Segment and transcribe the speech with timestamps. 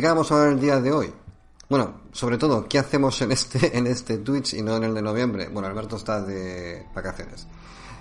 [0.00, 1.12] ¿De qué vamos a hablar el día de hoy?
[1.68, 5.02] Bueno, sobre todo, ¿qué hacemos en este, en este Twitch y no en el de
[5.02, 5.50] noviembre?
[5.52, 7.46] Bueno, Alberto está de vacaciones.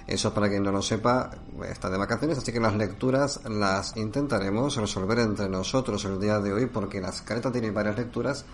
[0.07, 1.29] Eso para quien no lo sepa,
[1.67, 6.53] está de vacaciones, así que las lecturas las intentaremos resolver entre nosotros el día de
[6.53, 8.45] hoy porque la escaleta tiene varias lecturas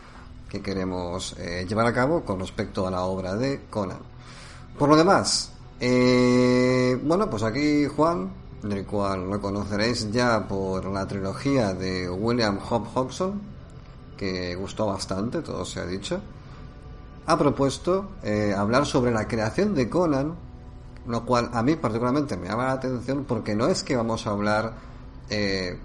[0.49, 3.99] que queremos eh, llevar a cabo con respecto a la obra de Conan.
[4.75, 11.07] Por lo demás, eh, bueno, pues aquí Juan del cual lo conoceréis ya por la
[11.07, 13.41] trilogía de William Hope Hobson,
[14.17, 16.19] que gustó bastante, todo se ha dicho,
[17.27, 20.35] ha propuesto eh, hablar sobre la creación de Conan,
[21.07, 24.31] lo cual a mí particularmente me llama la atención porque no es que vamos a
[24.31, 24.73] hablar
[25.29, 25.77] eh,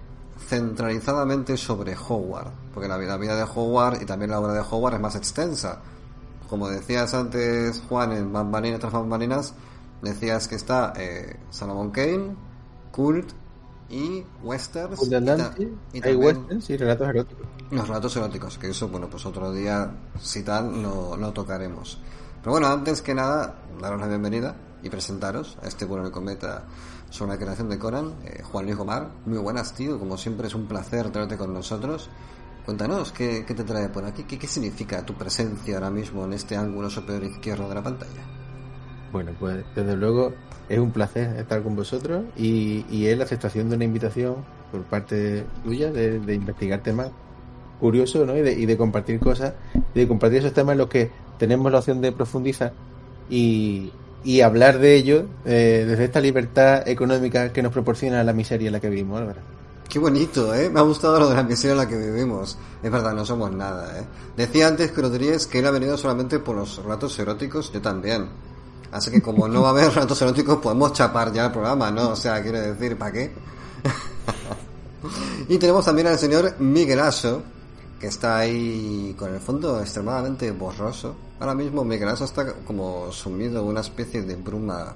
[0.48, 4.94] centralizadamente sobre Howard, porque la la vida de Howard y también la obra de Howard
[4.94, 5.80] es más extensa.
[6.48, 9.54] Como decías antes, Juan, en Bambalinas tras Bambalinas,
[10.02, 12.34] decías que está eh, Salomon Kane,
[12.90, 13.32] cult
[13.88, 15.00] y westerns.
[15.92, 17.46] Y, hay westerns y relatos eróticos.
[17.70, 21.98] Los relatos eróticos, que eso, bueno, pues otro día, si tal, lo, lo tocaremos.
[22.40, 26.64] Pero bueno, antes que nada, daros la bienvenida y presentaros a este bueno de cometa
[27.10, 29.10] sobre la creación de Conan, eh, Juan Luis Gomar.
[29.26, 32.08] Muy buenas, tío, como siempre es un placer tenerte con nosotros.
[32.64, 34.24] Cuéntanos, ¿qué, qué te trae por aquí?
[34.24, 38.39] ¿Qué, ¿Qué significa tu presencia ahora mismo en este ángulo superior izquierdo de la pantalla?
[39.12, 40.32] Bueno, pues desde luego
[40.68, 44.36] es un placer estar con vosotros y, es la aceptación de una invitación
[44.70, 47.10] por parte tuya de, de investigar temas
[47.80, 48.36] curiosos ¿no?
[48.36, 49.54] y, de, y de compartir cosas,
[49.94, 52.72] de compartir esos temas en los que tenemos la opción de profundizar
[53.28, 53.92] y,
[54.44, 58.80] hablar de ello eh, desde esta libertad económica que nos proporciona la miseria en la
[58.80, 59.40] que vivimos, Álvaro.
[59.88, 60.70] Qué bonito, ¿eh?
[60.70, 62.56] Me ha gustado lo de la miseria en la que vivimos.
[62.82, 64.04] Es verdad, no somos nada, ¿eh?
[64.36, 68.28] Decía antes que dirías que él ha venido solamente por los relatos eróticos, yo también.
[68.92, 72.10] Así que como no va a haber relatos eróticos, podemos chapar ya el programa, ¿no?
[72.10, 73.30] O sea, quiero decir, ¿para qué?
[75.48, 77.42] y tenemos también al señor Miguel Aso,
[78.00, 81.14] que está ahí con el fondo extremadamente borroso.
[81.38, 84.94] Ahora mismo Miguel Aso está como sumido en una especie de bruma.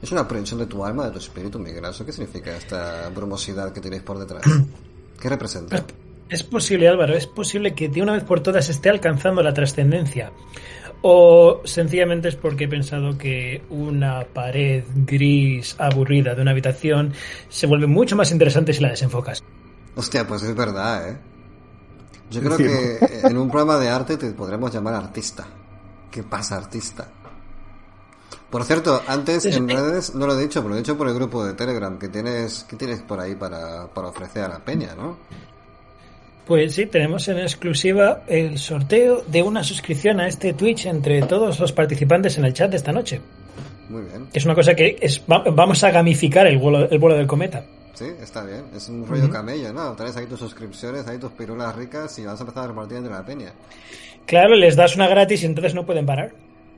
[0.00, 2.04] ¿Es una proyección de tu alma, de tu espíritu, Miguel Aso?
[2.04, 4.42] ¿Qué significa esta brumosidad que tenéis por detrás?
[5.20, 5.84] ¿Qué representa?
[6.28, 10.32] Es posible, Álvaro, es posible que de una vez por todas esté alcanzando la trascendencia.
[11.02, 17.12] O sencillamente es porque he pensado que una pared gris aburrida de una habitación
[17.48, 19.42] se vuelve mucho más interesante si la desenfocas.
[19.96, 21.18] Hostia, pues es verdad, ¿eh?
[22.30, 25.44] Yo creo que en un programa de arte te podremos llamar artista.
[26.10, 27.08] ¿Qué pasa, artista?
[28.48, 31.14] Por cierto, antes en redes no lo he dicho, pero lo he dicho por el
[31.14, 34.94] grupo de Telegram que tienes, que tienes por ahí para, para ofrecer a la peña,
[34.94, 35.16] ¿no?
[36.46, 41.60] Pues sí, tenemos en exclusiva el sorteo de una suscripción a este Twitch entre todos
[41.60, 43.20] los participantes en el chat de esta noche.
[43.88, 44.26] Muy bien.
[44.32, 47.64] Es una cosa que es, vamos a gamificar el vuelo, el vuelo del cometa.
[47.94, 48.64] Sí, está bien.
[48.74, 49.32] Es un rollo uh -huh.
[49.32, 49.94] camello, ¿no?
[49.94, 53.12] Traes ahí tus suscripciones, ahí tus pirulas ricas y vas a empezar a repartir entre
[53.12, 53.52] la peña.
[54.26, 56.32] Claro, les das una gratis y entonces no pueden parar.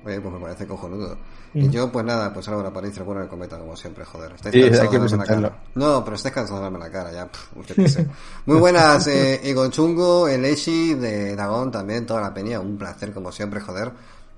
[0.05, 1.17] Oye, pues me parece cojonudo.
[1.55, 1.61] Mm.
[1.61, 4.33] Y yo, pues nada, pues ahora aparece el bueno del cometa, como siempre, joder.
[4.33, 5.63] Estáis Sí, cansados hay que de verme la cara.
[5.75, 7.27] No, pero estáis cansados de verme la cara, ya.
[7.31, 8.07] pff, usted qué sé.
[8.47, 12.61] Muy buenas, eh, Egon Chungo, el Eshi de Dagón también, toda la peña.
[12.61, 13.93] Un placer, como siempre, joder.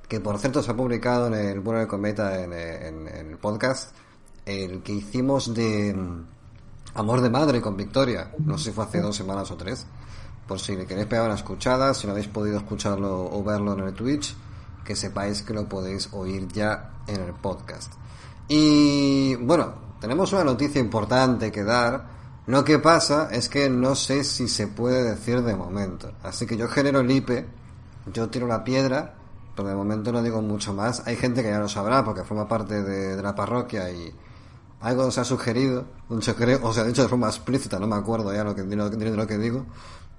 [0.09, 3.39] Que por cierto se ha publicado en el bueno del cometa, en, en- en el
[3.39, 3.93] podcast,
[4.45, 6.25] el que hicimos de mm,
[6.95, 8.31] Amor de Madre con Victoria.
[8.39, 9.85] No sé si fue hace dos semanas o tres.
[10.47, 13.81] Por si le queréis pegar una escuchada, si no habéis podido escucharlo o verlo en
[13.81, 14.33] el Twitch,
[14.87, 17.93] que sepáis que lo podéis oír ya en el podcast.
[18.49, 22.17] Y bueno, tenemos una noticia importante que dar.
[22.47, 26.13] Lo que pasa es que no sé si se puede decir de momento.
[26.23, 27.47] Así que yo genero el IPE,
[28.13, 29.15] yo tiro la piedra,
[29.57, 31.03] pero de momento no digo mucho más.
[31.07, 34.15] Hay gente que ya lo sabrá porque forma parte de, de la parroquia y
[34.81, 38.33] algo se ha sugerido, un secreto, o sea, dicho de forma explícita, no me acuerdo
[38.33, 39.67] ya de de lo que digo.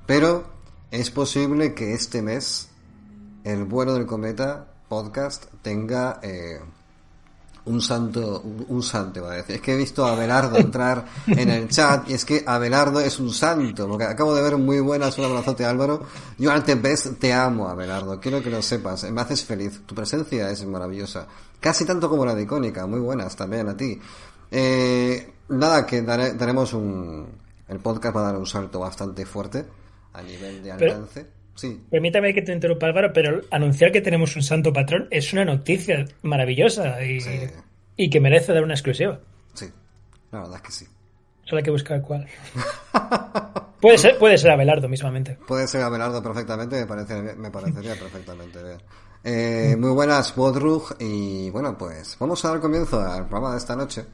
[0.06, 0.44] Pero
[0.92, 2.70] es posible que este mes
[3.48, 6.60] el vuelo del cometa podcast tenga eh,
[7.64, 9.56] un santo, un santo va a decir.
[9.56, 13.20] Es que he visto a Abelardo entrar en el chat y es que Abelardo es
[13.20, 16.04] un santo, porque acabo de ver muy buenas, un abrazote Álvaro.
[16.38, 20.52] Yo antes ves, te amo Abelardo, quiero que lo sepas, me haces feliz, tu presencia
[20.52, 21.26] es maravillosa.
[21.58, 23.98] Casi tanto como la de Icónica, muy buenas también a ti.
[24.52, 27.28] Eh, nada, que daremos un,
[27.70, 29.66] el podcast va a dar un salto bastante fuerte
[30.12, 31.37] a nivel de alcance.
[31.58, 31.84] Sí.
[31.90, 36.06] Permítame que te interrumpa, Álvaro, pero anunciar que tenemos un santo patrón es una noticia
[36.22, 39.20] maravillosa y, que merece dar una exclusiva.
[39.56, 39.66] Sí,
[40.32, 40.86] la verdad es que sí.
[41.46, 42.28] Solo hay que buscar cuál.
[43.82, 45.40] puede ser, puede ser Abelardo mismamente.
[45.48, 48.78] Puede ser Abelardo perfectamente, me, parece, me parecería perfectamente bien.
[49.24, 53.76] Eh, muy buenas, Bodrug, y bueno, pues vamos a dar comienzo al programa de esta
[53.76, 54.06] noche.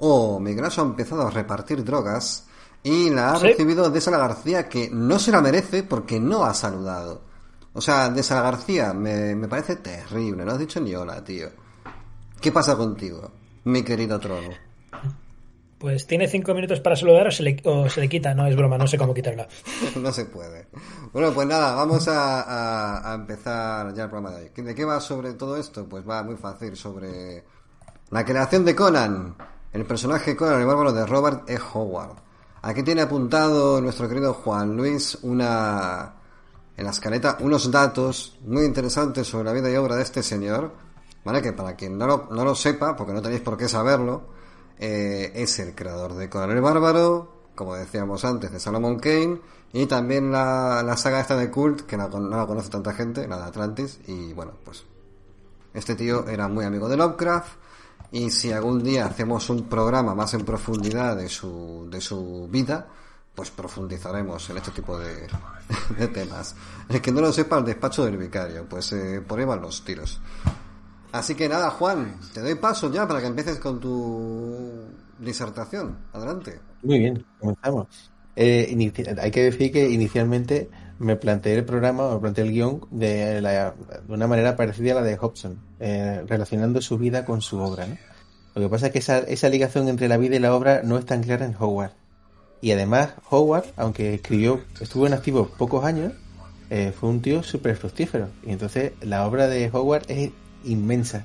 [0.00, 2.46] Oh, mi graso ha empezado a repartir drogas
[2.82, 6.54] y la ha recibido de Sala García, que no se la merece porque no ha
[6.54, 7.22] saludado.
[7.72, 11.48] O sea, de Sala García me, me parece terrible, no has dicho ni hola, tío.
[12.40, 13.30] ¿Qué pasa contigo,
[13.64, 14.50] mi querido trono?
[15.78, 18.54] Pues tiene cinco minutos para saludar o se le, o se le quita, no es
[18.54, 19.48] broma, no sé cómo quitarla.
[19.96, 20.66] no se puede.
[21.12, 24.62] Bueno, pues nada, vamos a, a, empezar ya el programa de hoy.
[24.62, 25.86] ¿De qué va sobre todo esto?
[25.88, 27.44] Pues va muy fácil, sobre
[28.10, 29.36] la creación de Conan,
[29.72, 31.58] el personaje Conan el bárbaro de Robert E.
[31.72, 32.29] Howard.
[32.62, 36.14] Aquí tiene apuntado nuestro querido Juan Luis una
[36.76, 40.72] en la escaleta unos datos muy interesantes sobre la vida y obra de este señor,
[41.24, 41.40] ¿vale?
[41.40, 44.24] Que para quien no lo, no lo sepa, porque no tenéis por qué saberlo,
[44.78, 49.40] eh, es el creador de Conan el Bárbaro, como decíamos antes, de Salomon Kane,
[49.72, 53.26] y también la, la saga esta de Cult, que no, no la conoce tanta gente,
[53.26, 54.84] la de Atlantis, y bueno, pues
[55.72, 57.52] este tío era muy amigo de Lovecraft,
[58.12, 62.86] y si algún día hacemos un programa más en profundidad de su, de su vida,
[63.34, 65.28] pues profundizaremos en este tipo de,
[65.98, 66.54] de temas.
[66.88, 69.84] El que no lo sepa, el despacho del vicario, pues eh, por ahí van los
[69.84, 70.20] tiros.
[71.12, 74.84] Así que nada, Juan, te doy paso ya para que empieces con tu
[75.18, 75.96] disertación.
[76.12, 76.60] Adelante.
[76.82, 78.10] Muy bien, comenzamos.
[78.36, 80.70] Eh, hay que decir que inicialmente
[81.00, 83.72] me planteé el programa, o planteé el guion de, de
[84.08, 87.86] una manera parecida a la de Hobson, eh, relacionando su vida con su obra.
[87.86, 87.96] ¿no?
[88.54, 90.98] Lo que pasa es que esa, esa ligación entre la vida y la obra no
[90.98, 91.92] es tan clara en Howard.
[92.60, 96.12] Y además, Howard, aunque escribió, estuvo en activo pocos años,
[96.68, 98.28] eh, fue un tío súper fructífero.
[98.44, 100.32] Y entonces la obra de Howard es
[100.64, 101.24] inmensa.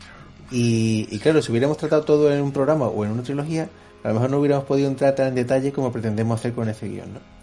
[0.51, 3.67] Y, y, claro, si hubiéramos tratado todo en un programa o en una trilogía,
[4.03, 6.87] a lo mejor no hubiéramos podido entrar tan en detalle como pretendemos hacer con ese
[6.87, 7.34] guion, ¿no?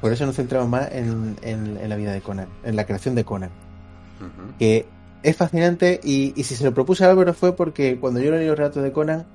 [0.00, 3.24] Por eso nos centramos más en, en, la vida de Conan, en la creación de
[3.24, 3.50] Conan.
[4.58, 4.86] Que
[5.22, 8.46] es fascinante y, y, si se lo propuse a Álvaro fue porque cuando yo leí
[8.46, 9.26] los relatos de Conan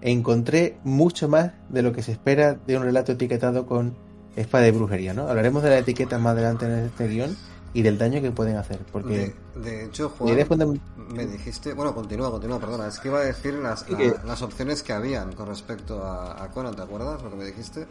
[0.00, 3.94] encontré mucho más de lo que se espera de un relato etiquetado con
[4.36, 5.28] espada de brujería, ¿no?
[5.28, 7.36] Hablaremos de la etiqueta más adelante en este guion
[7.72, 8.78] y del daño que pueden hacer.
[8.92, 10.80] Porque de, hecho, Juan,
[11.12, 13.86] me dijiste, bueno, continúa, continúa, perdona, es que iba a decir las,
[14.24, 17.86] las opciones que habían con respecto a, a, Conan, ¿te acuerdas lo que me dijiste?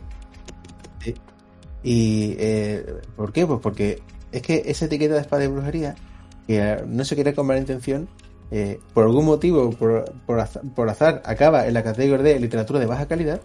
[1.00, 1.16] Sí.
[1.84, 2.86] ¿Y eh,
[3.16, 3.46] por qué?
[3.46, 5.96] Pues porque es que esa etiqueta de espada de brujería,
[6.48, 8.08] que no se quiere con mala intención,
[8.52, 12.80] eh, por algún motivo, por, por, azar, por, azar, acaba en la categoría de literatura
[12.80, 13.42] de baja calidad.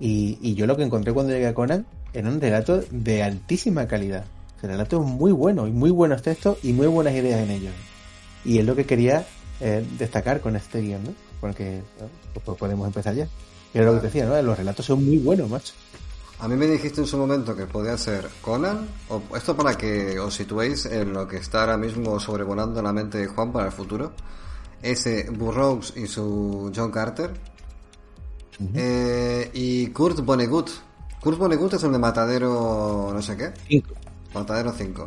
[0.00, 3.86] Y, y, yo lo que encontré cuando llegué a Conan era un relato de altísima
[3.86, 4.24] calidad.
[4.62, 7.72] El relato es muy bueno y muy buenos textos y muy buenas ideas en ellos.
[8.44, 9.26] Y es lo que quería
[9.60, 11.10] eh, destacar con este guion, ¿no?
[11.40, 11.82] Porque
[12.32, 13.28] pues, pues podemos empezar ya.
[13.74, 14.40] Era lo que te decía, ¿no?
[14.40, 15.74] Los relatos son muy buenos, macho.
[16.40, 20.20] A mí me dijiste en su momento que podía ser Conan, o esto para que
[20.20, 23.72] os situéis en lo que está ahora mismo sobrevolando la mente de Juan para el
[23.72, 24.12] futuro.
[24.80, 27.32] Ese Burroughs y su John Carter.
[28.74, 30.70] eh, y Kurt Vonnegut.
[31.20, 33.52] Kurt Vonnegut es el de Matadero no sé qué.
[33.66, 33.94] Cinco.
[34.34, 35.06] Matadero 5.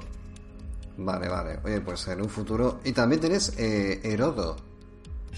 [0.98, 1.60] Vale, vale.
[1.64, 2.80] Oye, pues en un futuro...
[2.84, 4.58] Y también tienes eh, Herodo.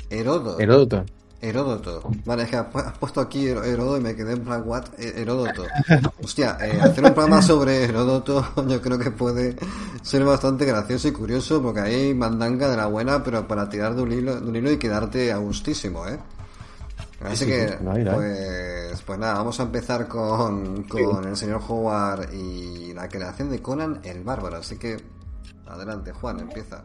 [0.09, 0.59] Herodo.
[0.59, 1.05] Heródoto.
[1.43, 2.01] Heródoto.
[2.23, 4.85] Vale, es que has puesto aquí Heródoto y me quedé en plan, what?
[4.97, 5.65] Heródoto.
[6.23, 9.57] Hostia, eh, hacer un programa sobre Heródoto yo creo que puede
[10.01, 14.01] ser bastante gracioso y curioso porque hay mandanga de la buena, pero para tirar de
[14.03, 16.17] un hilo, de un hilo y quedarte a gustísimo, ¿eh?
[17.21, 23.07] Así que, pues, pues nada, vamos a empezar con, con el señor Howard y la
[23.07, 24.57] creación de Conan el Bárbaro.
[24.57, 24.97] Así que,
[25.65, 26.83] adelante, Juan, empieza.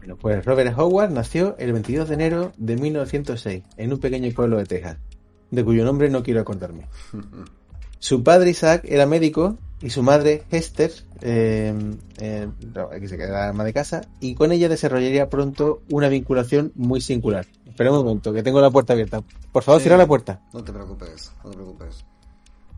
[0.00, 4.56] Bueno, pues Robert Howard nació el 22 de enero de 1906 en un pequeño pueblo
[4.56, 4.96] de Texas,
[5.50, 6.86] de cuyo nombre no quiero acordarme.
[7.98, 10.90] Su padre Isaac era médico y su madre Hester,
[11.20, 11.74] eh,
[12.18, 12.48] eh,
[12.98, 17.46] que se quedaba ama de casa, y con ella desarrollaría pronto una vinculación muy singular.
[17.66, 19.22] Espera un momento, que tengo la puerta abierta.
[19.52, 19.84] Por favor, Sí.
[19.84, 20.40] cierra la puerta.
[20.54, 22.04] No te preocupes, no te preocupes.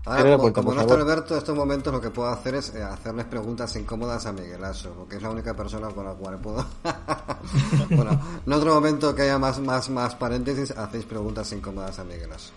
[0.04, 2.82] Ahora, como, como no está Alberto, en estos momentos lo que puedo hacer es eh,
[2.82, 6.66] hacerles preguntas incómodas a Miguelazo, porque es la única persona con la cual puedo.
[7.90, 12.52] bueno, en otro momento que haya más, más, más paréntesis, hacéis preguntas incómodas a Miguelazo.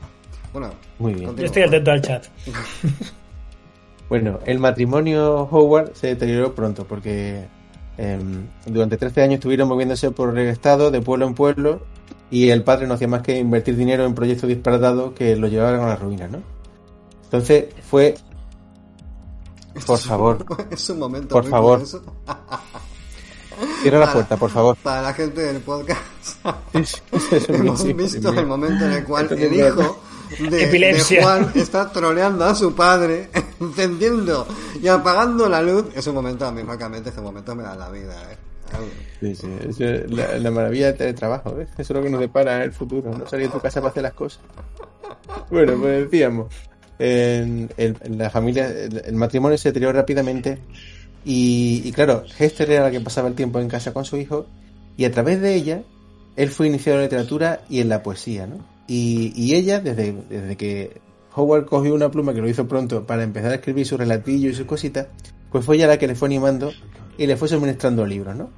[0.53, 1.35] Bueno, Muy bien.
[1.35, 2.25] Yo estoy atento al chat.
[4.09, 7.45] bueno, el matrimonio Howard se deterioró pronto porque
[7.97, 11.81] em, durante 13 años estuvieron moviéndose por el estado de pueblo en pueblo
[12.31, 15.81] y el padre no hacía más que invertir dinero en proyectos disparatados que lo llevaban
[15.81, 16.55] a la ruina, ¿no?
[17.25, 18.15] Entonces fue.
[19.85, 20.45] Por favor.
[20.71, 21.35] Es un momento.
[21.35, 21.83] Por favor.
[23.81, 24.75] Cierra la puerta, por favor.
[24.77, 26.01] Para la gente del podcast.
[27.49, 30.01] Hemos visto el momento en el cual el hijo
[30.49, 33.29] de, Juan está troleando a su padre,
[33.59, 34.47] encendiendo
[34.81, 35.85] y apagando la luz.
[35.95, 38.37] Es un momento, a mí, francamente, ese momento me da la vida, ¿eh?
[39.21, 39.47] Sí, sí,
[39.83, 41.69] es la, maravilla del teletrabajo, ¿ves?
[41.77, 44.03] Eso es lo que nos depara el futuro, no salir de tu casa para hacer
[44.03, 44.41] las cosas.
[45.49, 46.47] Bueno, pues decíamos,
[46.99, 47.69] en,
[48.17, 50.59] la familia, el, matrimonio se deterioró rápidamente
[51.23, 54.45] y, claro, Hester era la que pasaba el tiempo en casa con su hijo
[54.97, 55.81] y a través de ella
[56.35, 58.57] él fue iniciado en la literatura y en la poesía, ¿no?
[58.87, 61.01] Y, ella, desde, desde que
[61.33, 64.53] Howard cogió una pluma que lo hizo pronto para empezar a escribir su relatillo y
[64.53, 65.07] sus cositas,
[65.51, 66.71] pues fue ella la que le fue animando
[67.17, 68.49] y le fue suministrando libros, ¿no?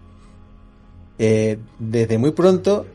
[1.20, 2.86] Eh, desde muy pronto,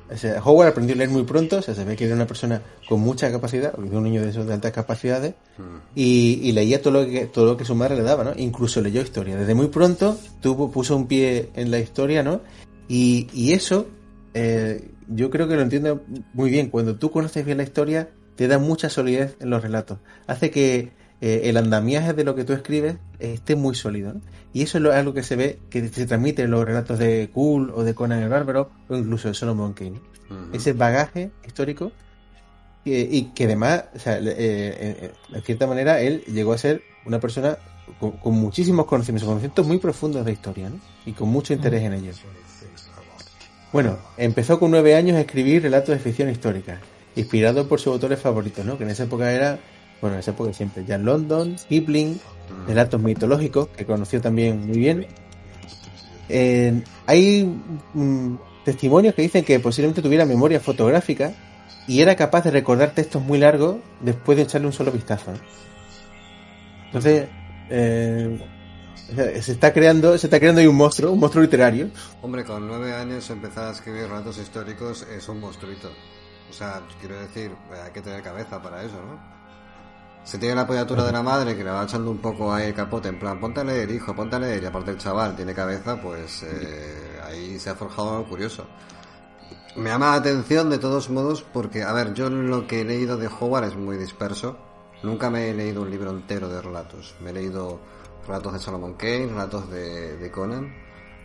[0.44, 3.00] Howard aprendió a leer muy pronto, o sea, se ve que era una persona con
[3.00, 5.76] mucha capacidad, un niño de esos de altas capacidades, mm.
[5.96, 8.32] y, leía todo lo que todo lo que su madre le daba, ¿no?
[8.36, 9.36] Incluso leyó historia.
[9.36, 12.40] Desde muy pronto tuvo, puso un pie en la historia, ¿no?
[12.88, 13.86] Y, eso,
[14.34, 16.02] eh, yo creo que lo entiendo
[16.34, 16.68] muy bien.
[16.68, 19.98] Cuando tú conoces bien la historia, te da mucha solidez en los relatos.
[20.26, 24.14] Hace que eh, el andamiaje de lo que tú escribes esté muy sólido.
[24.52, 27.70] Y eso es algo que se ve, que se transmite en los relatos de Cool
[27.74, 30.00] o de Conan el Bárbaro o incluso de Solomon Kane.
[30.52, 31.92] Ese bagaje histórico
[32.84, 37.20] y que además, o sea, eh, eh, de cierta manera, él llegó a ser una
[37.20, 37.56] persona
[38.00, 40.80] con, muchísimos conocimientos, conocimientos muy profundos de historia ¿no?
[41.06, 42.20] y con mucho interés en ellos.
[43.72, 46.80] Bueno, empezó con nueve años a escribir relatos de ficción histórica,
[47.14, 48.76] inspirado por sus autores favoritos, ¿no?
[48.76, 49.60] que en esa época era
[50.02, 52.20] bueno, en esa época siempre, Jan London, Kipling,
[52.66, 55.06] relatos mitológicos, que conoció también muy bien.
[57.06, 57.44] hay
[57.94, 61.32] mm, testimonios que dicen que posiblemente tuviera memoria fotográfica
[61.86, 65.32] y era capaz de recordar textos muy largos después de echarle un solo vistazo.
[66.86, 67.28] Entonces,
[67.70, 68.38] eh,
[69.40, 71.90] se está creando, se está creando ahí un monstruo, un monstruo literario.
[72.22, 75.90] Hombre, con nueve años empezar a escribir relatos históricos es un monstruito.
[76.50, 77.52] O sea, quiero decir,
[77.84, 79.41] hay que tener cabeza para eso, ¿no?
[80.24, 82.74] Se tiene la apoyatura de la madre que le va echando un poco ahí el
[82.74, 85.54] capote, en plan, ponte a leer, hijo, ponte a leer, y aparte el chaval tiene
[85.54, 88.66] cabeza, pues eh, ahí se ha forjado algo curioso.
[89.74, 93.16] Me llama la atención de todos modos porque, a ver, yo lo que he leído
[93.16, 94.58] de Howard es muy disperso.
[95.02, 97.16] Nunca me he leído un libro entero de relatos.
[97.20, 97.80] Me he leído
[98.26, 100.74] relatos de Solomon Kane, relatos de, de Conan.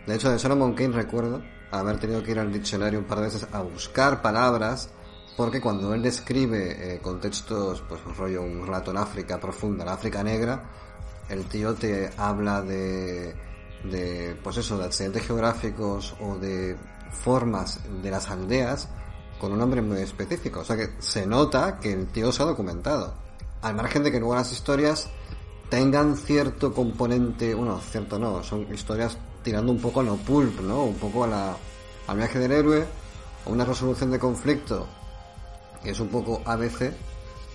[0.06, 3.24] De hecho, de Solomon Kane recuerdo haber tenido que ir al diccionario un par de
[3.24, 4.88] veces a buscar palabras
[5.38, 9.92] porque cuando él describe eh, contextos, pues un rollo, un relato en África profunda, la
[9.92, 10.64] África negra,
[11.28, 13.36] el tío te habla de,
[13.84, 16.76] de, pues eso, de accidentes geográficos o de
[17.12, 18.88] formas de las aldeas
[19.38, 20.58] con un nombre muy específico.
[20.58, 23.14] O sea que se nota que el tío se ha documentado.
[23.62, 25.08] Al margen de que luego las historias
[25.70, 30.82] tengan cierto componente, bueno, cierto no, son historias tirando un poco a lo pulp, ¿no?
[30.82, 31.56] Un poco a la,
[32.08, 32.84] al viaje del héroe,
[33.46, 34.97] o una resolución de conflicto
[35.84, 36.92] es un poco ABC,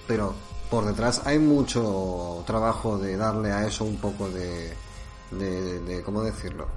[0.07, 0.33] pero
[0.69, 4.73] por detrás hay mucho trabajo de darle a eso un poco de,
[5.31, 6.67] de, ¿cómo decirlo?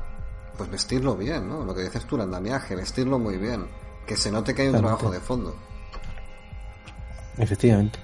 [0.57, 1.65] Pues vestirlo bien, ¿no?
[1.65, 3.67] Lo que dices tú, el andamiaje, vestirlo muy bien,
[4.07, 5.55] que se note que hay un trabajo de fondo.
[7.39, 7.99] Efectivamente.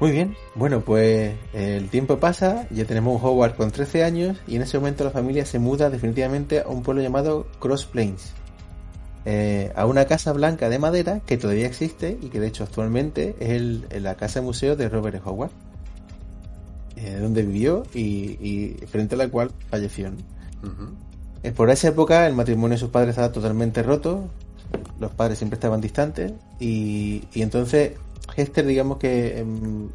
[0.00, 4.56] Muy bien, bueno, pues el tiempo pasa, ya tenemos un Howard con 13 años y
[4.56, 8.32] en ese momento la familia se muda definitivamente a un pueblo llamado Cross Plains,
[9.26, 13.34] eh, a una casa blanca de madera que todavía existe y que de hecho actualmente
[13.40, 15.50] es el, la casa museo de Robert Howard,
[16.96, 20.10] eh, donde vivió y, frente a la cual falleció.
[21.42, 24.28] Eh, por esa época el matrimonio de sus padres estaba totalmente roto,
[25.00, 27.92] los padres siempre estaban distantes y, entonces
[28.36, 29.88] Hester digamos que em,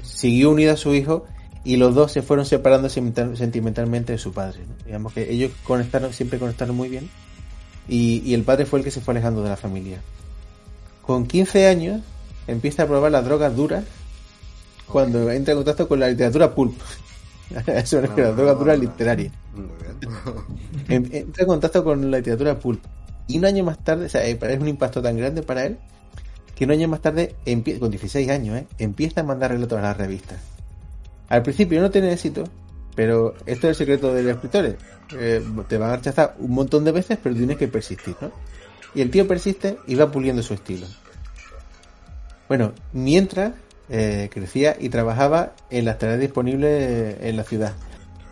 [0.00, 1.24] siguió unida a su hijo
[1.64, 4.60] y los dos se fueron separando sentimentalmente de su padre.
[4.86, 7.10] Digamos que ellos conectaron, siempre conectaron muy bien
[7.88, 10.00] y, el padre fue el que se fue alejando de la familia.
[11.02, 12.02] Con 15 años
[12.46, 13.84] empieza a probar las drogas duras
[14.86, 16.78] cuando entra en contacto con la literatura pulp.
[17.66, 19.32] Eso es la droga dura literaria.
[20.88, 22.84] entra en contacto con la literatura pulp.
[23.26, 25.78] Y un año más tarde, o sea, eh, es un impacto tan grande para él
[26.58, 27.36] que un año más tarde,
[27.78, 28.66] con 16 años, ¿eh?
[28.78, 30.40] empieza a mandar relatos a las revistas.
[31.28, 32.44] Al principio no tiene éxito,
[32.98, 34.74] pero esto es el secreto de los escritores.
[35.16, 38.32] Eh, te van a rechazar un montón de veces, pero tienes que persistir, ¿no?
[38.92, 40.84] Y el tío persiste y va puliendo su estilo.
[42.48, 43.52] Bueno, mientras
[43.88, 47.74] eh, crecía y trabajaba en las tareas disponibles en la ciudad.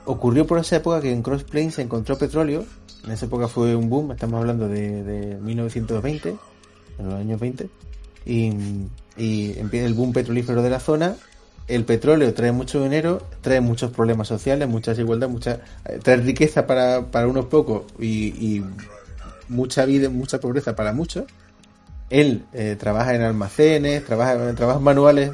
[0.04, 2.66] Ocurrió por esa época que en Cross Plains se encontró petróleo.
[3.04, 6.36] En esa época fue un boom, estamos hablando de, de 1920,
[6.98, 7.68] en los años 20.
[8.24, 8.50] Y,
[9.16, 11.14] y empieza el boom petrolífero de la zona
[11.68, 16.66] el petróleo trae mucho dinero, trae muchos problemas sociales, mucha desigualdad, mucha, eh, trae riqueza
[16.66, 18.62] para, unos pocos y,
[19.48, 21.24] mucha vida, mucha pobreza para muchos.
[22.10, 25.32] Él eh, trabaja en almacenes, trabaja en trabajos manuales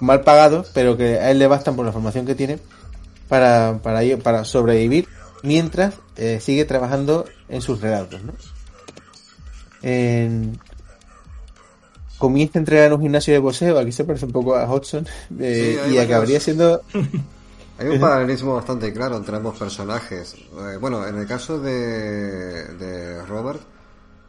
[0.00, 2.58] mal pagados, pero que a él le bastan por la formación que tiene
[3.28, 5.08] para, para, para sobrevivir
[5.42, 8.22] mientras eh, sigue trabajando en sus relatos.
[8.22, 8.32] ¿no?
[12.18, 15.06] Comienza a entrenar en un gimnasio de boxeo, aquí se parece un poco a Hudson,
[15.38, 16.82] eh, y acabaría siendo...
[17.78, 20.34] Hay un paralelismo bastante claro entre ambos personajes.
[20.34, 23.60] Eh, bueno, en el caso de, de Robert,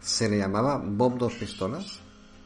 [0.01, 1.99] se le llamaba Bob Dos Pistolas.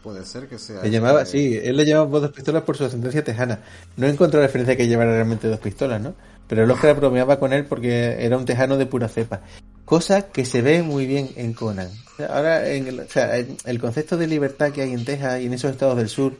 [0.04, 0.84] Puede ser que sea.
[0.84, 3.62] Le llamaba, sí, él le llamaba Bob Dos Pistolas por su ascendencia tejana.
[3.98, 6.14] No encontró referencia que llevara realmente dos pistolas, ¿no?
[6.52, 9.40] Pero el Oscar bromeaba con él porque era un tejano de pura cepa.
[9.86, 11.90] Cosa que se ve muy bien en Conan.
[12.30, 15.54] Ahora, en el, o sea, el concepto de libertad que hay en Texas y en
[15.54, 16.34] esos estados del sur,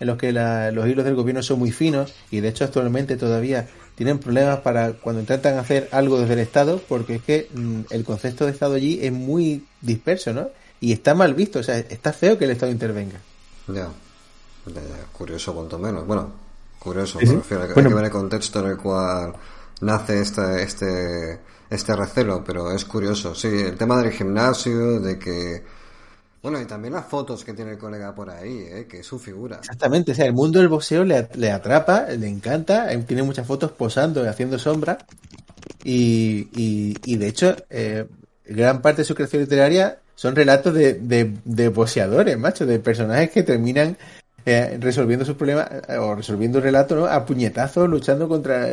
[0.00, 3.66] en los que los hilos del gobierno son muy finos, y de hecho actualmente todavía
[3.94, 8.04] tienen problemas para cuando intentan hacer algo desde el Estado, porque es que mm, el
[8.04, 10.50] concepto de Estado allí es muy disperso, ¿no?
[10.78, 13.18] Y está mal visto, o sea, está feo que el Estado intervenga.
[13.68, 13.88] Ya,
[15.10, 16.06] curioso cuanto menos.
[16.06, 16.30] Bueno,
[16.78, 19.32] curioso, me refiero a que, hay que ver el contexto en el cual
[19.84, 23.34] nace este, este este recelo, pero es curioso.
[23.34, 25.62] Sí, el tema del gimnasio, de que...
[26.42, 28.86] Bueno, y también las fotos que tiene el colega por ahí, ¿eh?
[28.86, 29.56] que es su figura.
[29.56, 33.46] Exactamente, o sea, el mundo del boxeo le, le atrapa, le encanta, eh, tiene muchas
[33.46, 34.98] fotos posando y haciendo sombra.
[35.82, 38.06] Y, y, de hecho, eh,
[38.44, 43.30] gran parte de su creación literaria son relatos de, de, de boxeadores, macho, de personajes
[43.30, 43.96] que terminan
[44.46, 47.06] eh, resolviendo sus problemas o resolviendo un relato ¿no?
[47.06, 48.68] a puñetazos, luchando contra,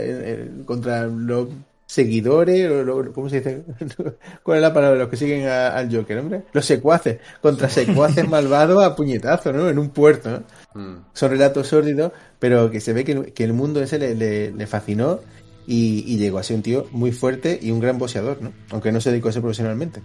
[0.65, 1.47] contra los
[1.91, 3.63] seguidores, o, ¿cómo se dice?
[4.43, 4.97] ¿Cuál es la palabra?
[4.97, 6.43] Los que siguen al Joker, hombre.
[6.53, 9.69] Los secuaces, contra secuaces malvados a puñetazo, ¿no?
[9.69, 10.81] En un puerto, ¿no?
[10.81, 11.03] Mm.
[11.11, 15.19] Son relatos sórdidos, pero que se ve que, el mundo ese le, fascinó
[15.67, 18.53] y, llegó a ser un tío muy fuerte y un gran boxeador, ¿no?
[18.69, 20.01] Aunque no se dedicó a eso profesionalmente.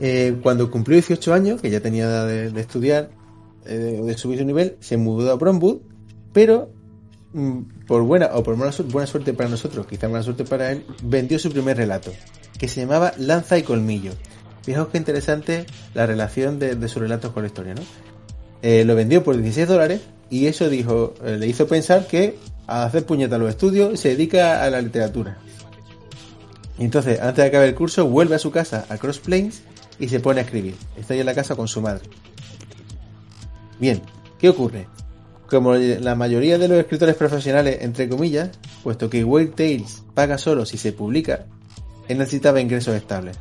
[0.00, 3.10] Eh, cuando cumplió 18 años, que ya tenía de, de estudiar,
[3.66, 5.78] eh, de subir su nivel, se mudó a Bromwood,
[6.32, 6.72] pero
[7.32, 10.84] Mm, por buena o por mala buena suerte para nosotros, quizá mala suerte para él,
[11.02, 12.12] vendió su primer relato,
[12.58, 14.12] que se llamaba Lanza y Colmillo.
[14.62, 17.82] Fijaos qué interesante la relación de, sus relatos con la historia, ¿no?
[18.62, 22.84] Eh, lo vendió por 16 dólares y eso dijo, eh, le hizo pensar que a
[22.84, 25.38] hacer puñeta a los estudios se dedica a la literatura.
[26.78, 29.62] Y entonces, antes de acabar el curso, vuelve a su casa, a Cross Plains,
[29.98, 30.74] y se pone a escribir.
[30.96, 32.02] Está ahí en la casa con su madre.
[33.80, 34.02] Bien,
[34.38, 34.86] ¿qué ocurre?
[35.48, 38.50] Como la mayoría de los escritores profesionales, entre comillas,
[38.84, 41.46] puesto que Whale Tales paga solo si se publica,
[42.06, 43.38] él necesitaba ingresos estables.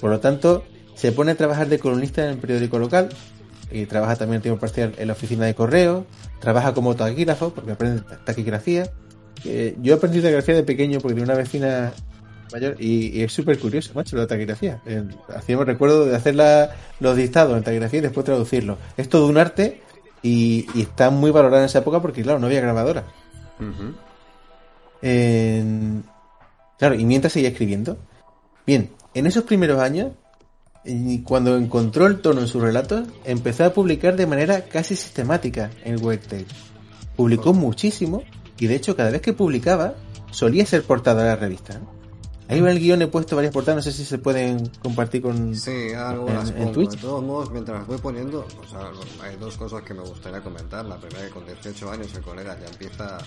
[0.00, 3.10] Por lo tanto, se pone a trabajar de columnista en el periódico local
[3.70, 6.06] y trabaja también en tiempo parcial en la oficina de correo,
[6.40, 8.90] trabaja como taquígrafo porque aprende taquigrafía.
[9.44, 11.92] Eh, yo aprendí taquigrafía de pequeño porque tenía una vecina
[12.52, 14.80] mayor y, es súper curioso, macho, la taquigrafía.
[14.86, 16.36] Eh, hacíamos recuerdo de hacer
[17.00, 18.78] los dictados en taquigrafía y después traducirlo.
[18.96, 19.82] Es todo un arte
[20.22, 23.04] y, está muy valorada en esa época porque, claro, no había grabadora.
[26.78, 27.98] claro, y mientras seguía escribiendo.
[28.66, 30.12] Bien, en esos primeros años,
[31.24, 36.04] cuando encontró el tono en sus relatos, empezó a publicar de manera casi sistemática en
[36.04, 36.46] Webtail.
[37.16, 38.22] Publicó muchísimo
[38.58, 39.94] y de hecho cada vez que publicaba
[40.30, 41.80] solía ser portada de la revista.
[42.48, 45.54] Ahí en el guion he puesto varias portadas, no sé si se pueden compartir con
[45.54, 46.90] sí, algo en, Twitch.
[46.92, 48.90] De todos modos, mientras las voy poniendo, o sea,
[49.22, 50.84] hay dos cosas que me gustaría comentar.
[50.84, 53.18] La primera, que con 18 años el colega ya empieza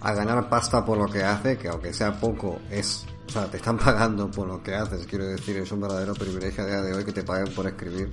[0.00, 3.56] a ganar pasta por lo que hace, que aunque sea poco, es, o sea, te
[3.56, 6.92] están pagando por lo que haces, quiero decir, es un verdadero privilegio a día de
[6.92, 8.12] hoy que te paguen por escribir.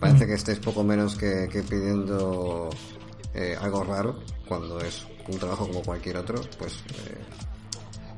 [0.00, 0.28] Parece mm.
[0.28, 2.70] que estés poco menos que, pidiendo
[3.34, 6.74] eh, algo raro, cuando es un trabajo como cualquier otro, pues
[7.06, 7.18] eh,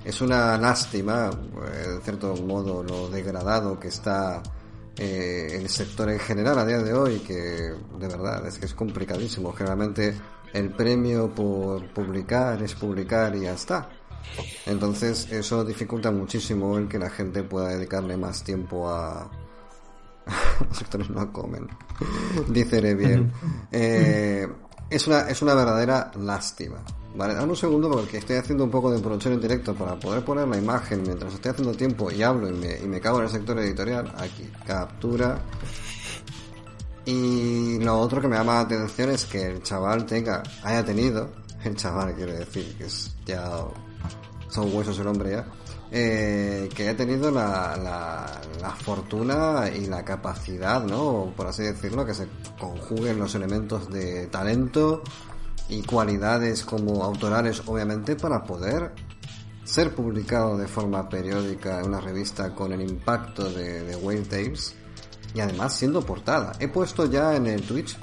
[0.05, 4.43] es una lástima, en cierto modo, lo degradado que está
[4.97, 8.75] eh, el sector en general a día de hoy, que de verdad es que es
[8.75, 9.53] complicadísimo.
[9.53, 10.15] Generalmente
[10.53, 13.89] el premio por publicar es publicar y ya está.
[14.67, 19.31] Entonces eso dificulta muchísimo el que la gente pueda dedicarle más tiempo a,
[20.69, 21.67] los actores no comen.
[22.49, 23.27] Dice Revier.
[23.73, 24.47] Eh,
[24.91, 26.85] es, una, es una verdadera lástima.
[27.15, 30.25] Vale, dame un segundo porque estoy haciendo un poco de producción en directo para poder
[30.25, 33.25] poner la imagen mientras estoy haciendo tiempo y hablo y me, y me cago en
[33.25, 34.13] el sector editorial.
[34.19, 35.41] Aquí, captura.
[37.05, 41.31] Y lo otro que me llama la atención es que el chaval tenga, haya tenido,
[41.65, 43.49] el chaval quiere decir que es ya
[44.49, 45.47] son huesos el hombre ya,
[45.91, 51.33] eh, que haya tenido la, la, la fortuna y la capacidad, ¿no?
[51.37, 52.27] Por así decirlo, que se
[52.59, 55.03] conjuguen los elementos de talento
[55.69, 58.93] y cualidades como autorales, obviamente, para poder
[59.65, 63.97] ser publicado de forma periódica en una revista con el impacto de, de
[65.35, 66.53] y además siendo portada.
[66.61, 67.99] He puesto ya en el Twitch,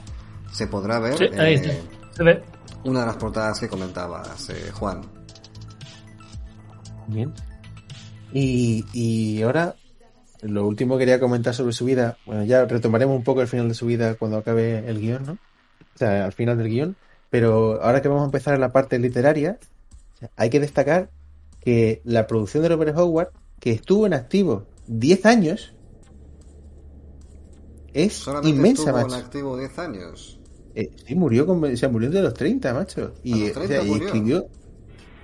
[0.52, 1.74] se podrá ver Sí, ahí eh, está.
[2.12, 2.43] Se ve.
[2.84, 5.02] una de las portadas que comentabas, eh, Juan.
[7.08, 7.34] Bien.
[8.34, 9.76] Y, y ahora,
[10.41, 13.67] lo último que quería comentar sobre su vida, bueno, ya retomaremos un poco el final
[13.69, 15.34] de su vida cuando acabe el guion, ¿no?
[15.34, 16.95] O sea, al final del guion.
[17.32, 19.58] Pero ahora que vamos a empezar en la parte literaria,
[20.36, 21.10] hay que destacar
[21.62, 25.74] que la producción de Robert Howard, que estuvo en activo 10 años,
[27.94, 30.39] es Solamente inmensa, estuvo en activo 10 años.
[30.76, 33.13] Eh, sí, murió, con, o sea, murió de los 30, macho.
[33.24, 34.06] Y, A los o 30 sea, y murió.
[34.08, 34.48] escribió,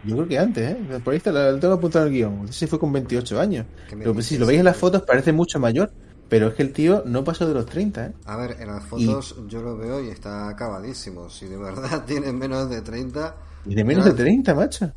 [0.06, 0.78] yo creo que antes, ¿eh?
[1.04, 2.41] Por ahí está, lo tengo apuntado en el guion.
[2.43, 3.65] No sé si fue con 28 años.
[3.89, 5.91] ¿Qué me Pero pues, si lo veis en las fotos parece mucho mayor.
[6.29, 8.13] Pero es que el tío no pasó de los 30, ¿eh?
[8.25, 11.29] A ver, en las fotos yo lo veo y está acabadísimo.
[11.29, 13.35] Si de verdad tiene menos de 30,
[13.65, 14.11] Y de menos Ya.
[14.11, 14.91] de 30, macho.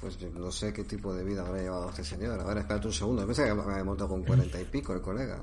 [0.00, 2.38] pues yo no sé qué tipo de vida habrá llevado este señor.
[2.40, 3.22] A ver, espérate un segundo.
[3.22, 5.38] Yo pensé que me había montado con 40 y pico el colega.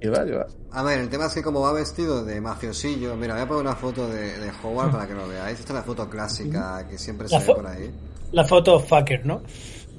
[0.00, 0.46] Que va, va.
[0.70, 3.62] A ver, el tema es que como va vestido de mafiosillo, mira, voy a poner
[3.62, 5.58] una foto de, de Howard para que lo veáis.
[5.58, 7.90] Esta es la foto clásica que siempre se La ve fo- por ahí.
[8.30, 9.42] La foto fucker, ¿no?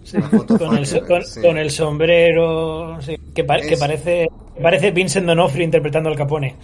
[0.03, 1.41] Sí, La con, el, fucker, con, sí.
[1.41, 6.15] con el sombrero, sí, que, pa- que Es- parece que parece Vincent D'Onofrio interpretando al
[6.15, 6.57] Capone.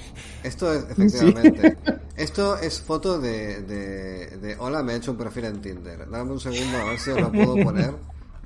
[0.43, 1.77] Esto es, efectivamente.
[2.15, 6.09] Esto es foto de, de, de Hola, me he hecho un perfil en Tinder.
[6.09, 7.93] Dame un segundo a ver si os lo puedo poner.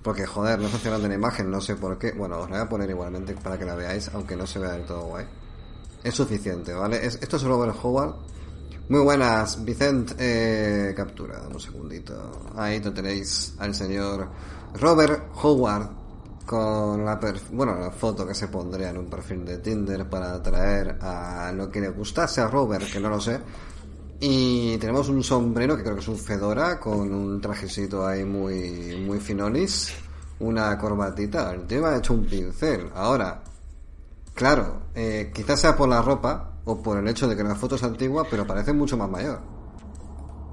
[0.01, 2.13] Porque, joder, no está funcionando en la imagen, no sé por qué.
[2.13, 4.71] Bueno, os la voy a poner igualmente para que la veáis, aunque no se vea
[4.71, 5.25] del todo guay.
[6.03, 7.05] Es suficiente, ¿vale?
[7.05, 8.15] Es- esto es Robert Howard.
[8.89, 12.49] Muy buenas, Vicent, eh, captura, un segundito.
[12.55, 14.27] Ahí lo tenéis al señor
[14.81, 15.89] Robert Howard
[16.43, 17.19] con la,
[17.51, 21.69] bueno, la foto que se pondría en un perfil de Tinder para atraer a lo
[21.69, 23.39] que le gustase a Robert, que no lo sé.
[24.21, 29.03] Y tenemos un sombrero que creo que es un fedora con un trajecito ahí muy,
[29.05, 29.93] muy finolis,
[30.39, 31.53] una corbatita.
[31.53, 32.89] El tío ha hecho un pincel.
[32.95, 33.39] Ahora,
[34.33, 37.75] claro, eh, quizás sea por la ropa o por el hecho de que la foto
[37.75, 39.41] es antigua, pero parece mucho más mayor.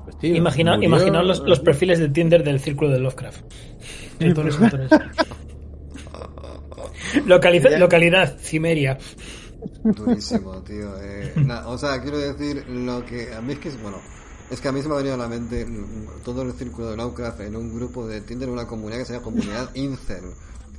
[0.04, 3.40] Pues, tío, Imagina, murió- imaginaos los, los perfiles de Tinder del círculo de Lovecraft.
[4.20, 5.00] Entonces, entonces.
[7.26, 8.98] Localiza- localidad, Cimeria.
[9.84, 10.94] Durísimo, tío.
[11.02, 13.98] Eh, na- o sea, quiero decir, lo que a mí es que es, bueno,
[14.50, 16.90] es que a mí se me ha venido a la mente mm, todo el círculo
[16.90, 20.24] de Lovecraft en un grupo de Tinder, una comunidad que se llama Comunidad Incel.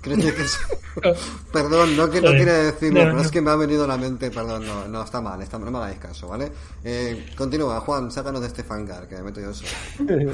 [0.02, 0.58] Creo que es...
[1.54, 3.22] Perdón, no, que, no quería decirlo, No, pero no.
[3.22, 5.70] es que me ha venido a la mente, perdón, no, no, está mal, está, no
[5.70, 6.52] me hagáis caso, ¿vale?
[6.84, 9.70] Eh, continúa, Juan, sácanos de este fangar, que me meto yo solo.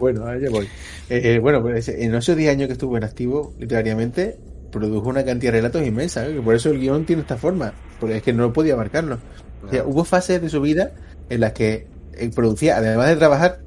[0.00, 0.66] bueno, allá voy.
[1.08, 4.38] Eh, eh, bueno, pues en esos 10 años que estuvo en activo literariamente,
[4.70, 6.34] produjo una cantidad de relatos inmensa, ¿eh?
[6.34, 9.18] que por eso el guion tiene esta forma, porque es que no podía abarcarlo.
[9.66, 10.92] O sea, hubo fases de su vida
[11.28, 13.60] en las que eh, producía, además de trabajar,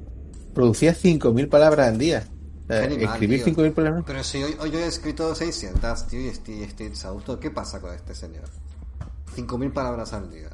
[0.52, 2.24] producía 5.000 palabras al día.
[2.68, 3.54] Animal, escribir tío.
[3.54, 4.04] 5.000 palabras.
[4.06, 7.80] Pero si hoy, hoy yo he escrito 600, tío, y estoy, estoy exhausto, ¿qué pasa
[7.80, 8.44] con este señor?
[9.36, 10.48] 5.000 palabras al día.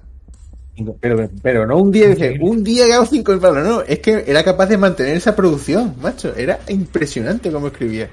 [1.01, 4.25] Pero, pero no un día, dice, un día que hago 5.000 palabras, no, es que
[4.27, 6.35] era capaz de mantener esa producción, macho.
[6.35, 8.09] Era impresionante cómo escribía.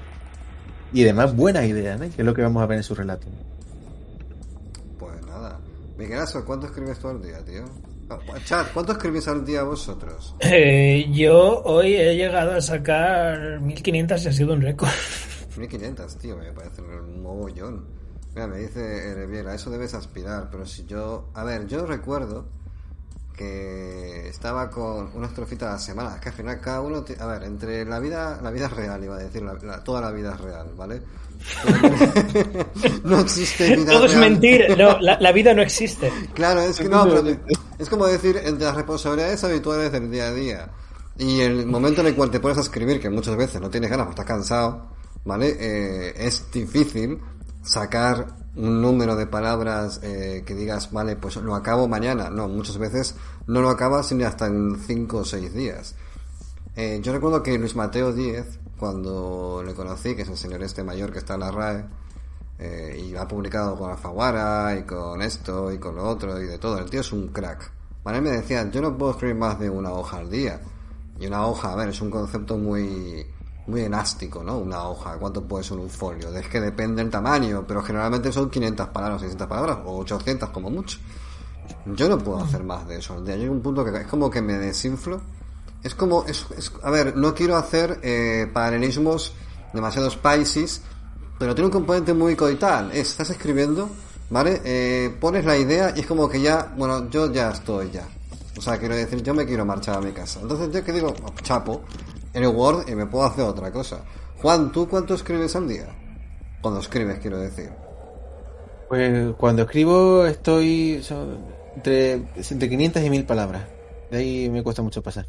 [0.92, 2.10] Y además buenas ideas, ¿eh?
[2.14, 3.26] que es lo que vamos a ver en su relato.
[4.98, 5.58] Pues nada.
[5.98, 7.64] Miguelazo, ¿cuánto escribes tú al día, tío?
[8.44, 10.34] Chat, ¿cuánto escribís al día vosotros?
[10.40, 14.88] Eh, yo hoy he llegado a sacar 1500 y ha sido un récord.
[15.58, 17.84] 1500, tío, me parece un mogollón.
[18.34, 21.28] Mira, me dice Ereviel, a eso debes aspirar, pero si yo...
[21.34, 22.46] A ver, yo recuerdo
[23.36, 27.04] que estaba con una estrofita a la semana, es que al final cada uno...
[27.20, 30.10] A ver, entre la vida la vida real, iba a decir, la- la- toda la
[30.12, 31.02] vida es real, ¿vale?
[33.04, 34.76] no existe vida Todo es mentir.
[34.76, 36.12] No, la, la vida no existe.
[36.34, 37.22] Claro, es que no, pero
[37.78, 40.70] es como decir, entre las responsabilidades habituales del día a día
[41.18, 43.90] y el momento en el cual te pones a escribir, que muchas veces no tienes
[43.90, 44.90] ganas porque estás cansado,
[45.24, 45.56] ¿vale?
[45.58, 47.18] Eh, es difícil
[47.62, 52.30] sacar un número de palabras eh, que digas, vale, pues lo acabo mañana.
[52.30, 53.14] No, muchas veces
[53.46, 55.94] no lo acabas ni hasta en 5 o 6 días.
[56.80, 60.84] Eh, yo recuerdo que Luis Mateo Díez, cuando le conocí, que es el señor este
[60.84, 61.84] mayor que está en la RAE,
[62.60, 66.58] Eh, y ha publicado con Alfaguara y con esto y con lo otro y de
[66.58, 66.78] todo.
[66.78, 67.70] El tío es un crack.
[68.02, 70.60] Para él me decían, yo no puedo escribir más de una hoja al día.
[71.20, 73.26] Y una hoja, a ver, es un concepto muy
[73.66, 74.58] muy elástico, ¿no?
[74.58, 76.28] Una hoja, ¿cuánto puede ser un folio?
[76.34, 80.70] Es que depende del tamaño, pero generalmente son 500 palabras, 600 palabras, o 800 como
[80.70, 80.98] mucho.
[81.86, 83.22] Yo no puedo hacer más de eso.
[83.26, 85.20] Hay un punto que es como que me desinflo.
[85.82, 86.44] Es como, es,
[86.82, 89.32] a ver, no quiero hacer eh, paralelismos
[89.72, 90.82] demasiado spices,
[91.38, 92.90] pero tiene un componente muy coital.
[92.92, 93.88] estás escribiendo,
[94.30, 94.60] ¿vale?
[94.64, 98.08] Eh, pones la idea y es como que ya, bueno, yo ya estoy ya.
[98.56, 100.40] O sea, quiero decir, yo me quiero marchar a mi casa.
[100.42, 101.82] Entonces yo que digo, chapo,
[102.34, 104.00] en el Word y me puedo hacer otra cosa.
[104.42, 105.86] Juan, ¿tú cuánto escribes al día?
[106.60, 107.70] Cuando escribes, quiero decir.
[108.88, 111.04] Pues cuando escribo estoy
[111.76, 113.66] entre, entre 500 y 1000 palabras.
[114.10, 115.26] De ahí me cuesta mucho pasar.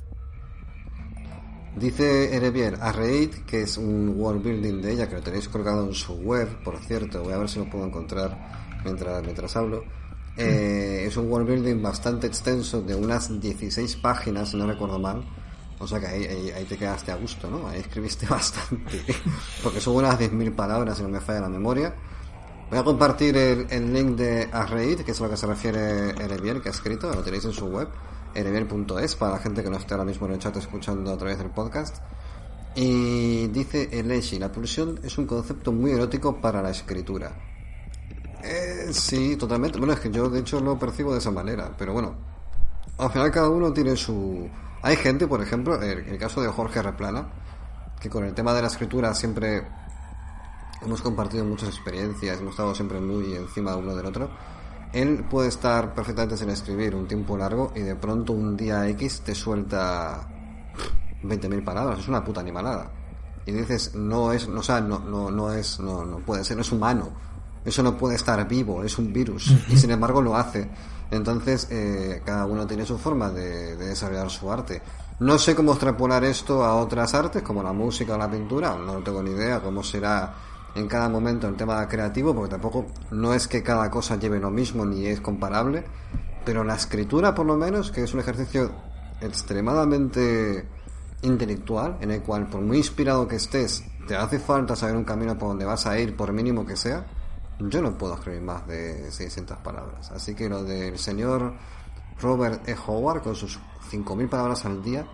[1.80, 5.88] Dice Erevier a Raid, que es un world building de ella, que lo tenéis colgado
[5.88, 8.38] en su web, por cierto, voy a ver si lo puedo encontrar
[8.84, 9.86] mientras, mientras hablo.
[10.36, 15.24] Eh, es un world building bastante extenso, de unas 16 páginas, si no recuerdo mal.
[15.80, 17.70] O sea que ahí, ahí, te quedaste a gusto, ¿no?
[17.70, 19.02] Ahí escribiste bastante.
[19.64, 21.96] Porque son unas 10.000 palabras, si no me falla la memoria.
[22.70, 26.10] Voy a compartir el, el link de Arreid, que es a lo que se refiere
[26.10, 27.88] Erevier, que ha escrito, lo tenéis en su web
[28.34, 31.38] erevier.es para la gente que no esté ahora mismo en el chat escuchando a través
[31.38, 31.98] del podcast.
[32.76, 37.32] Y dice Eleshi, la pulsión es un concepto muy erótico para la escritura.
[38.44, 39.78] Eh, sí, totalmente.
[39.80, 42.16] Bueno, es que yo de hecho lo percibo de esa manera, pero bueno,
[42.98, 44.48] al final cada uno tiene su...
[44.82, 47.28] Hay gente, por ejemplo, el, el caso de Jorge Replana,
[48.00, 49.68] que con el tema de la escritura siempre
[50.82, 54.30] hemos compartido muchas experiencias, hemos estado siempre muy encima de uno del otro
[54.94, 59.22] él puede estar perfectamente sin escribir un tiempo largo y de pronto un día X
[59.22, 60.28] te suelta
[61.24, 62.92] 20.000 palabras, es una puta animalada.
[63.46, 66.58] Y dices, no es, no, o sea, no, no, no es, no, no puede ser,
[66.58, 67.10] no es humano.
[67.66, 69.54] Eso no puede estar vivo, es un virus.
[69.70, 70.70] Y sin embargo lo hace.
[71.12, 74.82] Entonces, eh, cada uno tiene su forma de, de desarrollar su arte.
[75.20, 79.00] No sé cómo extrapolar esto a otras artes, como la música o la pintura, no
[79.00, 80.34] tengo ni idea cómo será
[80.76, 84.52] en cada momento el tema creativo, porque tampoco no es que cada cosa lleve lo
[84.52, 85.84] mismo ni es comparable,
[86.46, 88.72] pero la escritura por lo menos, que es un ejercicio
[89.22, 90.68] extremadamente
[91.22, 95.38] intelectual, en el cual por muy inspirado que estés, te hace falta saber un camino
[95.38, 97.06] por donde vas a ir, por mínimo que sea,
[97.60, 100.12] yo no puedo escribir más de 600 palabras.
[100.12, 101.54] Así que lo del señor
[102.22, 102.76] Robert E.
[102.88, 103.60] Howard, con sus
[103.92, 105.06] 5.000 palabras al día,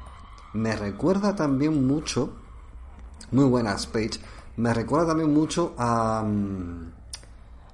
[0.53, 2.33] me recuerda también mucho,
[3.31, 4.19] muy buenas page,
[4.57, 6.91] me recuerda también mucho a, mm,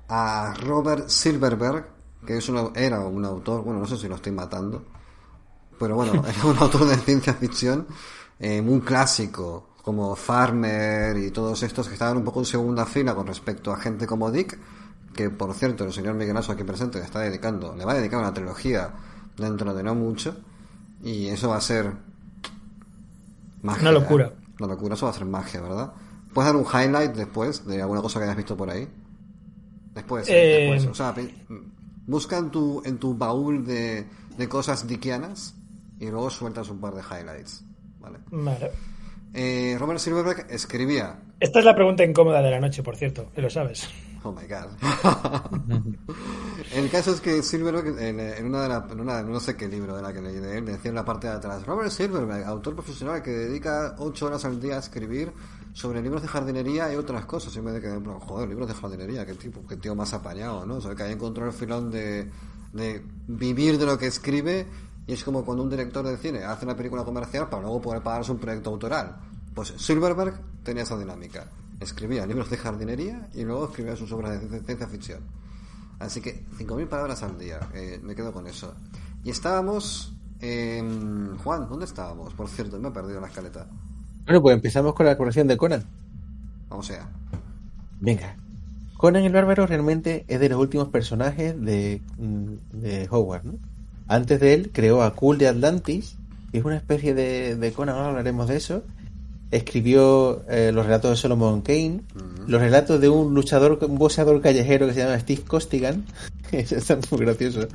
[0.09, 1.87] a Robert Silverberg,
[2.25, 4.83] que es era un autor, bueno, no sé si lo estoy matando,
[5.79, 7.87] pero bueno, era un autor de ciencia ficción
[8.39, 13.15] eh, muy clásico, como Farmer y todos estos que estaban un poco en segunda fila
[13.15, 14.57] con respecto a gente como Dick,
[15.15, 17.95] que por cierto el señor Miguel Aso aquí presente le está dedicando, le va a
[17.95, 18.91] dedicar una trilogía
[19.37, 20.35] dentro de no mucho,
[21.03, 21.93] y eso va a ser
[23.63, 23.81] magia.
[23.81, 24.33] Una locura.
[24.59, 25.93] Una locura, eso va a ser magia, ¿verdad?
[26.33, 28.87] ¿Puedes dar un highlight después de alguna cosa que hayas visto por ahí?
[29.93, 30.85] Después, eh, después.
[30.87, 31.13] O sea,
[32.07, 34.05] busca en tu, en tu baúl de,
[34.37, 35.55] de cosas diquianas
[35.99, 37.63] y luego sueltas un par de highlights.
[37.99, 38.19] Vale.
[38.31, 38.71] vale.
[39.33, 41.19] Eh, Robert Silverberg escribía.
[41.39, 43.87] Esta es la pregunta incómoda de la noche, por cierto, que lo sabes.
[44.23, 44.67] Oh my god.
[46.75, 50.01] el caso es que Silverberg, en, una de las, en no sé qué libro de
[50.01, 53.23] la que leí de él, decía en la parte de atrás: Robert Silverberg, autor profesional
[53.23, 55.31] que dedica 8 horas al día a escribir
[55.73, 57.55] sobre libros de jardinería y otras cosas.
[57.55, 60.75] Y me de que, joder, libros de jardinería, qué tipo, qué tío más apañado, ¿no?
[60.75, 62.29] O sea, que ahí encontró el filón de,
[62.73, 64.67] de vivir de lo que escribe
[65.07, 68.01] y es como cuando un director de cine hace una película comercial para luego poder
[68.01, 69.17] pagarse un proyecto autoral.
[69.53, 71.47] Pues Silverberg tenía esa dinámica.
[71.79, 75.21] Escribía libros de jardinería y luego escribía sus obras de ciencia ficción.
[75.99, 77.59] Así que 5.000 palabras al día.
[77.73, 78.73] Eh, me quedo con eso.
[79.23, 80.13] Y estábamos...
[81.43, 82.33] Juan, ¿dónde estábamos?
[82.33, 83.67] Por cierto, me he perdido la escaleta.
[84.25, 85.83] Bueno, pues empezamos con la corrección de Conan.
[86.69, 87.07] Vamos allá.
[87.99, 88.35] Venga.
[88.97, 93.53] Conan el Bárbaro realmente es de los últimos personajes de, mm, de Howard, ¿no?
[94.07, 96.17] Antes de él creó a Cool de Atlantis,
[96.51, 98.83] que es una especie de, de Conan, ahora hablaremos de eso.
[99.49, 102.01] Escribió eh, los relatos de Solomon Kane,
[102.47, 106.05] los relatos de un luchador, un boxeador callejero que se llama Steve Costigan,
[106.51, 107.67] eso está muy gracioso.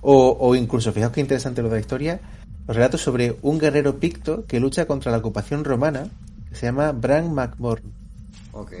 [0.00, 2.20] O, o incluso, fijaos qué interesante lo de la historia,
[2.66, 6.08] los relatos sobre un guerrero picto que lucha contra la ocupación romana,
[6.48, 7.82] que se llama Bran McMorn.
[8.52, 8.72] Ok.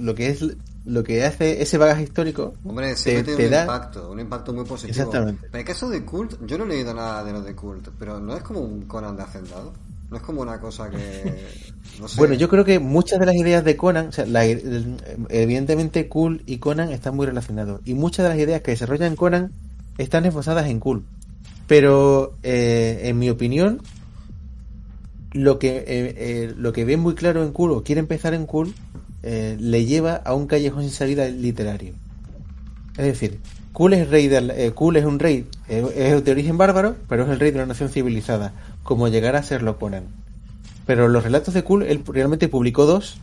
[0.00, 0.44] lo que es
[0.84, 4.90] lo que hace ese bagaje histórico Hombre, te, tiene un impacto, un impacto muy positivo.
[4.90, 5.46] Exactamente.
[5.52, 8.18] En el caso de Cult, yo no he leído nada de lo de Cult, pero
[8.18, 9.72] no es como un Conan de Hacendado.
[10.10, 11.46] No es como una cosa que...
[12.00, 12.16] No sé.
[12.16, 16.42] Bueno, yo creo que muchas de las ideas de Conan, o sea, la- evidentemente Cool
[16.46, 17.80] y Conan están muy relacionados.
[17.84, 19.50] Y muchas de las ideas que desarrollan Conan
[19.98, 21.04] están esbozadas en Cool.
[21.68, 23.82] Pero, eh, en mi opinión,
[25.32, 28.46] lo que, eh, eh, lo que ven muy claro en Cool o quiere empezar en
[28.46, 28.74] Cool,
[29.22, 31.92] le lleva a un callejón sin salida literario.
[32.96, 33.40] Es decir,
[33.72, 37.38] Cool es, rey de, Cool es un rey, es de origen bárbaro, pero es el
[37.38, 40.04] rey de una nación civilizada, como llegará a serlo Conan.
[40.86, 43.18] Pero los relatos de Cool, él realmente publicó dos,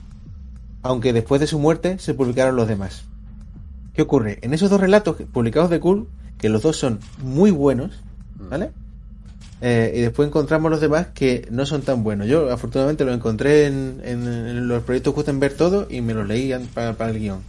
[0.84, 3.06] aunque después de su muerte se publicaron los demás.
[3.96, 4.38] ¿Qué ocurre?
[4.44, 8.04] En esos dos relatos publicados de Cool, que los dos son muy buenos,
[8.50, 8.72] ¿vale?
[9.62, 12.28] Eh, y después encontramos los demás que no son tan buenos.
[12.28, 16.54] Yo afortunadamente los encontré en, en- en los proyectos Gutenberg todo y me los leí
[16.74, 17.40] para, para el guion.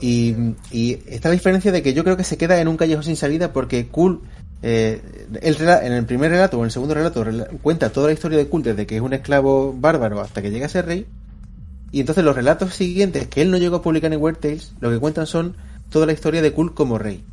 [0.00, 0.34] Y,
[0.70, 3.16] y está la diferencia de que yo creo que se queda en un callejón sin
[3.16, 4.20] salida porque Cool,
[4.62, 5.00] eh,
[5.42, 8.12] él rela- en el primer relato o en el segundo relato rela- cuenta toda la
[8.12, 11.06] historia de Cool desde que es un esclavo bárbaro hasta que llega a ser rey.
[11.90, 14.90] Y entonces los relatos siguientes que él no llegó a publicar en Weird Tales, lo
[14.90, 15.56] que cuentan son
[15.90, 17.24] toda la historia de Cool como rey.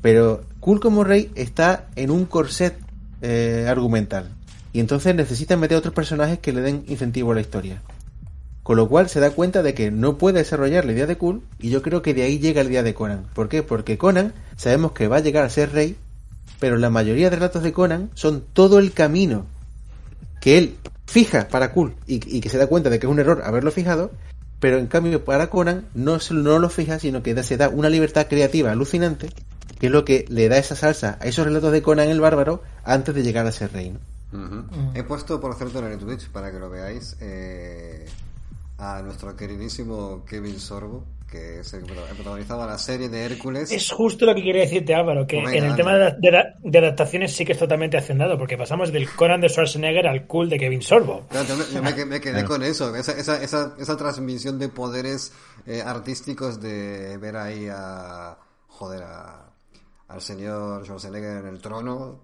[0.00, 2.78] Pero Cool como rey está en un corset
[3.20, 4.30] eh, argumental.
[4.72, 7.82] Y entonces necesita meter otros personajes que le den incentivo a la historia.
[8.62, 11.42] Con lo cual se da cuenta de que no puede desarrollar la idea de Cool
[11.58, 13.24] y yo creo que de ahí llega la idea de Conan.
[13.34, 13.64] ¿Por qué?
[13.64, 15.96] Porque Conan sabemos que va a llegar a ser rey,
[16.60, 19.46] pero la mayoría de relatos de Conan son todo el camino
[20.40, 20.76] que él
[21.08, 23.72] fija para Cool y, y que se da cuenta de que es un error haberlo
[23.72, 24.12] fijado,
[24.60, 28.28] pero en cambio para Conan no, no lo fija, sino que se da una libertad
[28.28, 29.28] creativa alucinante,
[29.78, 32.62] que es lo que le da esa salsa a esos relatos de Conan el bárbaro
[32.84, 33.90] antes de llegar a ser rey.
[33.90, 33.98] ¿no?
[34.32, 34.64] Ujú.
[34.94, 38.06] He puesto, por cierto, en el Twitch, para que lo veáis, eh,
[38.78, 43.70] a nuestro queridísimo Kevin Sorbo, que es el que prota- protagonizaba la serie de Hércules.
[43.72, 47.52] Es justo lo que quería decirte, Álvaro, que en el tema de, adaptaciones sí que
[47.52, 51.26] es totalmente hacendado, porque pasamos del Conan de Schwarzenegger al cool de Kevin Sorbo.
[51.30, 52.48] Claro, yo me, yo me que- me quedé Claro.
[52.48, 55.32] con eso, esa, esa, esa, esa transmisión de poderes
[55.66, 58.36] eh, artísticos de ver ahí a,
[58.68, 59.51] joder, a,
[60.12, 62.20] al señor Schwarzenegger en el trono,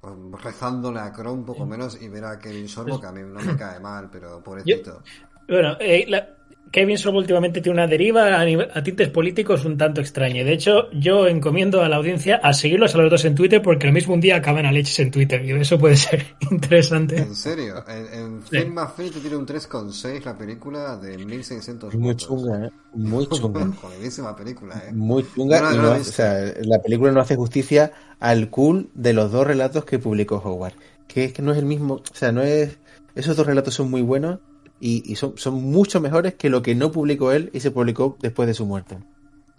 [0.00, 3.20] pues, rezándole a Kron un poco menos y ver a Kevin Sorbo, que a mí
[3.22, 5.02] no me cae mal, pero pobrecito.
[5.48, 6.28] Bueno, eh, la-
[6.72, 10.42] Kevin Sorbo últimamente tiene una deriva a, nivel- a tintes políticos un tanto extraña.
[10.42, 13.86] De hecho, yo encomiendo a la audiencia a seguirlos a los dos en Twitter, porque
[13.86, 17.18] lo mismo un día acaban a leches en Twitter, y eso puede ser interesante.
[17.18, 18.58] En serio, en, en Sí.
[18.58, 22.70] Film Affinity tiene un 3,6 la película de 1600 Muy chunga, ¿eh?
[22.94, 23.66] Muy chunga.
[23.80, 24.92] Jodidísima película, eh.
[24.92, 29.30] Muy chunga No, no, o sea, la película no hace justicia al cool de los
[29.30, 30.72] dos relatos que publicó Howard.
[31.06, 32.78] Que es que no es el mismo, o sea, no es.
[33.14, 34.38] Esos dos relatos son muy buenos
[34.82, 38.16] y, y son, son mucho mejores que lo que no publicó él y se publicó
[38.20, 38.98] después de su muerte.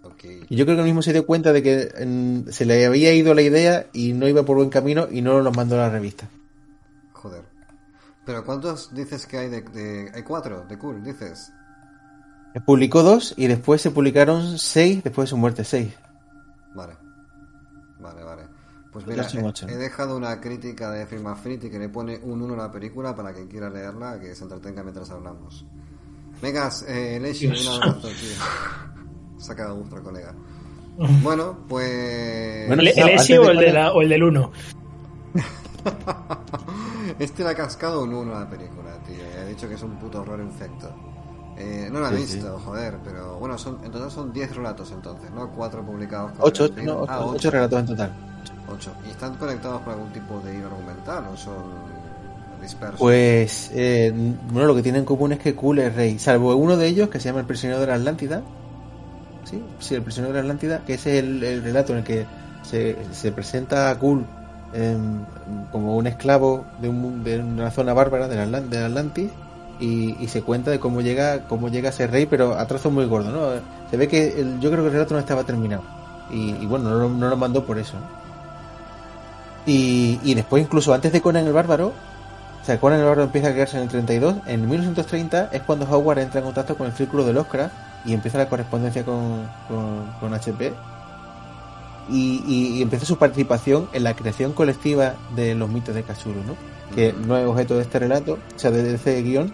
[0.04, 0.26] Ok.
[0.50, 3.34] Y yo creo que él mismo se dio cuenta de que se le había ido
[3.34, 6.28] la idea y no iba por buen camino y no los mandó a la revista.
[7.14, 7.44] Joder.
[8.26, 11.52] Pero ¿cuántos dices que hay de, de- Hay cuatro, de cool, dices.
[12.66, 15.94] Publicó dos y después se publicaron seis después de su muerte, seis.
[16.76, 16.94] Vale.
[18.94, 19.28] Pues mira,
[19.68, 23.16] he, dejado una crítica de Film Affinity que le pone un 1 a la película
[23.16, 25.66] para quien quiera leerla, que se entretenga mientras hablamos.
[26.42, 29.50] Venga, eh, Leshi, un abrazo, tío.
[29.50, 30.34] Ha quedado gusto, colega.
[31.24, 32.68] Bueno, pues...
[32.68, 33.08] Bueno, ¿El, de o
[33.50, 34.52] el, de poner- la- o el del 1?
[37.20, 39.16] Este le ha cascado un 1 a la película, tío.
[39.16, 40.90] y Ha dicho que es un puto horror infecto.
[41.58, 44.92] Eh, no lo he Sí, visto, joder, pero bueno, son, en total son 10 relatos
[44.92, 45.52] entonces, ¿no?
[45.52, 46.32] 4 publicados.
[46.34, 46.94] con Ocho, el ocho, libro.
[46.96, 47.52] no, ocho, Ah, ocho ocho.
[47.52, 48.33] relatos en total.
[48.74, 48.92] 8.
[49.08, 51.64] ¿Y están conectados por algún tipo de hilo argumental o son
[52.62, 53.00] dispersos?
[53.00, 54.12] Pues, eh,
[54.52, 57.10] bueno, lo que tienen en común es que Cool es rey, salvo uno de ellos
[57.10, 58.42] que se llama El prisionero de la Atlántida.
[59.46, 62.26] Sí, sí, El prisionero de la Atlántida, que es el, el relato en el que
[62.64, 64.26] se, se presenta a Cool
[64.74, 65.20] em,
[65.72, 69.30] como un esclavo de, un- de una zona bárbara del Atlan- de
[69.80, 72.90] y, y se cuenta de cómo llega cómo llega a ser rey, pero a trozo
[72.92, 73.62] muy gordo, ¿no?
[73.90, 75.84] Se ve que el- yo creo que el relato no estaba terminado
[76.32, 77.96] y, bueno, no, no lo mandó por eso.
[79.66, 81.94] Y, y después, incluso antes de Conan el Bárbaro,
[82.62, 84.36] o sea, Conan el Bárbaro empieza a crearse en el 32.
[84.48, 87.72] En 1930 es cuando Howard entra en contacto con el Círculo del Oscar
[88.06, 90.74] y empieza la correspondencia con, con, con HP.
[92.10, 96.44] Y, y- y empieza su participación en la creación colectiva de los mitos de Cthulhu,
[96.46, 96.56] ¿no?
[96.96, 99.54] Que no es objeto de este relato, o sea, de, de este guion.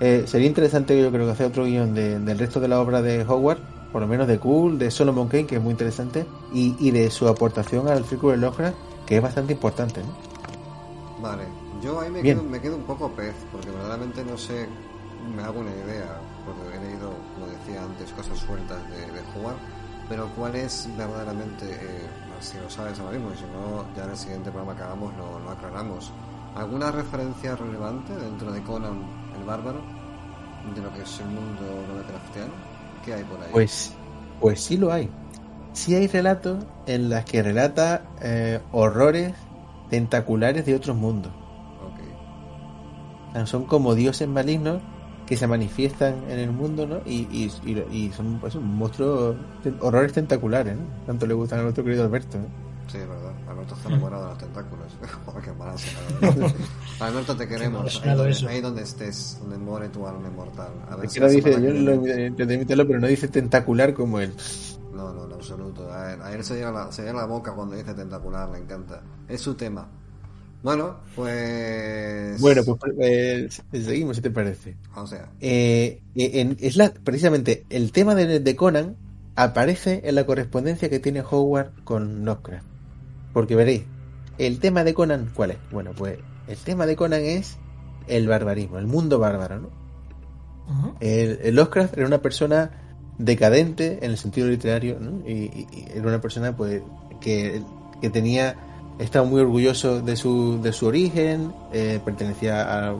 [0.00, 3.00] Eh, sería interesante, yo creo, que hacer otro guion de- del resto de la obra
[3.00, 3.58] de Howard,
[3.92, 7.10] por lo menos de Cool, de Solomon Kane, que es muy interesante, y, y de
[7.12, 8.74] su aportación al Círculo del Oscar,
[9.06, 11.22] que es bastante importante, ¿no?
[11.22, 11.44] Vale,
[11.82, 14.66] yo ahí me quedo, me quedo un poco pez, porque verdaderamente no sé,
[15.34, 19.56] me hago una idea, porque he leído, como decía antes, cosas sueltas de, de jugar,
[20.08, 22.08] pero cuál es verdaderamente, eh,
[22.40, 25.16] si lo sabes ahora mismo, y si no, ya en el siguiente programa que hagamos
[25.16, 26.12] lo, lo aclaramos,
[26.54, 29.02] ¿Alguna referencia relevante dentro de Conan
[29.36, 29.80] el Bárbaro?
[30.74, 32.52] De lo que es el mundo Lovecraftiano.
[33.04, 33.48] ¿Qué hay por ahí?
[33.50, 33.92] Pues,
[34.40, 35.10] pues sí lo hay.
[35.74, 39.34] Sí hay relatos en los que relata eh, horrores
[39.90, 41.32] tentaculares de otros mundos.
[43.46, 44.80] Son como dioses malignos
[45.26, 46.98] que se manifiestan en el mundo, ¿no?
[47.04, 49.36] Y, y, y- y son pues, monstruos,
[49.80, 50.84] horrores tentaculares, ¿no?
[51.06, 52.38] Tanto le gustan a nuestro querido Alberto.
[52.38, 52.44] ¿no?
[52.88, 53.32] Sí, es verdad.
[53.48, 54.86] Alberto está enamorado de los tentáculos.
[55.26, 56.52] Joder, qué mala será.
[57.00, 58.00] Alberto, te queremos.
[58.04, 58.48] Ahí donde, eso.
[58.48, 60.68] ahí donde estés, donde more tu alma inmortal.
[60.88, 61.94] A ver Es si que no la dice, yo lo
[62.26, 64.32] intenté imitarlo, pero no dice tentacular como él.
[64.94, 65.92] No, no, en absoluto.
[65.92, 68.58] A él, a él se, llena la, se llena la boca cuando dice tentacular, le
[68.58, 69.02] encanta.
[69.28, 69.88] Es su tema.
[70.62, 72.40] Bueno, pues.
[72.40, 74.76] Bueno, pues eh, seguimos, si te parece.
[74.96, 78.96] O sea, Eh, en- es la, precisamente el tema de, de Conan
[79.36, 82.66] aparece en la correspondencia que tiene Howard con Lovecraft.
[83.34, 83.82] Porque veréis,
[84.38, 85.58] el tema de Conan, ¿cuál es?
[85.70, 87.58] Bueno, pues el tema de Conan es
[88.06, 89.70] el barbarismo, el mundo bárbaro, ¿no?
[91.00, 92.70] El Lovecraft era una persona
[93.18, 95.26] decadente en el sentido literario, ¿no?
[95.28, 96.82] y, era una persona pues
[97.20, 97.62] que,
[98.00, 98.56] que tenía
[98.98, 102.94] estaba muy orgulloso de su, de su origen, eh, pertenecía a,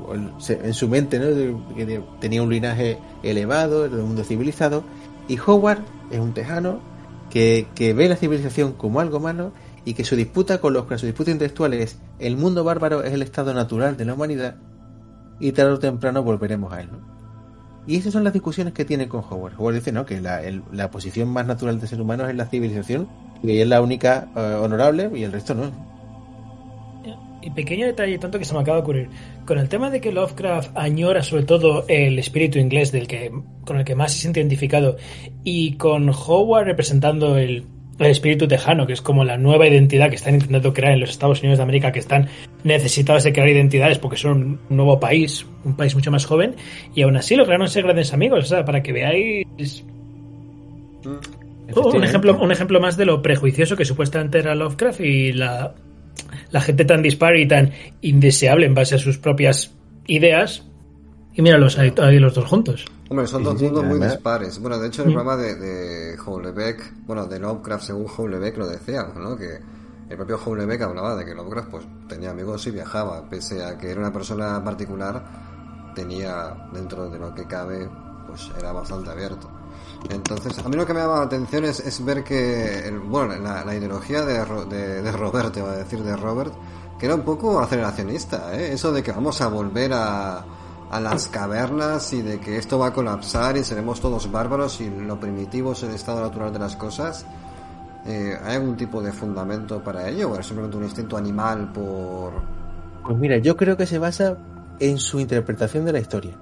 [0.48, 1.20] en su mente,
[1.76, 4.82] que tenía un linaje elevado, era de un mundo civilizado,
[5.28, 6.80] y Howard es un tejano
[7.30, 9.52] que, que ve la civilización como algo malo
[9.84, 13.22] y que su disputa con los su disputa intelectual es el mundo bárbaro es el
[13.22, 14.56] estado natural de la humanidad
[15.40, 17.13] y tarde o temprano volveremos a él, ¿no?
[17.86, 19.54] Y esas son las discusiones que tiene con Howard.
[19.58, 20.06] Howard dice ¿no?
[20.06, 20.40] que la,
[20.72, 23.08] la posición más natural del ser humano es la civilización
[23.42, 25.70] y ella es la única eh, honorable y el resto no.
[27.42, 29.10] Y pequeño detalle tonto que se me acaba de ocurrir.
[29.44, 33.30] Con el tema de que Lovecraft añora sobre todo el espíritu inglés del que,
[33.66, 34.96] con el que más se siente identificado
[35.42, 37.66] y con Howard representando el,
[37.98, 41.10] el espíritu tejano, que es como la nueva identidad que están intentando crear en los
[41.10, 42.28] Estados Unidos de América, que están
[42.64, 46.56] necesitados de crear identidades porque son un nuevo país, un país mucho más joven,
[46.94, 48.44] y aún así lograron ser grandes amigos.
[48.44, 49.84] O sea, para que veáis
[51.74, 55.74] Oh, un ejemplo, un ejemplo más de lo prejuicioso que supuestamente era Lovecraft y la,
[56.50, 57.72] la gente tan dispar y tan
[58.02, 59.74] indeseable en base a sus propias
[60.06, 60.66] ideas.
[61.34, 62.84] Y míralos ahí, ahí los dos juntos.
[63.10, 64.58] hombre, son Sí, dos sí, sí, mundos muy dispares.
[64.60, 65.14] Bueno, de hecho, en el Mm.
[65.14, 69.36] programa de, de Houellebecq, bueno, de Lovecraft, según Houellebecq lo decía, ¿no?
[69.36, 69.58] Que
[70.08, 73.90] el propio Houellebecq hablaba de que Lovecraft, pues, tenía amigos y viajaba, pese a que
[73.90, 75.22] era una persona particular,
[75.94, 77.88] tenía, dentro de lo que cabe,
[78.26, 79.50] pues, era bastante abierto.
[80.10, 83.34] Entonces, a mí lo que me llama la atención es, es ver que, el- bueno,
[83.36, 86.52] la, la ideología de, Ro- de, de Robert, te voy a decir, de Robert,
[86.98, 88.72] que era un poco aceleracionista, ¿eh?
[88.72, 90.44] Eso de que vamos a volver a,
[90.94, 94.88] a las cavernas y de que esto va a colapsar y seremos todos bárbaros y
[94.88, 97.26] lo primitivo es el estado natural de las cosas.
[98.06, 102.34] Eh, ¿Hay algún tipo de fundamento para ello o es simplemente un instinto animal por...
[103.02, 104.38] Pues mira, yo creo que se basa
[104.78, 106.38] en su interpretación de la historia.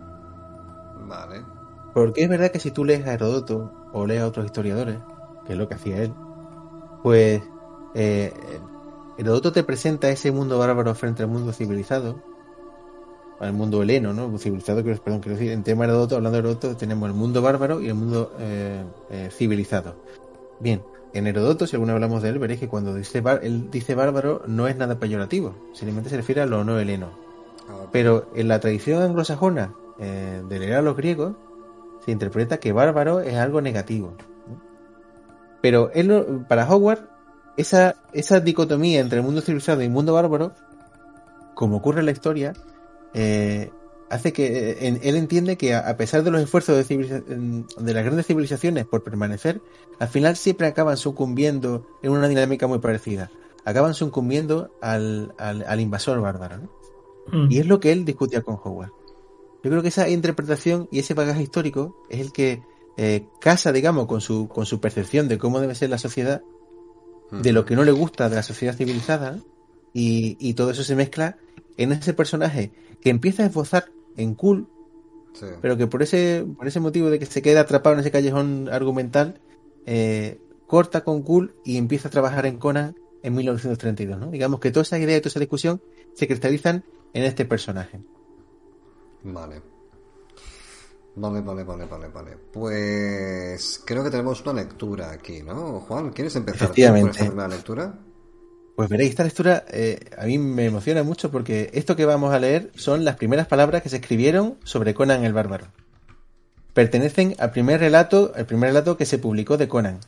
[1.06, 1.46] Vale.
[1.94, 4.98] Porque es verdad que si tú lees a Herodoto o lees a otros historiadores,
[5.46, 6.12] que es lo que hacía él,
[7.02, 7.42] pues
[7.94, 8.34] eh,
[9.16, 12.20] Herodoto te presenta ese mundo bárbaro frente al mundo civilizado,
[13.42, 14.38] al mundo heleno, ¿no?
[14.38, 17.42] Civilizado, quiero- perdón, quiero decir, en tema de Herodoto, hablando de Herodoto, tenemos el mundo
[17.42, 19.96] bárbaro y el mundo eh, eh, civilizado.
[20.60, 20.82] Bien,
[21.12, 24.68] en Herodoto, si alguna hablamos de él, veréis que cuando dice, él dice bárbaro no
[24.68, 27.10] es nada peyorativo, simplemente se refiere a lo no heleno.
[27.68, 31.34] Ah, Pero en la tradición anglosajona eh, de leer a los griegos
[32.04, 34.14] se interpreta que bárbaro es algo negativo.
[35.60, 37.08] Pero él, para Howard,
[37.56, 40.52] esa, esa dicotomía entre el mundo civilizado y el mundo bárbaro,
[41.54, 42.52] como ocurre en la historia,
[43.14, 43.70] eh,
[44.10, 47.94] hace que eh, en- él entiende que a, a pesar de los esfuerzos de, de
[47.94, 49.60] las grandes civilizaciones por permanecer,
[49.98, 53.30] al final siempre acaban sucumbiendo en una dinámica muy parecida.
[53.64, 56.56] Acaban sucumbiendo al, al, al invasor bárbaro.
[56.58, 56.70] ¿no?
[57.46, 57.52] Mm.
[57.52, 58.90] Y es lo que él discutía con Howard.
[59.62, 62.62] Yo creo que esa interpretación y ese bagaje histórico es el que
[62.96, 66.42] eh, casa, digamos, con su, con su percepción de cómo debe ser la sociedad,
[67.30, 69.38] de lo que no le gusta de la sociedad civilizada,
[69.92, 71.36] y, y todo eso se mezcla
[71.76, 73.86] en ese personaje que empieza a esbozar
[74.16, 74.68] en Cool,
[75.34, 75.46] Sí.
[75.62, 78.68] pero que por ese, por ese motivo de que se queda atrapado en ese callejón
[78.70, 79.40] argumental,
[79.86, 84.18] eh, corta con Cool y empieza a trabajar en Conan en 1932.
[84.20, 84.30] ¿no?
[84.30, 85.80] Digamos que toda esa idea y toda esa discusión
[86.14, 86.84] se cristalizan
[87.14, 88.00] en este personaje.
[89.24, 89.62] Vale.
[91.14, 92.36] Vale, vale, vale, vale, vale.
[92.52, 95.80] Pues creo que tenemos una lectura aquí, ¿no?
[95.80, 97.10] Juan, ¿quieres empezar Efectivamente.
[97.10, 97.98] esta primera lectura?
[98.76, 102.38] Pues veréis, esta lectura eh, a mí me emociona mucho porque esto que vamos a
[102.38, 105.66] leer son las primeras palabras que se escribieron sobre Conan el Bárbaro.
[106.72, 109.98] Pertenecen al primer relato, el primer relato que se publicó de Conan.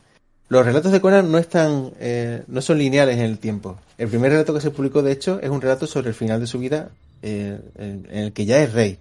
[0.49, 3.77] los relatos de Conan no están, eh, no son lineales en el tiempo.
[3.99, 6.47] El primer relato que se publicó, de hecho, es un relato sobre el final de
[6.47, 6.89] su vida,
[7.21, 8.97] eh, en, en el que ya es rey.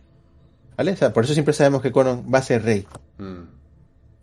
[0.77, 0.93] ¿Vale?
[0.93, 2.87] O sea, por eso siempre sabemos que Conan va a ser rey.
[3.19, 3.43] Mm.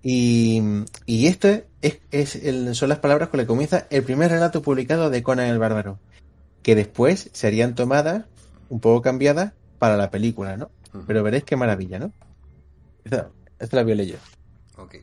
[0.03, 0.61] Y,
[1.05, 1.49] y esto
[1.81, 5.23] es, es el- son las palabras con las que comienza el primer relato publicado de
[5.23, 5.99] Conan el Bárbaro,
[6.63, 8.25] que después serían tomadas,
[8.69, 10.69] un poco cambiadas, para la película, ¿no?
[11.07, 12.11] Pero veréis qué maravilla, ¿no?
[13.03, 13.29] Esta,
[13.59, 14.19] esta la voy a leer.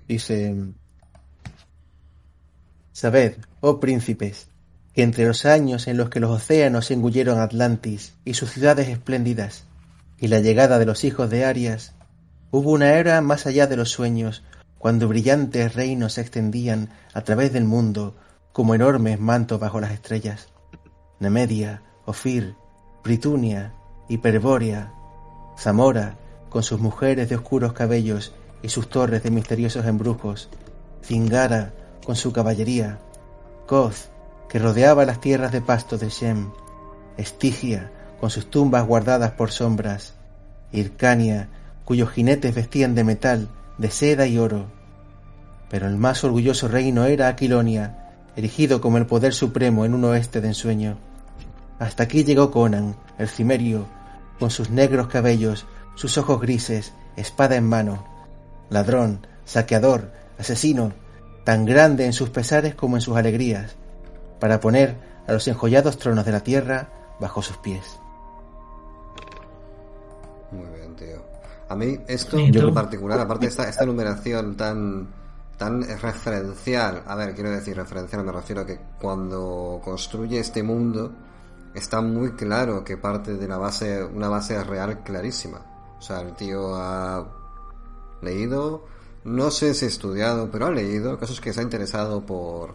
[0.06, 0.54] Dice,
[2.92, 4.48] Sabed, oh príncipes,
[4.92, 9.64] que entre los años en los que los océanos engulleron Atlantis y sus ciudades espléndidas,
[10.18, 11.94] y la llegada de los hijos de Arias,
[12.50, 14.42] hubo una era más allá de los sueños,
[14.78, 18.14] cuando brillantes reinos se extendían a través del mundo
[18.52, 20.48] como enormes mantos bajo las estrellas.
[21.20, 22.54] Nemedia, Ofir,
[23.02, 23.74] Britunia,
[24.08, 24.92] Hiperbórea,
[25.58, 26.16] Zamora,
[26.48, 30.48] con sus mujeres de oscuros cabellos y sus torres de misteriosos embrujos,
[31.04, 31.74] Zingara,
[32.04, 32.98] con su caballería,
[33.66, 34.08] Koth,
[34.48, 36.50] que rodeaba las tierras de pasto de Shem,
[37.16, 40.14] Estigia, con sus tumbas guardadas por sombras,
[40.72, 41.48] Hircania,
[41.84, 43.48] cuyos jinetes vestían de metal,
[43.78, 44.66] de seda y oro.
[45.70, 50.40] Pero el más orgulloso reino era Aquilonia, erigido como el poder supremo en un oeste
[50.40, 50.98] de ensueño.
[51.78, 53.86] Hasta aquí llegó Conan, el cimerio,
[54.38, 58.04] con sus negros cabellos, sus ojos grises, espada en mano.
[58.70, 60.92] Ladrón, saqueador, asesino,
[61.44, 63.76] tan grande en sus pesares como en sus alegrías,
[64.38, 66.88] para poner a los enjollados tronos de la tierra
[67.20, 67.98] bajo sus pies.
[71.68, 75.08] A mí esto en particular, aparte de esta, esta numeración tan
[75.58, 81.12] tan referencial, a ver, quiero decir referencial, me refiero a que cuando construye este mundo
[81.74, 85.60] está muy claro que parte de la base, una base real clarísima.
[85.98, 87.26] O sea, el tío ha
[88.22, 88.84] leído,
[89.24, 92.74] no sé si ha estudiado, pero ha leído, casos que se ha interesado por,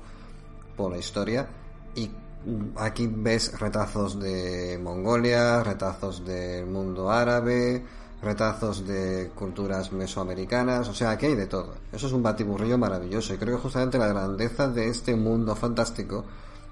[0.75, 1.47] por la historia
[1.95, 7.85] y mm, aquí ves retazos de Mongolia, retazos del mundo árabe,
[8.23, 11.73] retazos de culturas mesoamericanas, o sea, aquí hay de todo.
[11.91, 16.23] Eso es un batiburrillo maravilloso y creo que justamente la grandeza de este mundo fantástico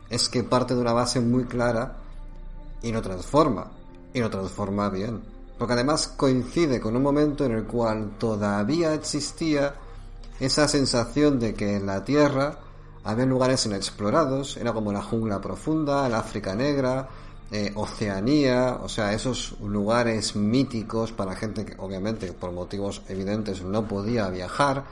[0.09, 1.97] es que parte de una base muy clara
[2.81, 3.67] y lo transforma,
[4.13, 5.21] y lo transforma bien.
[5.57, 9.75] Porque además coincide con un momento en el cual todavía existía
[10.39, 12.57] esa sensación de que en la Tierra
[13.03, 17.07] había lugares inexplorados, era como la jungla profunda, el África Negra,
[17.51, 23.87] eh, Oceanía, o sea, esos lugares míticos para gente que obviamente por motivos evidentes no
[23.87, 24.85] podía viajar.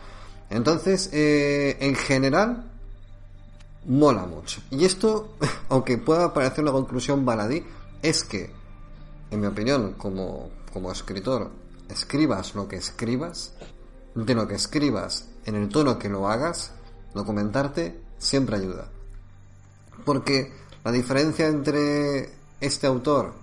[0.49, 2.69] Entonces, eh, en general,
[3.85, 4.61] mola mucho.
[4.71, 5.35] Y esto,
[5.69, 7.63] aunque pueda parecer una conclusión baladí,
[8.01, 8.51] es que,
[9.31, 11.51] en mi opinión, como, como escritor,
[11.89, 13.53] escribas lo que escribas,
[14.15, 16.71] de lo que escribas, en el tono que lo hagas,
[17.13, 18.89] documentarte siempre ayuda.
[20.03, 20.51] Porque
[20.83, 23.33] la diferencia entre este autor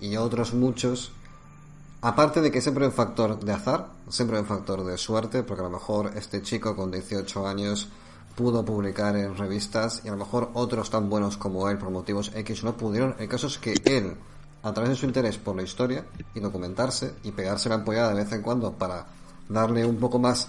[0.00, 1.12] y otros muchos,
[2.00, 5.42] aparte de que siempre hay un factor de azar, siempre hay un factor de suerte,
[5.42, 7.88] porque a lo mejor este chico con 18 años
[8.34, 12.32] pudo publicar en revistas y a lo mejor otros tan buenos como él por motivos
[12.34, 13.14] X no pudieron.
[13.18, 14.16] El caso es que él,
[14.62, 16.04] a través de su interés por la historia
[16.34, 19.06] y documentarse y pegarse la ampollada de vez en cuando para
[19.48, 20.48] darle un poco más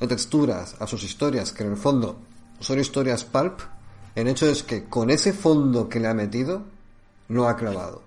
[0.00, 2.16] de texturas a sus historias, que en el fondo
[2.60, 3.60] son historias pulp,
[4.14, 6.62] el hecho es que con ese fondo que le ha metido,
[7.32, 8.02] lo ha clavado.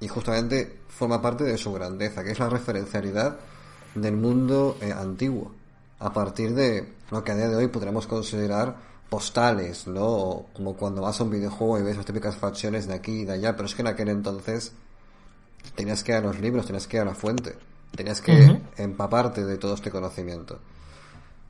[0.00, 3.36] Y justamente forma parte de su grandeza, que es la referencialidad
[3.94, 5.52] del mundo eh, antiguo,
[5.98, 8.76] a partir de lo que a día de hoy podríamos considerar
[9.08, 10.46] postales, ¿no?
[10.54, 13.34] Como cuando vas a un videojuego y ves las típicas facciones de aquí y de
[13.34, 14.72] allá, pero es que en aquel entonces
[15.76, 17.54] tenías que ir a los libros, tenías que ir a la fuente,
[17.94, 20.58] tenías que empaparte de todo este conocimiento.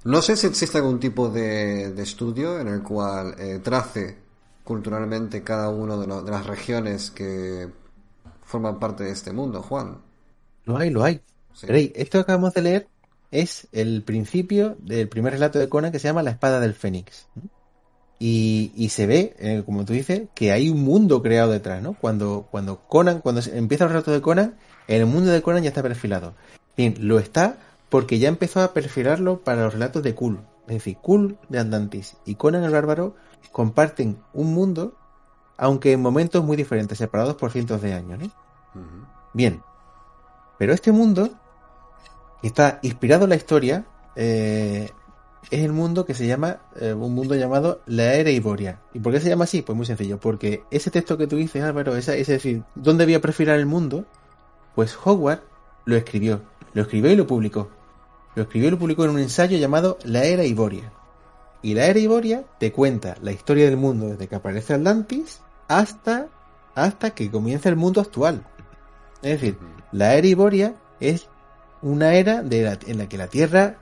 [0.05, 4.19] No sé si existe algún tipo de, de estudio en el cual eh, trace
[4.65, 7.69] culturalmente cada una de, de las regiones que
[8.45, 9.99] forman parte de este mundo, Juan.
[10.65, 11.21] Lo hay, lo hay.
[11.55, 11.93] Sí.
[11.95, 12.89] Esto que acabamos de leer
[13.31, 17.27] es el principio del primer relato de Conan que se llama La espada del Fénix.
[18.19, 21.95] Y, y se ve, eh, como tú dices, que hay un mundo creado detrás, ¿no?
[21.95, 24.55] Cuando, cuando Conan, cuando empieza el relato de Conan,
[24.87, 26.35] el mundo de Conan ya está perfilado.
[26.77, 27.57] Bien, lo está
[27.89, 30.41] porque ya empezó a perfilarlo para los relatos de Kul.
[30.69, 33.17] Es decir, Kul de Atlantis y Conan el Bárbaro
[33.51, 34.95] comparten un mundo,
[35.57, 38.31] aunque en momentos muy diferentes, separados por cientos de años, ¿no?
[39.33, 39.63] Bien.
[40.59, 41.31] Pero este mundo,
[42.41, 43.87] que está inspirado en la historia,
[44.17, 44.91] eh,
[45.51, 48.81] es el mundo que se llama, eh, un mundo llamado la Era Iboria.
[48.95, 49.63] ¿Y por qué se llama así?
[49.63, 53.15] Pues muy sencillo, porque ese texto que tú dices, Álvaro, esa, es decir, ¿dónde voy
[53.15, 54.05] a perfilar el mundo?
[54.75, 55.43] Pues Howard
[55.85, 56.43] lo escribió.
[56.75, 57.69] Lo escribió y lo publicó.
[58.35, 60.93] Lo escribió y lo publicó en un ensayo llamado La Era Iboria.
[61.63, 66.27] Y la era Iboria te cuenta la historia del mundo desde que aparece Atlantis hasta,
[66.75, 68.45] hasta que comienza el mundo actual.
[69.23, 69.59] Es decir,
[69.93, 71.29] la era Iboria es
[71.81, 73.77] una era de la- en la que la Tierra,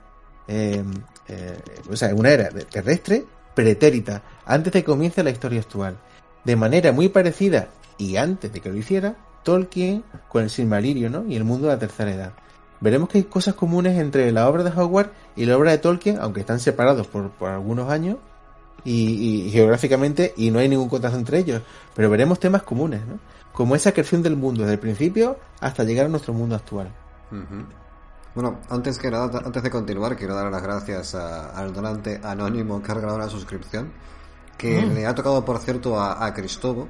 [0.46, 0.84] eh,
[1.28, 1.58] eh,
[1.90, 3.24] o sea, una era terrestre
[3.54, 5.96] pretérita, antes de que comience la historia actual.
[6.44, 7.68] De manera muy parecida,
[7.98, 11.24] y antes de que lo hiciera, Tolkien con el Silmarillion ¿no?
[11.26, 12.32] y el mundo de la tercera edad.
[12.80, 16.18] Veremos que hay cosas comunes entre la obra de Howard y la obra de Tolkien,
[16.20, 18.16] aunque están separados por, por algunos años
[18.84, 21.62] y, y geográficamente y no hay ningún contacto entre ellos.
[21.94, 23.18] Pero veremos temas comunes, ¿no?
[23.52, 26.90] Como esa creación del mundo desde el principio hasta llegar a nuestro mundo actual.
[28.34, 32.80] Bueno, antes que nada, antes de continuar, quiero dar las gracias a- al donante anónimo
[32.82, 33.90] que ha regalado la suscripción,
[34.56, 36.88] que le ha tocado, por cierto, a, a Cristobo,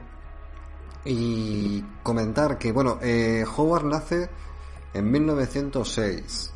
[1.04, 4.28] y comentar que, bueno, eh, Howard nace
[4.94, 6.52] en 1906.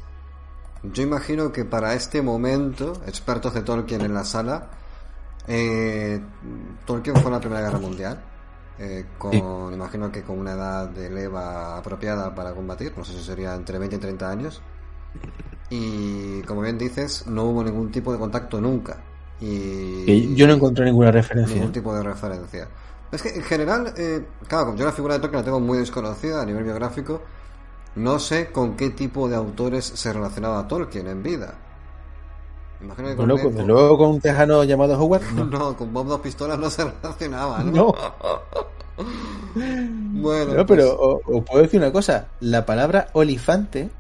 [0.92, 4.70] Yo imagino que para este momento, expertos de Tolkien en la sala,
[5.46, 6.20] eh,
[6.84, 8.22] Tolkien fue en la Primera Guerra Mundial.
[8.76, 9.38] eh, con, Sí.
[9.38, 13.78] imagino que con una edad de leva apropiada para combatir, no sé si sería entre
[13.78, 14.60] 20 y 30 años.
[15.70, 18.96] Y como bien dices, no hubo ningún tipo de contacto nunca.
[19.40, 21.54] Y yo no encontré ninguna referencia.
[21.54, 22.68] ningún tipo de referencia.
[23.12, 26.42] Es que en general, eh, claro, yo la figura de Tolkien la tengo muy desconocida
[26.42, 27.22] a nivel biográfico.
[27.96, 31.54] No sé con qué tipo de autores se relacionaba Tolkien en vida.
[32.80, 35.44] Imagino que con, Bueno, pues, luego con un tejano llamado Howard, no.
[35.44, 37.72] no, con Bob Dos Pistolas no se relacionaba, ¿no?
[37.72, 37.94] No.
[39.56, 42.28] Bueno, No, pues, pero os puedo decir una cosa.
[42.40, 43.90] La palabra olifante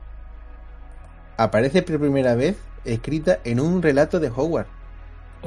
[1.36, 4.66] aparece por primera vez escrita en un relato de Howard.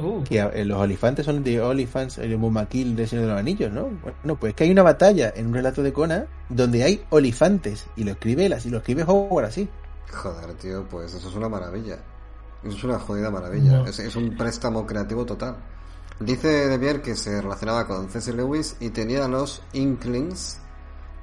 [0.00, 3.72] Uh, Que eh, los olifantes son de Olifants, el Mumakil de Señor de los Anillos,
[3.72, 3.90] ¿no?
[4.02, 8.04] Bueno, pues que hay una batalla en un relato de Conan donde hay olifantes y
[8.04, 9.68] lo escribe él así, lo escribe Howard así.
[10.12, 11.98] Joder, tío, pues eso es una maravilla.
[12.64, 13.78] Eso es una jodida maravilla.
[13.78, 13.86] No.
[13.86, 15.56] Es, es un préstamo creativo total.
[16.20, 18.32] Dice De Beer que se relacionaba con C.S.
[18.32, 20.58] Lewis y tenía los Inklings.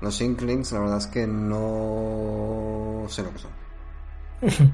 [0.01, 3.51] Los Inklings, la verdad es que no sé lo que son.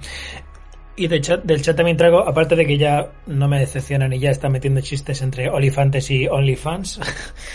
[0.95, 4.19] y de chat, del chat también traigo, aparte de que ya no me decepcionan y
[4.19, 6.99] ya está metiendo chistes entre Olifantes y OnlyFans,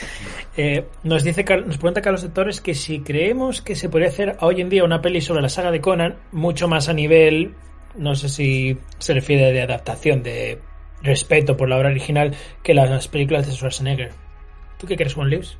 [0.57, 4.37] eh, nos dice nos pregunta Carlos de Torres que si creemos que se podría hacer
[4.41, 7.55] hoy en día una peli sobre la saga de Conan, mucho más a nivel,
[7.97, 10.59] no sé si se refiere de adaptación, de
[11.03, 14.11] respeto por la obra original, que las películas de Schwarzenegger.
[14.79, 15.57] ¿Tú qué crees, Juan Luis?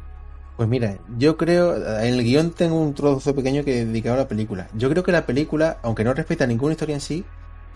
[0.57, 4.21] Pues mira, yo creo, en el guion tengo un trozo pequeño que he dedicado a
[4.21, 4.69] la película.
[4.75, 7.25] Yo creo que la película, aunque no respeta ninguna historia en sí,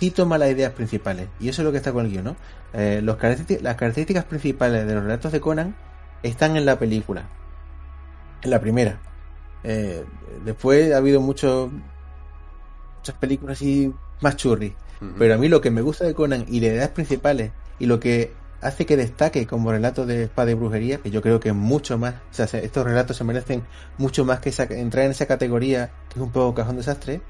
[0.09, 1.29] toma las ideas principales.
[1.39, 2.37] Y eso es lo que está con el guion, ¿no?
[2.73, 5.77] Eh, los las características principales de los relatos de Conan
[6.23, 7.29] están en la película.
[8.41, 8.99] En la primera.
[9.63, 10.03] Eh,
[10.47, 11.71] después ha habido muchos
[12.99, 14.75] muchas películas así más churri.
[15.19, 17.99] Pero a mí lo que me gusta de Conan y las ideas principales y lo
[18.01, 21.55] que hace que destaque como relato de espada y brujería, que yo creo que es
[21.55, 23.63] mucho más, o sea, se- estos relatos se merecen
[23.97, 27.23] mucho más que esa- entrar en esa categoría que es un poco cajón desastre,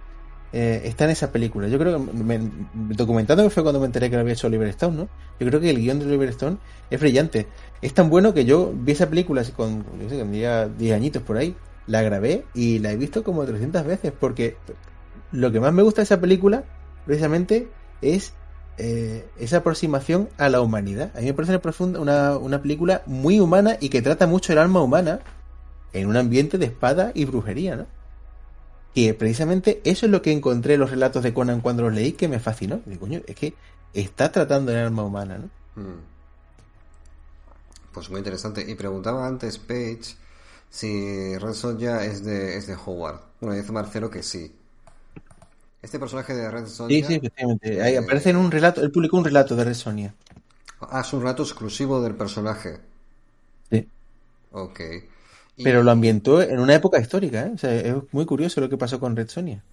[0.52, 1.68] eh, está en esa película.
[1.68, 2.40] Yo creo que, me,
[2.96, 5.08] que fue cuando me enteré que lo había hecho Oliver Stone, ¿no?
[5.38, 6.56] Yo creo que el guion de Oliver Stone
[6.90, 7.46] es brillante.
[7.80, 11.36] Es tan bueno que yo vi esa película con, yo sé, tendría 10 añitos por
[11.36, 11.54] ahí,
[11.86, 14.56] la grabé y la he visto como 300 veces, porque
[15.32, 16.64] lo que más me gusta de esa película,
[17.06, 17.68] precisamente,
[18.02, 18.32] es
[18.76, 21.12] eh, esa aproximación a la humanidad.
[21.14, 24.52] A mí me parece una, profunda, una, una película muy humana y que trata mucho
[24.52, 25.20] el alma humana
[25.92, 27.99] en un ambiente de espada y brujería, ¿no?
[28.94, 32.12] Que precisamente eso es lo que encontré en los relatos de Conan cuando los leí
[32.12, 32.82] que me fascinó.
[32.86, 33.58] Digo, coño, es que
[33.92, 35.50] está tratando el alma humana, ¿no?
[35.76, 36.00] Mm.
[37.92, 38.64] Pues muy interesante.
[38.68, 40.16] Y preguntaba antes Page
[40.68, 43.20] si Red Sonja es de, es de Howard.
[43.40, 44.54] Bueno, dice Marcelo que sí.
[45.82, 47.82] Este personaje de Red Sonja Sí, sí, efectivamente.
[47.82, 50.14] Ahí eh, aparece en un relato, él publicó un relato de Red Sonia.
[50.80, 52.80] ah, es un rato exclusivo del personaje.
[53.70, 53.88] Sí.
[54.52, 54.80] Ok.
[55.60, 57.52] Y- Pero lo ambientó en una época histórica, ¿eh?
[57.54, 59.64] O sea, es muy curioso lo que pasó con Red Sonia.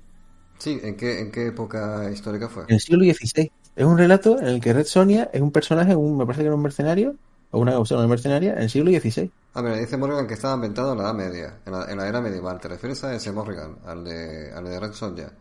[0.60, 2.64] Sí, ¿en qué, ¿en qué época histórica fue?
[2.68, 3.52] En el siglo XVI.
[3.76, 6.48] Es un relato en el que Red Sonia es un personaje, un, me parece que
[6.48, 7.16] era un mercenario,
[7.52, 9.32] o una, o sea, una mercenaria, en el siglo XVI.
[9.54, 12.08] Ah, mira, dice Morgan que estaba ambientado en la Edad Media, en la, en la
[12.08, 12.60] era medieval.
[12.60, 15.32] ¿Te refieres a ese Morgan, al de, al de Red Sonja?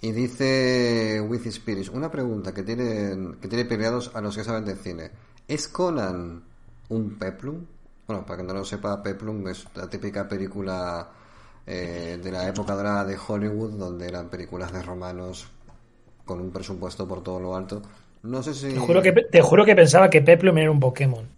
[0.00, 4.64] Y dice With Spirits, una pregunta que tienen, que tiene peleados a los que saben
[4.64, 5.10] de cine.
[5.48, 6.42] ¿Es Conan
[6.88, 7.66] un peplum?
[8.12, 11.08] Bueno, para que no lo sepa, peplum es la típica película
[11.66, 15.48] eh, de la época dorada de Hollywood, donde eran películas de romanos
[16.24, 17.82] con un presupuesto por todo lo alto.
[18.24, 18.68] No sé si...
[18.72, 21.28] Te juro que, te juro que pensaba que Peplum era un Pokémon.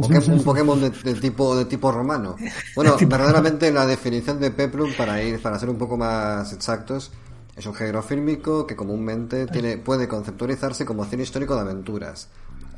[0.00, 2.40] Poké- un Pokémon de, de tipo de tipo romano.
[2.74, 7.10] Bueno, verdaderamente la definición de Peplum para ir para ser un poco más exactos
[7.56, 12.28] es un género fílmico que comúnmente tiene puede conceptualizarse como cine histórico de aventuras.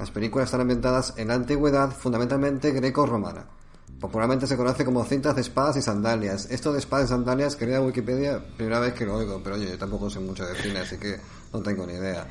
[0.00, 3.44] Las películas están ambientadas en la antigüedad, fundamentalmente greco-romana.
[4.00, 6.50] Popularmente se conoce como cintas de espadas y sandalias.
[6.50, 9.76] Esto de espadas y sandalias, querida Wikipedia, primera vez que lo oigo, pero oye, yo
[9.76, 11.16] tampoco sé mucho de cine, así que
[11.52, 12.26] no tengo ni idea.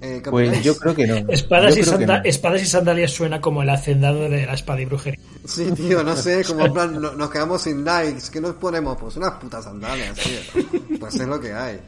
[0.00, 1.16] Eh, pues yo creo que no.
[1.30, 1.80] Espadas, y,
[2.24, 5.20] espadas y sandalias suena como el hacendado de la espada y brujería.
[5.44, 8.96] Sí, tío, no sé, como en plan, nos quedamos sin likes, ¿qué nos ponemos?
[8.98, 10.62] Pues unas putas sandalias, tío.
[10.98, 11.78] Pues es lo que hay.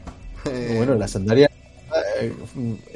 [0.77, 1.54] Bueno, las sandalias eh,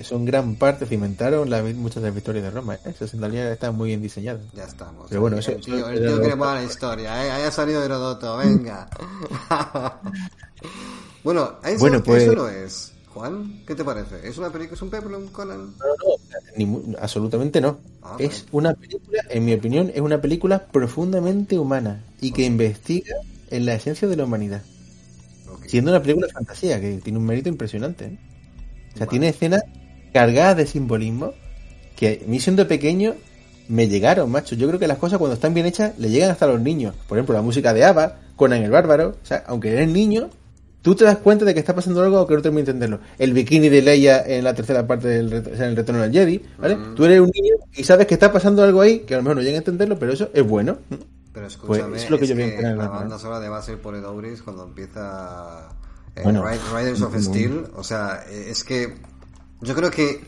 [0.03, 2.75] son gran parte, cimentaron la, muchas de las victorias de Roma.
[2.77, 2.81] ¿eh?
[2.87, 4.43] Esas sandalias están muy bien diseñadas.
[4.55, 5.07] Ya estamos.
[5.09, 6.05] Pero bueno, eso, el tío, el
[6.39, 7.31] la historia, ¿eh?
[7.31, 8.89] Haya salido Herodoto, venga.
[11.25, 12.23] bueno, eso, bueno, pues...
[12.23, 12.93] eso no es.
[13.15, 14.29] Juan, ¿qué te parece?
[14.29, 15.75] ¿Es una película, es un peplum, Conan?
[15.79, 17.79] No, no, absolutamente no.
[18.03, 23.17] Ah, es una película, en mi opinión, es una película profundamente humana y que investiga
[23.51, 24.63] en la esencia de la humanidad.
[25.67, 28.05] Siendo una película de fantasía, que tiene un mérito impresionante.
[28.07, 28.19] ¿eh?
[28.95, 29.63] O sea, tiene escenas
[30.13, 31.33] cargadas de simbolismo
[31.97, 33.15] que a mí siendo pequeño
[33.69, 34.55] me llegaron, macho.
[34.55, 36.95] Yo creo que las cosas cuando están bien hechas le llegan hasta a los niños.
[37.07, 39.17] Por ejemplo, la música de Ava, Conan el Bárbaro.
[39.23, 40.31] O sea, aunque eres niño,
[40.83, 43.01] tú te das cuenta de que está pasando algo que no termino de entenderlo.
[43.19, 46.13] El bikini de Leia en la tercera parte del o sea, en el retorno del
[46.13, 46.77] Jedi, ¿vale?
[46.77, 46.95] Mm.
[46.95, 49.37] Tú eres un niño y sabes que está pasando algo ahí que a lo mejor
[49.37, 50.79] no llega a entenderlo, pero eso es bueno.
[50.89, 51.01] Pero
[51.33, 54.65] pues escúchame, es lo que yo que la banda sonora de base por Edouris cuando
[54.65, 55.69] empieza
[56.25, 58.97] Riders of Steel, o sea, es que
[59.61, 60.25] yo creo que,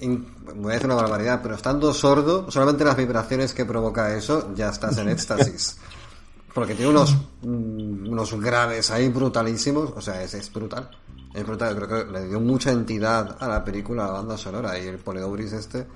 [0.56, 4.70] voy a decir una barbaridad, pero estando sordo, solamente las vibraciones que provoca eso, ya
[4.70, 5.78] estás en éxtasis.
[6.54, 10.90] Porque tiene unos, mm, unos graves ahí brutalísimos, o sea, es, es brutal.
[11.32, 14.76] Es brutal, creo que le dio mucha entidad a la película, a la banda sonora,
[14.76, 15.86] y el Polidobris este,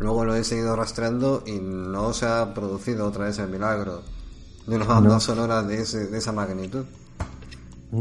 [0.00, 4.02] luego lo he seguido rastreando y no se ha producido otra vez el milagro
[4.66, 6.84] de una banda sonora de, ese, de esa magnitud.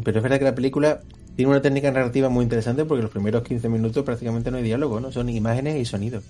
[0.04, 1.00] Pero es verdad que la película
[1.40, 5.00] tiene una técnica narrativa muy interesante porque los primeros 15 minutos prácticamente no hay diálogo,
[5.00, 5.10] ¿no?
[5.10, 6.22] Son imágenes y sonidos.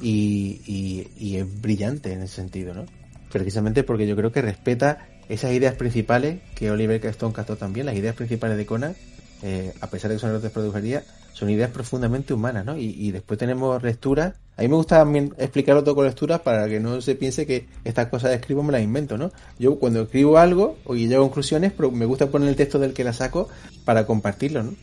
[0.00, 2.86] Y, es brillante en ese sentido, ¿no?
[3.32, 7.96] Precisamente porque yo creo que respeta esas ideas principales que Oliver Stone captó también, las
[7.96, 8.94] ideas principales de Conan,
[9.42, 11.02] eh, a pesar de que son errores de produjería,
[11.38, 12.76] son ideas profundamente humanas, ¿no?
[12.76, 14.34] Y, después tenemos lecturas.
[14.56, 17.68] A mí me gusta también explicarlo todo con lecturas para que no se piense que
[17.84, 19.30] estas cosas que escribo me las invento, ¿no?
[19.56, 22.92] Yo cuando escribo algo y llego a conclusiones, pero me gusta poner el texto del
[22.92, 23.48] que la saco
[23.84, 24.74] para compartirlo, ¿no?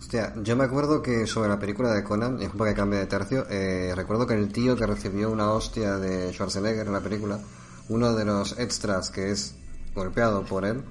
[0.00, 2.98] Hostia, yo me acuerdo que sobre la película de Conan, es un poco que cambia
[2.98, 7.00] de tercio, eh, recuerdo que el tío que recibió una hostia de Schwarzenegger en la
[7.00, 7.38] película,
[7.88, 9.54] uno de los extras que es
[9.94, 10.82] golpeado por él,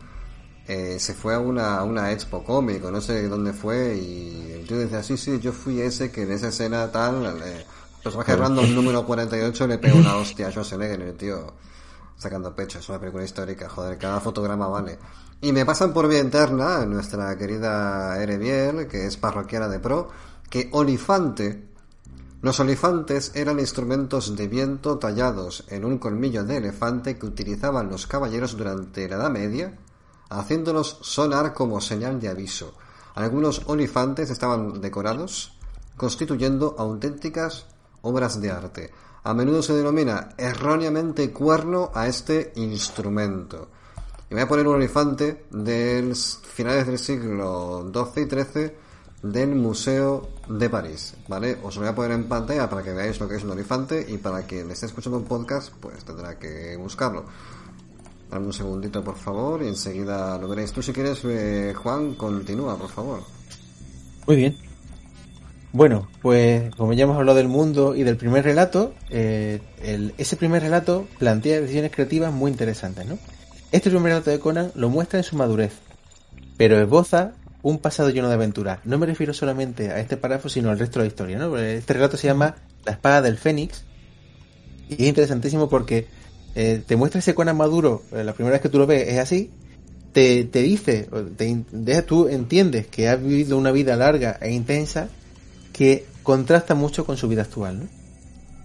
[0.68, 4.78] eh, se fue a una, una expo cómico, no sé dónde fue, y el tío
[4.78, 7.66] decía, sí, sí, yo fui ese que en esa escena tal, eh,
[8.04, 11.54] personaje random número 48 le pegó una hostia a Schwarzenegger, el tío
[12.18, 15.00] sacando pecho, es una película histórica, joder, cada fotograma vale.
[15.40, 20.10] Y me pasan por vía interna, nuestra querida Erebiel, que es parroquiana de pro,
[20.50, 21.64] que olifante,
[22.42, 28.06] los olifantes eran instrumentos de viento tallados en un colmillo de elefante que utilizaban los
[28.06, 29.78] caballeros durante la Edad Media
[30.30, 32.74] haciéndolos sonar como señal de aviso.
[33.16, 35.58] Algunos olifantes estaban decorados,
[35.96, 37.66] constituyendo auténticas
[38.02, 38.92] obras de arte.
[39.24, 43.70] A menudo se denomina erróneamente cuerno a este instrumento.
[44.30, 48.72] Y voy a poner un olifante del finales del siglo XII y XIII
[49.24, 51.58] del Museo de París, ¿vale?
[51.64, 54.06] Os lo voy a poner en pantalla para que veáis lo que es un olifante
[54.08, 57.26] y para quien esté escuchando un podcast, pues tendrá que buscarlo.
[58.30, 60.72] Dame un segundito, por favor, y enseguida lo veréis.
[60.74, 63.22] Tú, si quieres, eh, Juan, continúa, por favor.
[64.26, 64.58] Muy bien.
[65.72, 69.62] Bueno, pues como ya hemos hablado del mundo y del primer relato, eh,
[70.18, 73.18] ese primer relato plantea decisiones creativas muy interesantes, ¿no?
[73.72, 75.74] Este primer relato de Conan lo muestra en su madurez,
[76.58, 78.80] pero esboza un pasado lleno de aventuras.
[78.86, 81.58] No me refiero solamente a este párrafo, sino al resto de la historia, ¿no?
[81.58, 82.56] Este relato se llama
[82.86, 83.84] La espada del Fénix
[84.90, 86.08] y es interesantísimo porque
[86.60, 89.20] eh, te muestra ese Conan maduro, eh, la primera vez que tú lo ves es
[89.20, 89.52] así,
[90.12, 95.08] te, te dice, te, tú entiendes que ha vivido una vida larga e intensa
[95.72, 97.88] que contrasta mucho con su vida actual.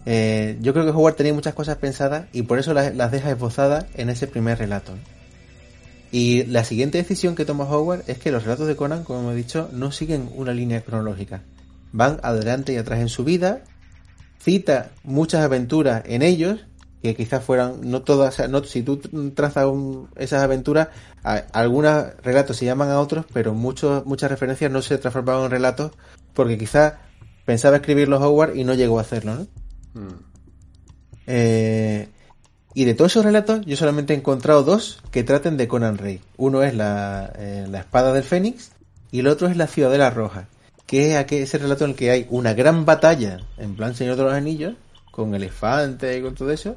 [0.07, 3.85] Eh, yo creo que Howard tenía muchas cosas pensadas y por eso las, deja esbozadas
[3.93, 4.95] en ese primer relato.
[6.11, 9.35] Y la siguiente decisión que toma Howard es que los relatos de Conan, como hemos
[9.35, 11.43] dicho, no siguen una línea cronológica.
[11.93, 13.65] Van adelante y atrás en su vida,
[14.43, 16.61] cita muchas aventuras en ellos
[17.03, 18.99] que quizás fueran, no todas, no, si tú
[19.35, 19.67] trazas
[20.17, 20.89] esas aventuras,
[21.23, 25.93] algunos relatos se llaman a otros, pero muchos, muchas referencias no se transformaban en relatos
[26.33, 26.95] porque quizás
[27.45, 29.47] pensaba escribirlos Howard y no llegó a hacerlo, ¿no?
[30.01, 30.19] Hmm.
[31.27, 32.09] Eh,
[32.75, 36.21] y de todos esos relatos, yo solamente he encontrado dos que traten de Conan Rey.
[36.39, 38.73] Uno es la, eh, la espada del Fénix
[39.11, 40.49] y el otro es la Ciudadela Roja
[40.93, 44.25] que es ese relato en el que hay una gran batalla, en plan Señor de
[44.25, 44.75] los Anillos,
[45.11, 46.77] con elefantes y con todo eso,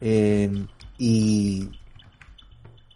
[0.00, 0.66] eh,
[0.98, 1.70] y,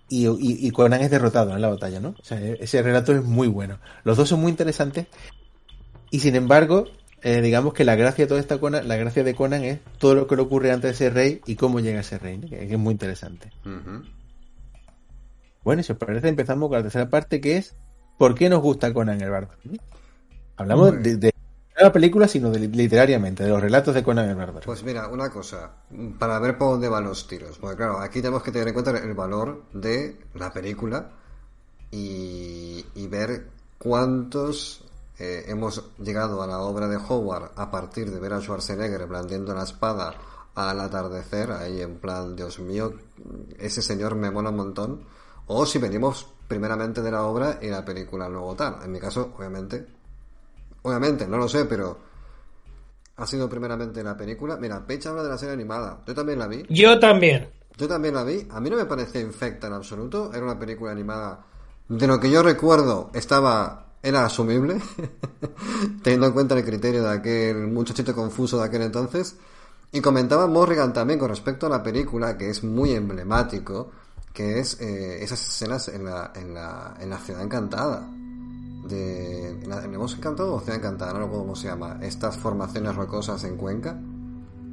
[0.09, 2.15] y, y, Conan es derrotado en la batalla, ¿no?
[2.19, 3.79] O sea, ese relato es muy bueno.
[4.05, 5.07] Los dos son muy interesantes
[6.11, 6.87] y sin embargo,
[7.23, 10.15] eh, digamos que la gracia de toda esta Conan, la gracia de Conan es todo
[10.15, 12.65] lo que le ocurre antes de ese rey y cómo llega a ese rey, que
[12.65, 13.51] es muy interesante.
[15.63, 17.77] Bueno, si os parece, empezamos con la tercera parte que es
[18.19, 19.59] ¿por qué nos gusta Conan el Bárbaro?
[20.57, 21.33] Hablamos de, de,
[21.83, 24.67] la película, sino literariamente, de los relatos de Conan el Bárbaro.
[24.67, 25.71] Pues mira, una cosa,
[26.19, 27.59] para ver por dónde van los tiros.
[27.59, 31.11] Porque claro, aquí tenemos que tener en cuenta el valor de la película
[31.91, 34.85] y, ver cuántos
[35.19, 39.53] eh, hemos llegado a la obra de Howard a partir de ver a Schwarzenegger blandiendo
[39.53, 40.15] la espada
[40.55, 42.93] al atardecer, ahí en plan, Dios mío,
[43.59, 45.05] ese señor me mola un montón.
[45.47, 48.79] O si venimos primeramente de la obra y la película luego tal.
[48.85, 49.87] En mi caso, obviamente,
[50.83, 51.99] Obviamente, no lo sé, pero
[53.21, 54.57] ha sido primeramente la película.
[54.57, 56.03] Mira, Pecha habla de la serie animada.
[56.07, 56.65] Yo también la vi.
[56.71, 57.51] Yo también.
[57.77, 58.47] Yo también la vi.
[58.51, 60.31] A mí no me parece infecta en absoluto.
[60.33, 61.45] Era una película animada.
[61.89, 63.89] De lo que yo recuerdo, estaba.
[64.03, 64.81] Era asumible.
[66.03, 69.37] teniendo en cuenta el criterio de aquel muchachito confuso de aquel entonces.
[69.93, 73.91] Y comentaba Morrigan también con respecto a la película, que es muy emblemático,
[74.33, 78.09] que es eh, esas escenas en la, en, la, en la ciudad encantada
[78.91, 83.43] de el bosque encantado o ciudad encantada, no recuerdo cómo se llama, estas formaciones rocosas
[83.45, 83.99] en Cuenca.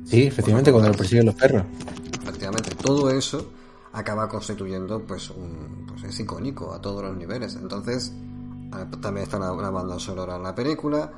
[0.05, 1.63] Sí, efectivamente, cuando lo persiguen los perros.
[2.21, 3.51] Efectivamente, todo eso
[3.93, 7.55] acaba constituyendo, pues, un, pues es icónico a todos los niveles.
[7.55, 8.13] Entonces,
[9.01, 11.11] también está la, banda sonora en la película.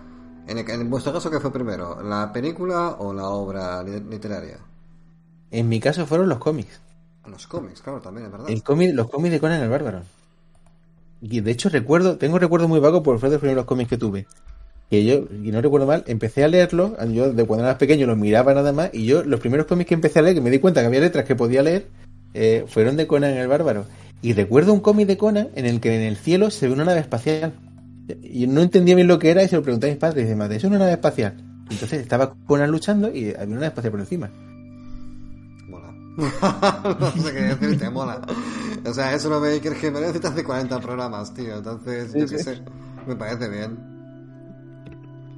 [0.47, 2.01] En, en, vuestro caso, ¿qué fue primero?
[2.01, 4.57] ¿La película o la obra literaria?
[5.51, 6.79] En mi caso fueron los cómics.
[7.25, 8.49] Los cómics, claro, también, es verdad.
[8.49, 10.01] El cómic, los cómics de Conan el Bárbaro.
[11.21, 13.97] Y de hecho recuerdo, tengo recuerdo muy vago por fue de los primeros cómics que
[13.97, 14.27] tuve.
[14.89, 18.17] Que yo, y no recuerdo mal, empecé a leerlos, yo de cuando era pequeño los
[18.17, 20.59] miraba nada más, y yo los primeros cómics que empecé a leer, que me di
[20.59, 21.87] cuenta que había letras que podía leer,
[22.33, 23.85] eh, fueron de Conan el Bárbaro.
[24.21, 26.85] Y recuerdo un cómic de Conan en el que en el cielo se ve una
[26.85, 27.53] nave espacial.
[28.23, 30.33] Y no entendía bien lo que era y se lo pregunté a mis padres, y
[30.33, 31.35] dice, ¿es una nave espacial?
[31.69, 34.31] Entonces estaba Conan luchando y había una nave espacial por encima.
[36.17, 38.21] No sé qué decirte, mola.
[38.85, 41.57] O sea, eso lo veis que me necesitas de 40 programas, tío.
[41.57, 42.61] Entonces, yo qué sé,
[43.07, 43.77] me parece bien.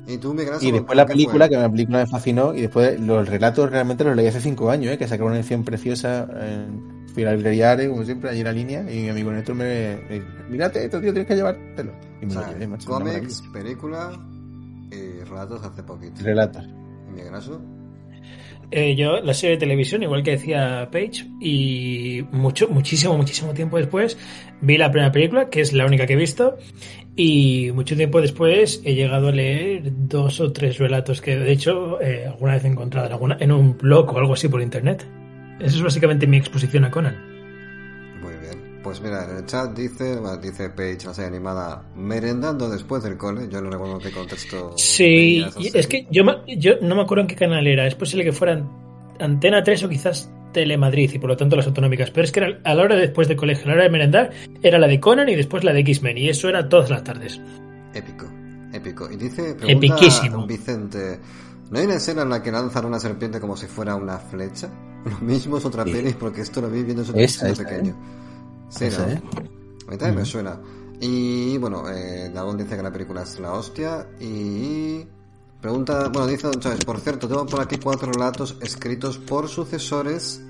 [0.08, 3.70] Y tú, Y después la película, que la película me fascinó, y después los relatos
[3.70, 4.98] realmente los leí hace 5 años, ¿eh?
[4.98, 8.82] que sacaron una edición preciosa en fui a la como siempre, allí en la línea,
[8.92, 11.92] y mi amigo Néstor me, me mírate, esto tío, tienes que llevártelo.
[12.22, 14.12] Y me o sea, lo Cómics, película
[14.92, 16.22] y relatos hace poquito.
[16.24, 16.64] Relatos.
[17.10, 17.60] ¿Y mi caso?
[18.72, 23.78] Eh, yo la serie de televisión, igual que decía Page, y mucho, muchísimo, muchísimo tiempo
[23.78, 24.18] después
[24.62, 26.58] vi la primera película, que es la única que he visto,
[27.18, 32.02] y mucho tiempo después he llegado a leer dos o tres relatos que de hecho
[32.02, 35.06] eh, alguna vez he encontrado en, en un blog o algo así por internet.
[35.60, 37.31] Esa es básicamente mi exposición a Conan.
[38.84, 43.48] Pues mira, en el chat dice, dice Page, la serie animada, merendando después del cole.
[43.48, 44.74] Yo no recuerdo qué contexto.
[44.76, 47.86] Sí, es que yo, yo no me acuerdo en qué canal era.
[47.86, 48.68] Es posible que fueran
[49.20, 52.10] Antena 3 o quizás Telemadrid y por lo tanto las autonómicas.
[52.10, 54.32] Pero es que era a la hora después del colegio, a la hora de merendar,
[54.64, 56.18] era la de Conan y después la de X-Men.
[56.18, 57.40] Y eso era todas las tardes.
[57.94, 58.26] Épico,
[58.74, 59.12] épico.
[59.12, 60.48] Y dice, Epiquísimo.
[60.48, 61.20] Vicente,
[61.70, 64.70] ¿no hay una escena en la que lanzan una serpiente como si fuera una flecha?
[65.06, 67.96] Lo mismo es otra peli porque esto lo vi viendo en un pequeño.
[68.72, 69.06] Sí, ¿no?
[69.06, 69.22] ¿eh?
[69.88, 70.60] A mí también me suena.
[71.00, 74.08] Y bueno, eh, Dagón dice que la película es la hostia.
[74.20, 75.06] Y.
[75.62, 80.42] Pregunta, bueno, dice Don Chávez, por cierto, tengo por aquí cuatro relatos escritos por sucesores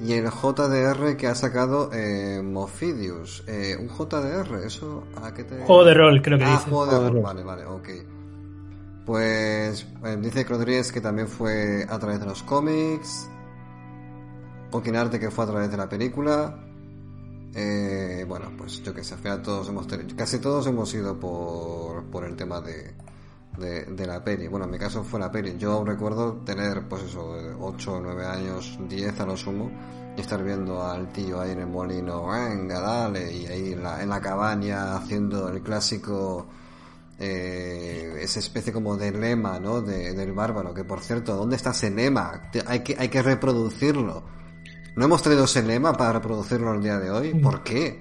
[0.00, 3.42] y el JDR que ha sacado eh, Mofidius.
[3.46, 4.64] Eh, ¿Un JDR?
[4.64, 5.64] ¿Eso a qué te...?
[5.64, 6.70] Juego de rol, creo que ah, dice.
[6.70, 7.88] Juego de rol, vale, vale, ok.
[9.04, 13.28] Pues eh, dice Rodríguez que también fue a través de los cómics.
[14.70, 16.65] Oquinarte que fue a través de la película.
[17.58, 22.24] Eh, bueno, pues yo que sé, al todos hemos casi todos hemos ido por, por
[22.24, 22.92] el tema de,
[23.56, 24.46] de, la peli.
[24.46, 25.56] Bueno, en mi caso fue la peli.
[25.56, 29.70] Yo recuerdo tener, pues eso, 8 o 9 años, 10 a lo sumo,
[30.14, 34.02] y estar viendo al tío ahí en el molino, venga, dale, y ahí en la,
[34.02, 36.46] en la cabaña haciendo el clásico,
[37.18, 39.80] eh, esa especie como de lema, ¿no?
[39.80, 42.50] De, del bárbaro, que por cierto, ¿dónde está ese lema?
[42.66, 44.35] Hay que, hay que reproducirlo
[44.96, 47.34] ¿No hemos traído ese lema para reproducirlo el día de hoy?
[47.34, 47.40] Mm.
[47.42, 48.00] ¿Por qué?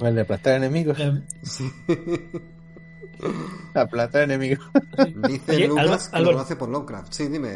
[0.00, 0.98] El de aplastar enemigos.
[1.00, 1.70] Eh, sí.
[3.74, 4.64] aplastar enemigos.
[5.28, 7.12] Dice Lucas que lo hace por Lovecraft.
[7.12, 7.50] Sí, dime,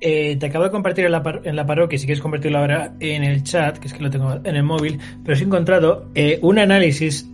[0.00, 3.22] eh, te acabo de compartir en la, en la parroquia, si quieres compartirlo ahora en
[3.22, 6.58] el chat, que es que lo tengo en el móvil, pero he encontrado eh, un
[6.58, 7.28] análisis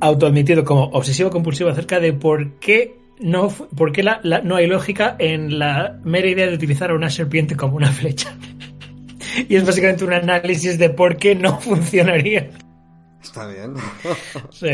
[0.00, 4.66] autoadmitido como obsesivo compulsivo acerca de por qué no, por qué la, la- no hay
[4.66, 8.36] lógica en la mera idea de utilizar a una serpiente como una flecha.
[9.48, 12.50] y es básicamente un análisis de por qué no funcionaría.
[13.22, 13.74] Está bien.
[14.50, 14.68] Sí.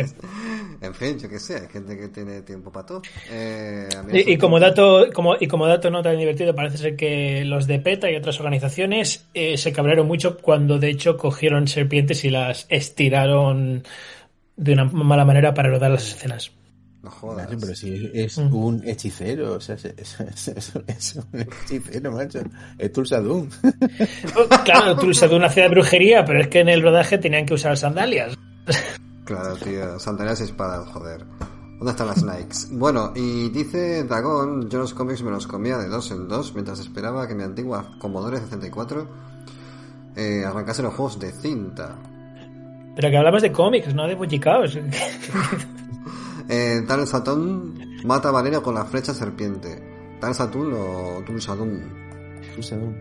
[0.83, 3.03] en fin, yo qué sé, hay gente que tiene tiempo para todo.
[3.31, 7.67] Eh, y como dato como, y como dato no tan divertido, parece ser que los
[7.67, 12.31] de PETA y otras organizaciones eh, se cabrearon mucho cuando de hecho cogieron serpientes y
[12.31, 13.85] las estiraron
[14.57, 16.53] de una mala manera para rodar las escenas.
[17.03, 17.47] No jodas.
[17.49, 18.55] Macho, pero si es Mm.
[18.55, 22.41] un hechicero, o sea, es, es- es- es- es un hechicero, macho.
[22.79, 23.49] Es Tulsa Doom.
[24.65, 27.47] Claro, tú usas de una ciudad de brujería, pero es que en el rodaje tenían
[27.47, 28.37] que usar sandalias.
[29.25, 31.25] Claro, tío, sandalias y espadas, joder.
[31.79, 32.69] ¿Dónde están las Nikes?
[32.73, 36.79] Bueno, y dice Dragón, yo los cómics me los comía de dos en dos mientras
[36.81, 39.09] esperaba que mi antigua Commodore 64
[40.17, 41.97] eh, arrancase los juegos de cinta.
[42.97, 44.77] Pero que hablamos de cómics, no de bollicaos.
[46.51, 47.75] Eh, Tal Satón
[48.05, 50.19] mata a Valeria con la flecha serpiente.
[50.21, 51.81] Tal Satún o Tulsadum.
[52.55, 52.93] Tulsa Doom.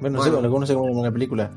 [0.00, 0.40] Bueno, no Bueno.
[0.42, 1.50] sé, no sé cómo llama la película.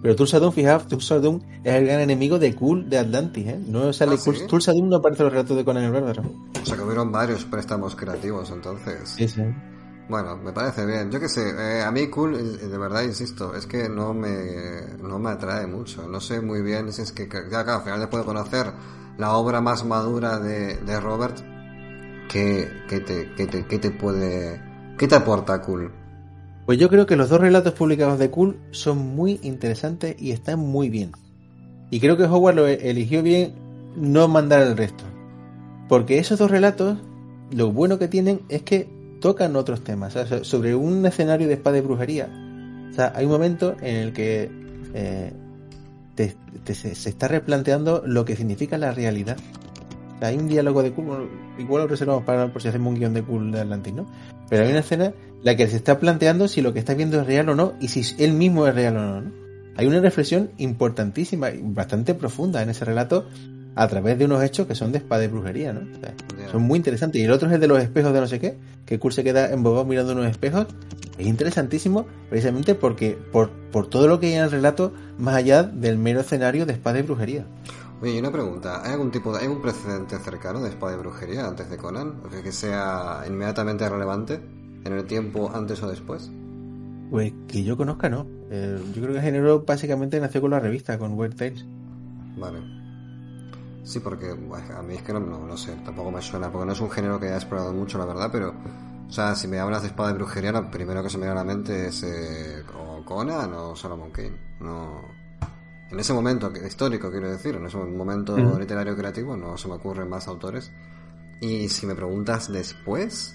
[0.00, 3.60] Pero Tulsa Doom, fijaos, Tulsa Doom es el gran enemigo de Cool de Atlantis, ¿eh?
[3.66, 6.22] No sale Ah, no aparece en los relatos de Conan el Bárbaro.
[6.62, 9.08] O sea que hubieron varios préstamos creativos entonces.
[9.08, 9.42] Sí, sí.
[10.08, 11.10] Bueno, me parece bien.
[11.10, 14.86] Yo qué sé, eh, a mí cool, eh, de verdad insisto, es que no me,
[15.02, 16.06] no me atrae mucho.
[16.08, 18.72] No sé muy bien si es que, que- ya, claro, al final después de conocer
[19.18, 21.36] la obra más madura de, de Robert,
[22.30, 24.62] ¿qué, te, te, te puede,
[24.96, 25.92] qué te aporta cool?
[26.64, 30.58] Pues yo creo que los dos relatos publicados de Cool son muy interesantes y están
[30.58, 31.12] muy bien.
[31.90, 33.54] Y creo que Howard lo e- eligió bien
[33.96, 35.04] no mandar el resto.
[35.88, 36.98] Porque esos dos relatos,
[37.50, 38.86] lo bueno que tienen es que
[39.22, 40.14] tocan otros temas.
[40.42, 42.28] Sobre un escenario de espada y brujería.
[42.90, 44.50] O sea, hay un momento en el que
[44.92, 45.32] eh,
[46.26, 49.36] te- se, está replanteando lo que significa la realidad.
[50.20, 53.22] Hay un diálogo de Cool, igual lo reservamos para por si hacemos un guion de
[53.22, 54.06] Cool de Atlantis, ¿no?
[54.50, 57.20] Pero hay una escena en la que se está planteando si lo que está viendo
[57.20, 59.20] es real o no y si él mismo es real o no.
[59.22, 59.32] ¿no?
[59.76, 63.26] Hay una reflexión importantísima y bastante profunda en ese relato
[63.74, 65.80] a través de unos hechos que son de espada y brujería, ¿no?
[65.80, 66.14] O sea,
[66.50, 67.20] son muy interesantes.
[67.20, 69.24] Y el otro es el de los espejos de no sé qué, que Kurt se
[69.24, 70.66] queda embobado mirando unos espejos.
[71.16, 75.62] Es interesantísimo precisamente porque por, por todo lo que hay en el relato más allá
[75.62, 77.46] del mero escenario de espada y brujería.
[78.00, 80.98] Oye, y una pregunta, ¿hay algún tipo de, hay algún precedente cercano de espada y
[80.98, 82.20] brujería antes de Conan?
[82.24, 84.40] O que sea inmediatamente relevante
[84.84, 86.30] en el tiempo antes o después?
[87.10, 88.26] Pues que yo conozca, no.
[88.50, 91.64] Eh, yo creo que el género básicamente nació con la revista, con Weird Tales.
[92.36, 92.77] Vale.
[93.82, 96.72] Sí, porque a mí es que no, no, no sé, tampoco me suena, porque no
[96.72, 98.54] es un género que haya explorado mucho, la verdad, pero,
[99.08, 101.40] o sea, si me hablas de espada y brujería, lo primero que se me viene
[101.40, 104.36] a la mente es eh, o Conan o Solomon Kane.
[104.60, 105.00] No,
[105.90, 110.08] en ese momento histórico, quiero decir, en ese momento literario creativo, no se me ocurren
[110.08, 110.70] más autores.
[111.40, 113.34] Y si me preguntas después,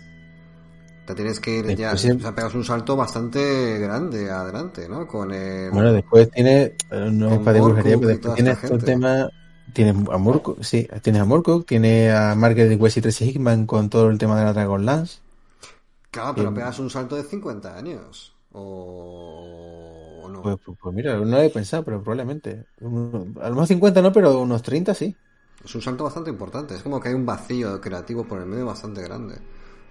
[1.05, 2.11] te tienes que ir ya, Después sí.
[2.11, 5.07] o sea, pegas un salto bastante grande adelante, ¿no?
[5.07, 5.71] Con el...
[5.71, 8.81] Bueno, después tiene, no es para de brujería, pero después toda tiene esta todo el
[8.81, 8.85] gente.
[8.85, 9.29] tema,
[9.74, 13.89] tienes a Moorcock, sí, tienes a Moorcock, tiene a Margaret West y Tracy Hickman con
[13.89, 15.20] todo el tema de la Dragonlance.
[16.11, 16.53] Claro, pero Bien.
[16.53, 18.34] pegas un salto de 50 años.
[18.51, 20.41] O, o no.
[20.41, 22.68] Pues, pues, pues mira, no lo he pensado, pero probablemente.
[22.82, 25.18] A lo mejor 50 no, pero unos 30 sí.
[25.64, 26.76] Es un salto bastante importante.
[26.76, 29.41] Es como que hay un vacío creativo por el medio bastante grande.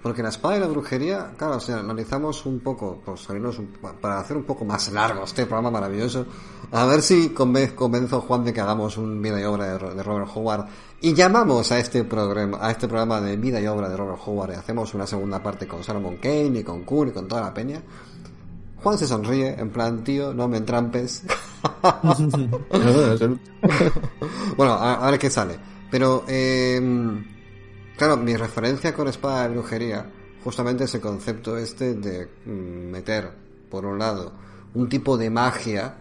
[0.03, 3.69] Porque la espada y la brujería, claro, si analizamos un poco, por salirnos un-
[4.01, 6.27] para hacer un poco más largo este programa maravilloso,
[6.73, 9.95] a ver si conven- convenzo a Juan de que hagamos un vida y obra de,
[9.95, 10.67] de Robert Howard
[11.01, 14.51] y llamamos a este programa, a este programa de vida y obra de Robert Howard
[14.53, 17.55] y hacemos una segunda parte con Solomon Kane y con Kuhn y con toda la
[17.55, 17.81] peña.
[18.83, 21.23] Juan se sonríe, en plan, tío, no me entrampes.
[24.57, 25.57] Bueno, a, a ver qué sale.
[25.91, 26.81] Pero, eh,
[28.03, 30.05] claro, mi referencia con espada de brujería,
[30.43, 33.31] justamente es el concepto este de mm, meter,
[33.71, 34.33] por un lado,
[34.75, 35.99] un tipo de magia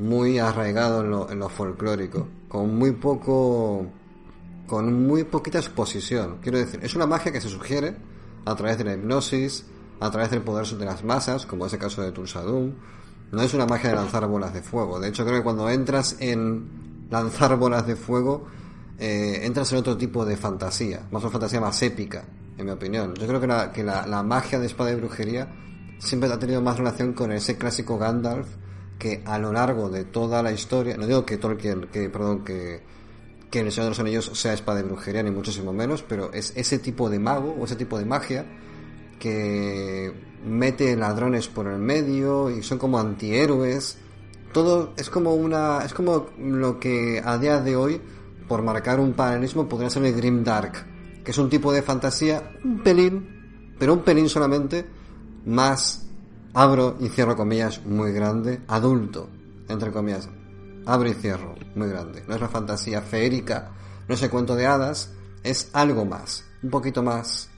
[0.00, 3.86] muy arraigado en lo, en lo folclórico, con muy poco,
[4.66, 6.38] con muy poquita exposición.
[6.42, 7.94] Quiero decir, es una magia que se sugiere
[8.44, 9.64] a través de la hipnosis,
[10.00, 12.72] a través del poder de las masas, como es el caso de Tulsadum.
[13.30, 14.98] No es una magia de lanzar bolas de fuego.
[14.98, 18.44] De hecho, creo que cuando entras en lanzar bolas de fuego,
[18.98, 22.24] eh, entras en otro tipo de fantasía, más una fantasía más épica,
[22.56, 23.14] en mi opinión.
[23.14, 25.48] Yo creo que la, que la, la magia de espada y brujería
[25.98, 28.48] siempre ha tenido más relación con ese clásico Gandalf
[28.98, 32.82] que a lo largo de toda la historia, no digo que Tolkien, que, perdón, que,
[33.50, 36.52] que el Señor de los Anillos sea espada y brujería, ni muchísimo menos, pero es
[36.56, 38.46] ese tipo de mago o ese tipo de magia
[39.18, 40.12] que
[40.44, 43.98] mete ladrones por el medio y son como antihéroes.
[44.52, 48.00] Todo es como una es como lo que a día de hoy
[48.48, 50.86] por marcar un paralelismo, podría ser el Grim Dark,
[51.24, 54.86] que es un tipo de fantasía un pelín, pero un pelín solamente,
[55.46, 56.06] más,
[56.52, 59.28] abro y cierro comillas, muy grande, adulto,
[59.68, 60.28] entre comillas,
[60.86, 62.22] abro y cierro, muy grande.
[62.26, 63.72] No es una fantasía feérica,
[64.08, 67.50] no es el cuento de hadas, es algo más, un poquito más.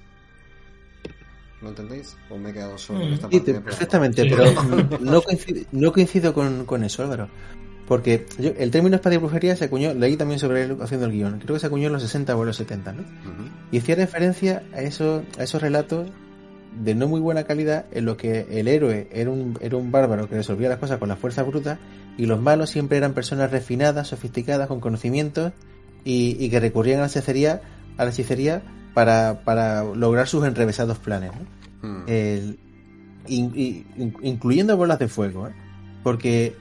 [1.63, 2.17] ¿No entendéis?
[2.31, 4.45] ¿O me he quedado solo en esta Sí, parte perfectamente, pero
[5.01, 7.29] no coincido, no coincido con, con eso, Álvaro.
[7.87, 11.13] Porque yo- el término espada y brujería se acuñó, leí también sobre él haciendo el
[11.13, 13.03] guion, creo que se acuñó en los 60 o en los 70, ¿no?
[13.71, 16.09] Y hacía referencia a, esos a esos relatos
[16.83, 20.29] de no muy buena calidad en los que el héroe era un, era un bárbaro
[20.29, 21.79] que resolvía las cosas con la fuerza bruta
[22.19, 25.53] y los malos siempre eran personas refinadas, sofisticadas, con conocimientos
[26.05, 27.63] y, y que recurrían a la hechicería,
[27.97, 28.63] a la hechicería
[28.95, 31.31] para, para lograr sus enrevesados planes.
[31.83, 31.89] ¿no?
[31.89, 32.05] Mm.
[32.09, 32.59] El-
[33.29, 35.53] in- in- in- incluyendo bolas de fuego, ¿eh?
[36.03, 36.55] porque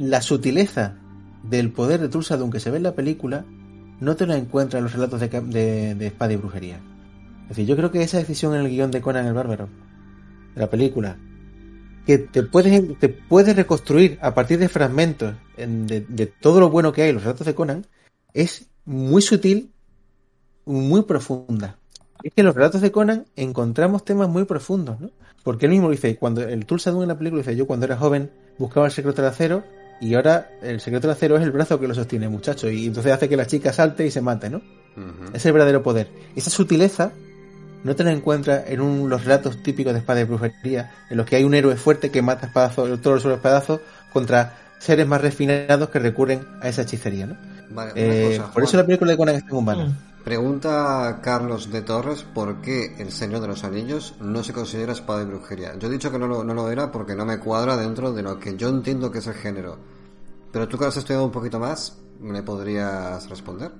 [0.00, 0.96] la sutileza
[1.42, 3.44] del poder de Tulsadun que se ve en la película
[4.00, 6.80] no te la encuentra en los relatos de, de- espada y brujería.
[7.42, 9.68] Es decir, yo creo que esa decisión en el guion de Conan el Bárbaro,
[10.54, 11.18] de la película,
[12.06, 16.92] que te puedes, te puedes reconstruir a partir de fragmentos en- de, todo lo bueno
[16.92, 17.86] que hay en los relatos de Conan,
[18.32, 19.70] es muy sutil,
[20.64, 21.76] muy profunda.
[22.22, 25.10] Es que en los relatos de Conan encontramos temas muy profundos, ¿no?
[25.42, 28.30] Porque él mismo dice, cuando el Tulsadun en la película dice, yo cuando era joven
[28.58, 29.64] buscaba el secreto del acero
[30.00, 33.12] y ahora el secreto del acero es el brazo que lo sostiene, muchacho, y entonces
[33.12, 34.62] hace que la chica salte y se mate, ¿no?
[35.32, 36.08] Es el verdadero poder.
[36.36, 37.12] Esa sutileza
[37.84, 41.26] no te la encuentras en un- los relatos típicos de espada y brujería, en los
[41.26, 43.80] que hay un héroe fuerte que mata espadazos, todos los espadazos
[44.12, 47.36] contra seres más refinados que recurren a esa hechicería, ¿no?
[47.70, 49.84] Vale, Eh, cosa, por eso la película de Conan es tan humana.
[49.86, 50.09] Mm.
[50.24, 55.22] Pregunta Carlos de Torres por qué el Señor de los Anillos no se considera espada
[55.22, 55.78] y brujería.
[55.78, 58.56] Yo he dicho que no lo, era porque no me cuadra dentro de lo que
[58.56, 59.78] yo entiendo que es el género.
[60.52, 63.72] Pero tú que has estudiado un poquito más, ¿me podrías responder?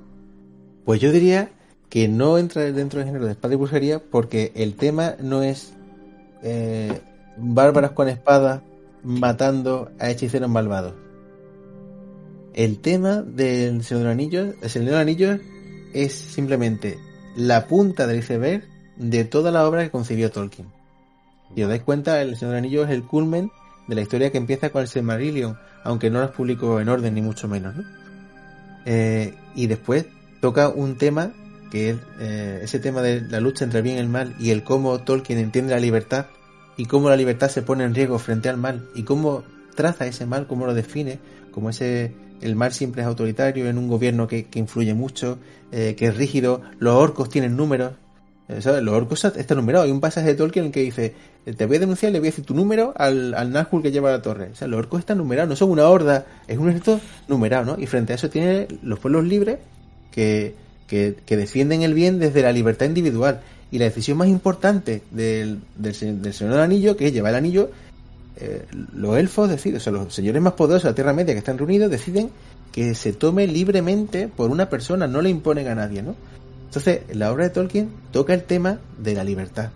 [0.87, 1.53] Pues yo diría
[1.91, 5.75] que no entra dentro del género de espada y brujería porque el tema no es
[6.43, 7.03] eh,
[7.37, 8.63] bárbaros con espada
[9.03, 10.95] matando a hechiceros malvados.
[12.55, 15.41] El tema del Señor de los Anillos, el Señor de los Anillos
[15.95, 16.99] es simplemente
[17.37, 18.65] la punta del iceberg
[18.97, 20.69] de toda la obra que concibió Tolkien.
[21.55, 23.51] Si os dais cuenta, el Señor de los Anillos es el culmen
[23.89, 27.23] de la historia que empieza con el Silmarillion, aunque no los publicó en orden ni
[27.23, 27.85] mucho menos, ¿no?
[28.87, 30.07] Eh, y después
[30.41, 31.33] toca un tema
[31.71, 34.51] que es eh, ese tema de la lucha entre el bien y el mal y
[34.51, 36.27] el cómo Tolkien entiende la libertad
[36.77, 40.27] y cómo la libertad se pone en riesgo frente al mal y cómo traza ese
[40.27, 41.19] mal, cómo lo define,
[41.53, 45.39] como ese el mal siempre es autoritario en un gobierno que, que influye mucho,
[45.73, 47.93] eh, que es rígido, los orcos tienen números,
[48.49, 48.83] eh, ¿sabes?
[48.83, 49.87] los orcos están numerados.
[49.87, 51.15] Hay un pasaje de Tolkien en que dice,
[51.47, 54.11] eh, te voy a denunciar, le voy a decir tu número al, al que lleva
[54.11, 54.51] la torre.
[54.53, 57.83] O sea, los orcos están numerados, no son una horda, es un ejército numerado, ¿no?
[57.83, 59.59] Y frente a eso tiene los pueblos libres
[60.11, 60.55] que,
[60.87, 63.41] que, que defienden el bien desde la libertad individual.
[63.73, 67.37] Y la decisión más importante del, del, del Señor del Anillo, que es llevar el
[67.37, 67.71] anillo,
[68.41, 71.39] eh, los elfos deciden, o sea, los señores más poderosos de la Tierra Media que
[71.39, 72.31] están reunidos deciden
[72.73, 76.15] que se tome libremente por una persona, no le imponen a nadie, ¿no?
[76.67, 79.71] Entonces, la obra de Tolkien toca el tema de la libertad.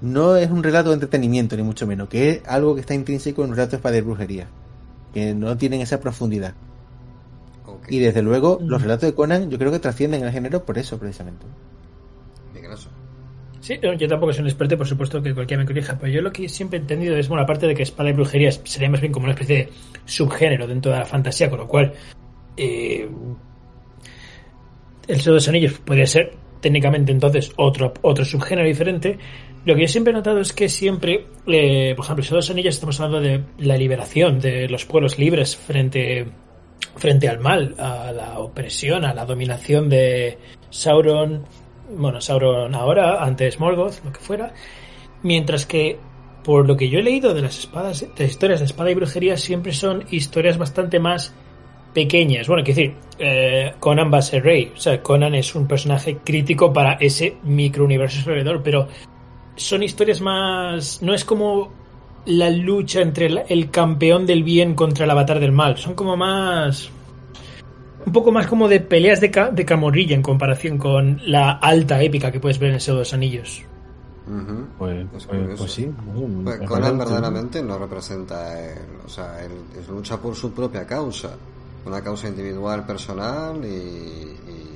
[0.00, 3.44] No es un relato de entretenimiento, ni mucho menos, que es algo que está intrínseco
[3.44, 4.48] en un relato de espada y brujería,
[5.14, 6.54] que no tienen esa profundidad.
[7.88, 10.98] Y desde luego, los relatos de Conan yo creo que trascienden el género por eso,
[10.98, 11.46] precisamente.
[13.60, 16.32] Sí, yo tampoco soy un experto, por supuesto que cualquiera me corrija, pero yo lo
[16.32, 19.12] que siempre he entendido es, bueno, aparte de que espada y brujería sería más bien
[19.12, 19.68] como una especie de
[20.06, 21.92] subgénero dentro de la fantasía, con lo cual
[22.56, 23.06] eh,
[25.06, 29.18] el Señor de los Anillos podría ser técnicamente entonces otro, otro subgénero diferente.
[29.66, 32.36] Lo que yo siempre he notado es que siempre, eh, por ejemplo, el Señor de
[32.36, 36.26] los Anillos estamos hablando de la liberación de los pueblos libres frente,
[36.96, 40.38] frente al mal, a la opresión, a la dominación de
[40.70, 41.44] Sauron,
[41.96, 44.52] bueno, Sauron ahora, antes Morgoth, lo que fuera,
[45.22, 45.98] mientras que
[46.44, 49.36] por lo que yo he leído de las espadas, de historias de espada y brujería
[49.36, 51.34] siempre son historias bastante más
[51.92, 52.48] pequeñas.
[52.48, 56.18] Bueno, quiero decir, eh, Conan va a ser rey, o sea, Conan es un personaje
[56.24, 58.88] crítico para ese microuniverso alrededor, pero
[59.56, 61.72] son historias más, no es como
[62.26, 66.16] la lucha entre el, el campeón del bien contra el avatar del mal, son como
[66.16, 66.90] más
[68.06, 72.02] un poco más como de peleas de, ca- de camorrilla en comparación con la alta
[72.02, 73.62] épica que puedes ver en ese dos anillos.
[74.78, 75.90] Pues, Es pues, pues sí.
[76.44, 81.30] Pues Conan verdaderamente no representa, el- o sea, él, él lucha por su propia causa,
[81.84, 84.66] una causa individual, personal y, y,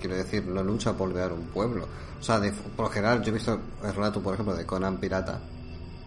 [0.00, 1.86] quiero decir, no lucha por crear un pueblo.
[2.20, 4.98] O sea, de, por lo general, yo he visto el relato, por ejemplo, de Conan
[4.98, 5.40] pirata.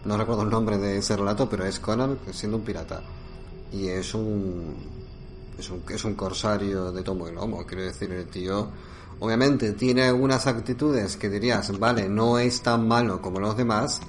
[0.04, 3.02] No recuerdo el nombre de ese relato, pero es Conan siendo un pirata.
[3.72, 4.74] Y es un,
[5.58, 8.68] es un, es un corsario de tomo y lomo, quiero decir, el tío
[9.20, 14.00] obviamente tiene algunas actitudes que dirías, vale, no es tan malo como los demás,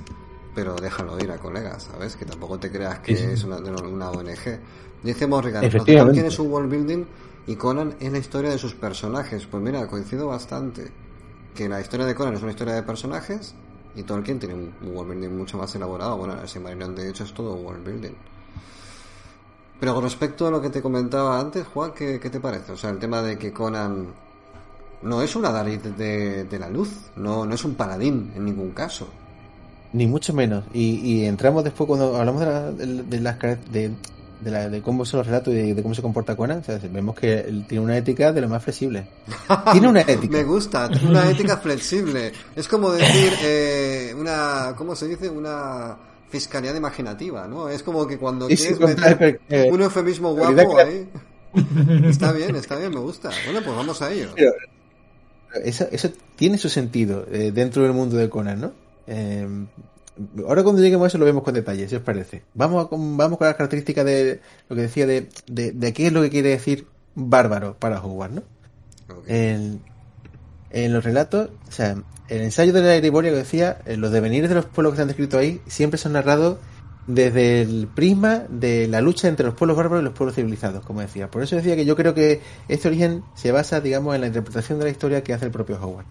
[0.53, 2.15] pero déjalo ir a colegas, ¿sabes?
[2.15, 4.59] Que tampoco te creas que es una, una ONG.
[5.03, 7.05] Dice Morrigan, ¿quién es un world building?
[7.47, 9.47] Y Conan es la historia de sus personajes.
[9.47, 10.91] Pues mira, coincido bastante.
[11.55, 13.55] Que la historia de Conan es una historia de personajes
[13.95, 16.17] y Tolkien tiene un world building mucho más elaborado.
[16.17, 18.13] Bueno, el Silmarillion de hecho es todo world building.
[19.79, 22.73] Pero con respecto a lo que te comentaba antes, Juan, ¿qué, te parece?
[22.73, 24.07] O sea, el tema de que Conan
[25.03, 29.07] no es una Dalit de, la luz, no, no es un paladín en ningún caso.
[29.93, 30.65] Ni mucho menos.
[30.73, 33.39] Y, entramos después cuando hablamos de, las
[33.71, 33.91] de,
[34.41, 36.61] de, la, de cómo son los relatos y de, cómo se comporta Conan,
[36.91, 39.07] vemos que él tiene una ética de lo más flexible.
[39.71, 40.37] tiene una ética.
[40.37, 42.33] Me gusta, una ética flexible.
[42.53, 45.29] Es como decir, eh, una, ¿cómo se dice?
[45.29, 45.95] Una
[46.29, 47.69] fiscalía imaginativa, ¿no?
[47.69, 51.09] Es como que cuando quieres meter eh, un eufemismo guapo ahí.
[52.05, 53.31] Está bien, está bien, me gusta.
[53.45, 54.29] Bueno, pues vamos a ello.
[55.63, 58.71] eso, eso tiene su sentido eh, dentro del mundo de Conan, ¿no?
[59.07, 59.47] Eh,
[60.45, 62.43] ahora cuando lleguemos a eso lo vemos con detalle, si os parece.
[62.53, 66.29] Vamos, vamos con las características de lo que decía de, de, qué es lo que
[66.29, 68.43] quiere decir bárbaro para jugar, ¿no?
[70.71, 71.95] En, los relatos, o sea,
[72.27, 75.07] el ensayo de la Eriboria que decía, los devenires de los pueblos que se han
[75.07, 76.57] descrito ahí siempre son narrados
[77.07, 81.01] desde el prisma de la lucha entre los pueblos bárbaros y los pueblos civilizados, como
[81.01, 81.31] decía.
[81.31, 84.77] Por eso decía que yo creo que este origen se basa, digamos, en la interpretación
[84.77, 86.05] de la historia que hace el propio Howard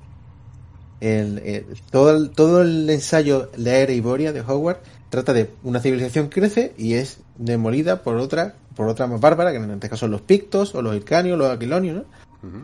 [1.01, 4.79] el, todo, el, todo el ensayo La Era Iboria de Howard
[5.11, 9.53] trata de una civilización que crece y es demolida por otra, por otra más bárbara,
[9.53, 12.05] que en este caso son los pictos o los ircanios, los aquilonios,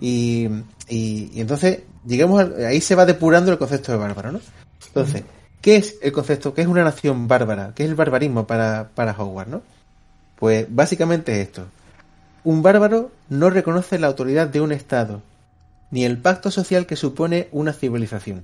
[0.01, 0.49] y,
[0.89, 4.41] y, entonces, digamos, ahí se va depurando el concepto de bárbaro, ¿no?
[4.87, 5.25] Entonces,
[5.61, 6.55] ¿qué es el concepto?
[6.55, 7.73] ¿Qué es una nación bárbara?
[7.75, 9.63] ¿Qué es el barbarismo para, para Howard, no?
[10.37, 11.67] Pues básicamente es esto.
[12.45, 15.23] Un bárbaro no reconoce la autoridad de un Estado,
[15.91, 18.43] ni el pacto social que supone una civilización.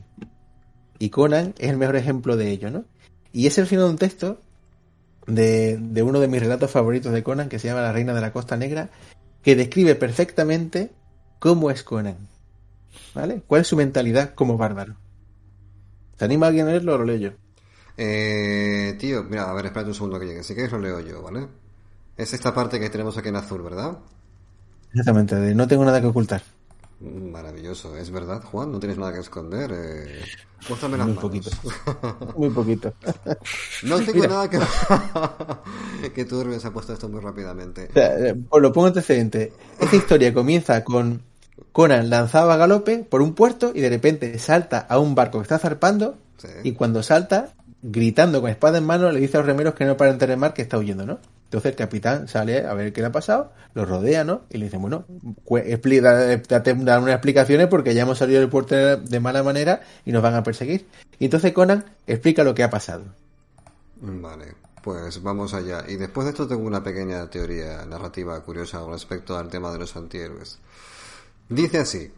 [0.98, 2.85] Y Conan es el mejor ejemplo de ello, ¿no?
[3.32, 4.40] Y es el final de un texto
[5.27, 8.32] de, uno de mis relatos favoritos de Conan, que se llama La Reina de la
[8.32, 8.90] Costa Negra,
[9.43, 10.90] que describe perfectamente
[11.41, 12.29] cómo es Conan.
[13.12, 13.43] ¿Vale?
[13.49, 14.95] ¿Cuál es su mentalidad como bárbaro?
[16.17, 17.31] ¿Te anima alguien a leerlo o lo leo yo?
[17.97, 20.43] Eh, tío, mira, a ver, espérate un segundo que llegue.
[20.45, 21.49] Si quieres lo leo yo, ¿vale?
[22.17, 23.99] Es esta parte que tenemos aquí en azul, ¿verdad?
[24.91, 26.43] Exactamente, no tengo nada que ocultar.
[27.01, 29.71] Maravilloso, es verdad, Juan, no tienes nada que esconder.
[29.73, 30.21] Eh...
[30.69, 31.51] las Muy poquito.
[32.37, 32.93] Muy poquito.
[33.85, 34.59] no tengo nada que.
[36.15, 37.89] que tú se ha puesto esto muy rápidamente.
[37.95, 39.55] O eh, pues lo pongo antecedente.
[39.79, 41.23] Esta historia comienza con
[41.73, 45.43] Conan lanzado a galope por un puerto y de repente salta a un barco que
[45.43, 46.16] está zarpando.
[46.65, 47.51] Y cuando salta,
[47.82, 50.55] gritando con espada en mano, le dice a los remeros que no paren de mar
[50.55, 51.19] que está huyendo, ¿no?
[51.45, 54.43] Entonces el capitán sale a ver qué le ha pasado, lo rodea, ¿no?
[54.51, 55.05] Y le dice, bueno,
[56.49, 60.35] date unas explicaciones porque ya hemos salido del puerto de mala manera y nos van
[60.35, 60.87] a perseguir.
[61.19, 63.03] Y entonces Conan explica lo que ha pasado.
[64.01, 65.85] Vale, pues vamos allá.
[65.89, 69.78] Y después de esto tengo una pequeña teoría narrativa curiosa con respecto al tema de
[69.81, 70.61] los antihéroes.
[71.51, 72.12] Dice así.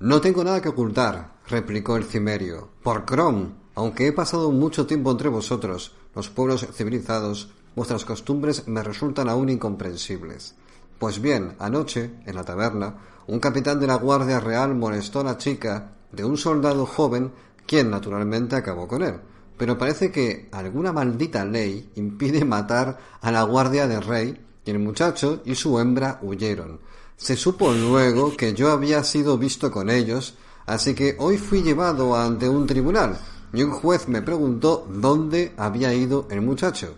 [0.00, 2.70] No tengo nada que ocultar, replicó el cimerio.
[2.82, 8.82] Por Crom, aunque he pasado mucho tiempo entre vosotros, los pueblos civilizados, vuestras costumbres me
[8.82, 10.54] resultan aún incomprensibles.
[10.98, 12.96] Pues bien, anoche, en la taberna,
[13.26, 17.32] un capitán de la Guardia Real molestó a la chica de un soldado joven,
[17.66, 19.20] quien naturalmente acabó con él.
[19.58, 24.78] Pero parece que alguna maldita ley impide matar a la guardia del rey, y el
[24.78, 26.80] muchacho y su hembra huyeron.
[27.16, 30.34] Se supo luego que yo había sido visto con ellos,
[30.66, 33.18] así que hoy fui llevado ante un tribunal,
[33.54, 36.94] y un juez me preguntó dónde había ido el muchacho.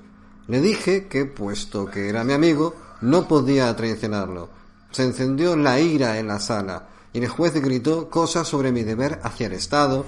[0.49, 4.49] Le dije que, puesto que era mi amigo, no podía traicionarlo.
[4.91, 9.21] Se encendió la ira en la sala, y el juez gritó cosas sobre mi deber
[9.23, 10.05] hacia el Estado,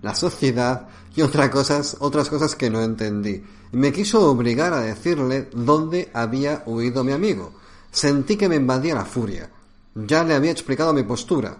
[0.00, 3.42] la sociedad y otras cosas, otras cosas que no entendí.
[3.72, 7.52] Y me quiso obligar a decirle dónde había huido mi amigo.
[7.90, 9.50] Sentí que me invadía la furia.
[9.94, 11.58] Ya le había explicado mi postura.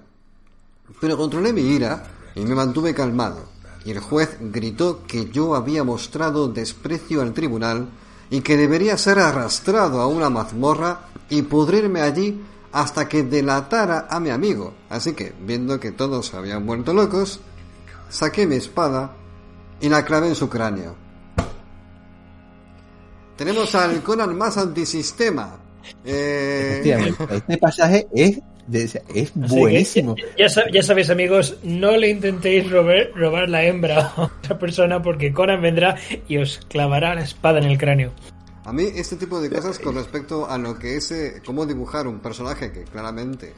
[1.01, 2.05] Pero controlé mi ira
[2.35, 3.49] y me mantuve calmado.
[3.85, 7.89] Y el juez gritó que yo había mostrado desprecio al tribunal
[8.29, 12.41] y que debería ser arrastrado a una mazmorra y pudrirme allí
[12.73, 14.75] hasta que delatara a mi amigo.
[14.89, 17.41] Así que, viendo que todos habían vuelto locos,
[18.09, 19.17] saqué mi espada
[19.81, 20.95] y la clavé en su cráneo.
[23.37, 25.60] Tenemos al Conan más antisistema.
[26.05, 26.83] Eh...
[27.31, 28.41] Este pasaje es,
[29.15, 30.17] es buenísimo.
[30.39, 35.33] Ya, ya, sabéis, amigos, no le intentéis robar, robar la hembra a otra persona porque
[35.33, 35.97] Conan vendrá
[36.29, 38.13] y os clavará la espada en el cráneo.
[38.65, 42.07] A mí este tipo de cosas con respecto a lo que es eh, cómo dibujar
[42.07, 43.53] un personaje que claramente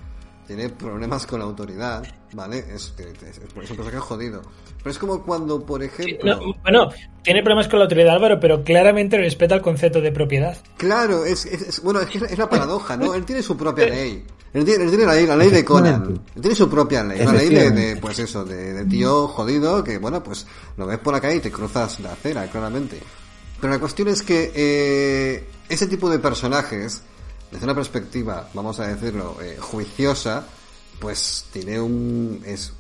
[0.47, 2.59] tiene problemas con la autoridad, ¿vale?
[2.59, 4.43] Es, es, es, es un personaje jodido.
[4.79, 6.37] Pero es como cuando, por ejemplo...
[6.37, 6.89] No, bueno,
[7.23, 10.57] tiene problemas con la autoridad Álvaro, pero claramente respeta el concepto de propiedad.
[10.77, 13.15] Claro, es, es bueno, es, que es la paradoja, ¿no?
[13.15, 14.25] Él tiene su propia ley.
[14.53, 16.21] Él tiene, él tiene la, ley, la ley de Conan.
[16.35, 17.25] Él tiene su propia ley.
[17.25, 20.47] La ley de, de, pues eso, de, de tío jodido que, bueno, pues
[20.77, 22.99] lo ves por la calle y te cruzas la acera, claramente.
[23.61, 27.05] Pero la cuestión es que eh, ese tipo de personajes,
[27.53, 30.47] desde una perspectiva, vamos a decirlo, eh, juiciosa,
[30.99, 32.43] pues tiene un...
[32.47, 32.73] es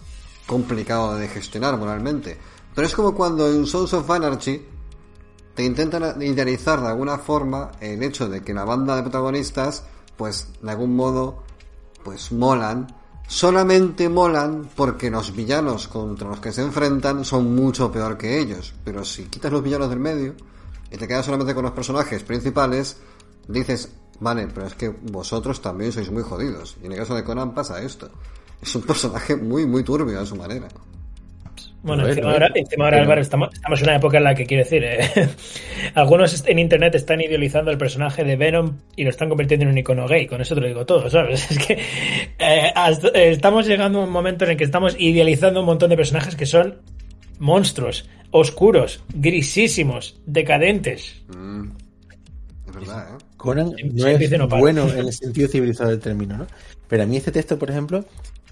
[0.47, 2.39] complicado de gestionar moralmente.
[2.75, 4.67] Pero es como cuando en Sons of Anarchy
[5.55, 9.85] te intentan idealizar de alguna forma el hecho de que la banda de protagonistas,
[10.17, 11.43] pues de algún modo,
[12.03, 12.97] pues molan.
[13.29, 18.73] Solamente molan porque los villanos contra los que se enfrentan son mucho peor que ellos.
[18.85, 20.35] Pero si quitas los villanos del medio
[20.91, 22.97] y te quedas solamente con los personajes principales,
[23.49, 23.91] dices,
[24.23, 26.77] vale, pero es que vosotros también sois muy jodidos.
[26.83, 28.09] Y en el caso de Conan pasa esto.
[28.63, 30.69] Es un personaje muy, muy turbio a su manera.
[31.83, 34.63] Bueno, encima ahora, encima ahora Álvaro, estamos, estamos, en una época en la que, quiero
[34.63, 35.01] decir, eh,
[35.95, 39.79] algunos en internet están idealizando el personaje de Venom y lo están convirtiendo en un
[39.79, 40.29] icono gay.
[40.29, 41.51] Con eso te lo digo todo, ¿sabes?
[41.51, 41.79] Es que
[42.39, 45.91] eh, hasta, eh, estamos llegando a un momento en el que estamos idealizando un montón
[45.91, 46.79] de personajes que son
[47.41, 51.23] monstruos, oscuros, grisísimos, decadentes.
[51.37, 51.71] Mm,
[52.81, 53.25] es verdad, ¿eh?
[53.37, 56.47] Conan no es bueno en el sentido civilizado del término, ¿no?
[56.89, 58.05] Pero a mí este texto, por ejemplo,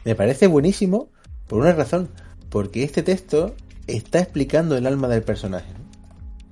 [0.05, 1.09] me parece buenísimo
[1.47, 2.09] por una razón
[2.49, 3.55] porque este texto
[3.87, 5.73] está explicando el alma del personaje.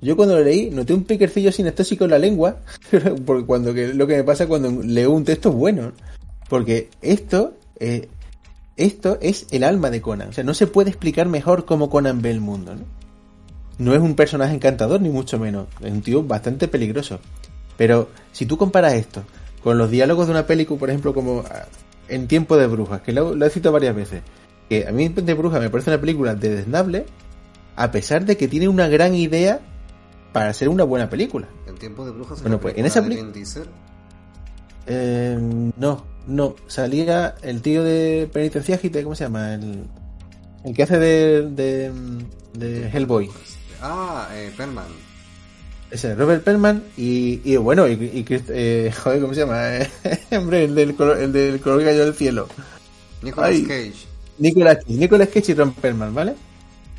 [0.01, 2.59] Yo cuando lo leí noté un piquercillo sinestésico en la lengua,
[3.25, 5.91] porque cuando que, lo que me pasa cuando leo un texto bueno,
[6.47, 8.07] porque esto eh,
[8.77, 12.21] esto es el alma de Conan, o sea, no se puede explicar mejor cómo Conan
[12.21, 12.83] ve el mundo, ¿no?
[13.77, 17.19] No es un personaje encantador ni mucho menos, es un tío bastante peligroso.
[17.79, 19.23] Pero si tú comparas esto
[19.63, 21.65] con los diálogos de una película, por ejemplo, como ah,
[22.09, 24.21] En tiempo de brujas, que lo, lo he citado varias veces,
[24.67, 27.05] que a mí de Bruja me parece una película desdeznable,
[27.77, 29.61] a pesar de que tiene una gran idea
[30.33, 31.47] para ser una buena película.
[31.67, 32.41] ¿El tiempo de Brujas?
[32.41, 33.31] Bueno, pues en esa película...
[34.87, 35.37] Eh,
[35.77, 36.55] no, no.
[36.67, 39.53] Salía el tío de Penitencia ¿cómo se llama?
[39.53, 39.85] El,
[40.65, 41.93] el que hace de, de,
[42.53, 43.29] de Hellboy.
[43.81, 45.08] Ah, eh, Perlman.
[45.91, 49.69] Ese, Robert Perlman y, y bueno, y, y eh, joder, ¿cómo se llama?
[50.37, 52.47] Hombre, el del color, el del color cayó del cielo.
[53.21, 53.63] Nicolas Ay.
[53.63, 54.07] Cage.
[54.37, 56.35] Nicolas Nicolas Cage y Ron Perlman, ¿vale?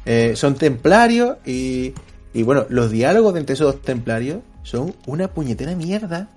[0.05, 1.95] Eh, son templarios y,
[2.35, 6.29] y bueno, los diálogos de entre esos dos templarios son una puñetera mierda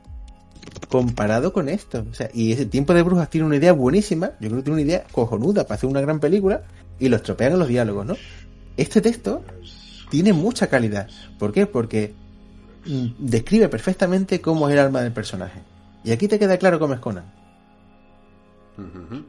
[0.90, 2.06] comparado con esto.
[2.10, 4.82] O sea, y ese tiempo de brujas tiene una idea buenísima, yo creo que tiene
[4.82, 6.64] una idea cojonuda para hacer una gran película
[7.00, 8.16] y lo estropean en los diálogos, ¿no?
[8.78, 9.44] Este texto
[10.10, 11.08] tiene mucha calidad.
[11.40, 11.66] ¿Por qué?
[11.66, 12.14] Porque
[12.86, 15.62] describe perfectamente cómo es el alma del personaje.
[16.04, 17.32] Y aquí te queda claro cómo es Conan.
[18.78, 19.24] Uh -huh.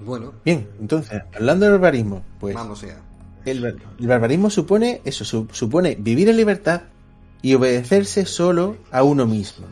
[0.00, 0.32] Bueno.
[0.44, 2.54] Bien, entonces, hablando del barbarismo, pues.
[2.54, 2.84] Vamos.
[3.44, 6.82] El, el, barbarismo supone eso, su, supone vivir en libertad
[7.42, 9.66] y obedecerse solo a uno mismo.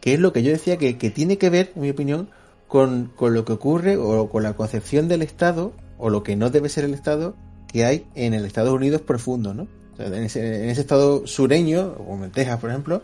[0.00, 2.28] Que es lo que yo decía que, que tiene que ver, en mi opinión,
[2.68, 6.50] con, con, lo que ocurre o con la concepción del Estado o lo que no
[6.50, 7.36] debe ser el Estado
[7.68, 9.66] que hay en el Estados Unidos profundo, ¿no?
[9.94, 13.02] O sea, en, ese, en ese Estado sureño, como en Texas, por ejemplo,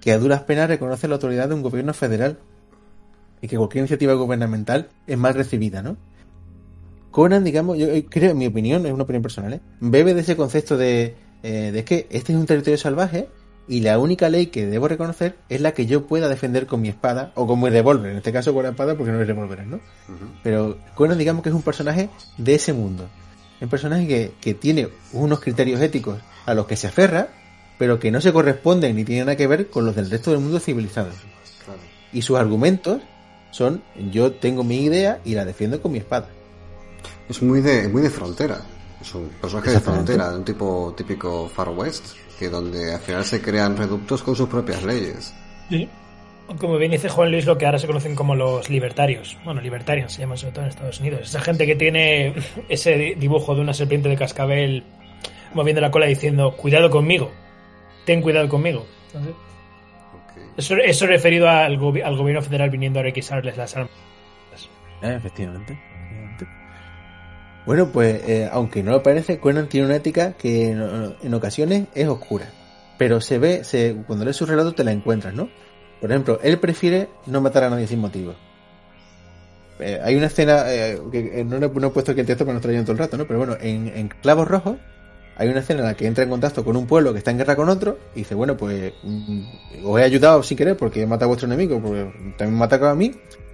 [0.00, 2.38] que a duras penas reconoce la autoridad de un gobierno federal
[3.40, 5.96] y que cualquier iniciativa gubernamental es mal recibida, ¿no?
[7.10, 9.60] Conan, digamos, yo creo, en mi opinión, es una opinión personal, ¿eh?
[9.80, 13.28] bebe de ese concepto de, eh, de que este es un territorio salvaje
[13.66, 16.88] y la única ley que debo reconocer es la que yo pueda defender con mi
[16.88, 19.66] espada o con mi revólver, en este caso con la espada porque no hay revólveres,
[19.66, 19.76] ¿no?
[19.76, 20.40] Uh -huh.
[20.42, 23.08] Pero Conan, digamos que es un personaje de ese mundo.
[23.58, 27.28] Es un personaje que, que tiene unos criterios éticos a los que se aferra,
[27.78, 30.40] pero que no se corresponden ni tienen nada que ver con los del resto del
[30.40, 31.10] mundo civilizado.
[31.64, 31.80] Claro.
[32.12, 33.02] Y sus argumentos
[33.50, 36.28] son yo tengo mi idea y la defiendo con mi espada.
[37.28, 38.60] Es muy de, muy de frontera.
[39.00, 43.40] Es un personaje de frontera, un tipo típico Far West, que donde al final se
[43.40, 45.32] crean reductos con sus propias leyes.
[45.68, 45.88] Sí.
[46.56, 49.36] Como bien dice Juan Luis, lo que ahora se conocen como los libertarios.
[49.44, 51.20] Bueno, libertarios se llaman sobre todo en Estados Unidos.
[51.22, 52.34] Esa gente que tiene
[52.68, 54.84] ese dibujo de una serpiente de cascabel
[55.52, 57.30] moviendo la cola diciendo, cuidado conmigo,
[58.04, 58.86] ten cuidado conmigo.
[59.06, 59.34] Entonces,
[60.56, 63.90] eso, eso referido al, gobi al, gobierno federal viniendo a requisarles las armas.
[65.02, 66.46] Eh, efectivamente, efectivamente.
[67.66, 71.84] Bueno, pues eh, aunque no lo parece, Conan tiene una ética que en, en, ocasiones
[71.94, 72.46] es oscura.
[72.96, 75.48] Pero se ve, se, cuando lees su relato te la encuentras, ¿no?
[76.00, 78.34] Por ejemplo, él prefiere no matar a nadie sin motivo.
[79.80, 82.60] Eh, hay una escena eh, que no, no, he puesto aquí el texto para no
[82.60, 83.26] estar todo el rato, ¿no?
[83.26, 84.76] Pero bueno, en, en Clavos Rojos
[85.36, 87.38] hay una escena en la que entra en contacto con un pueblo que está en
[87.38, 89.40] guerra con otro y dice, bueno, pues mm,
[89.84, 92.90] os he ayudado sin querer porque he matado a vuestro enemigo, porque también me atacado
[92.90, 93.12] a mí,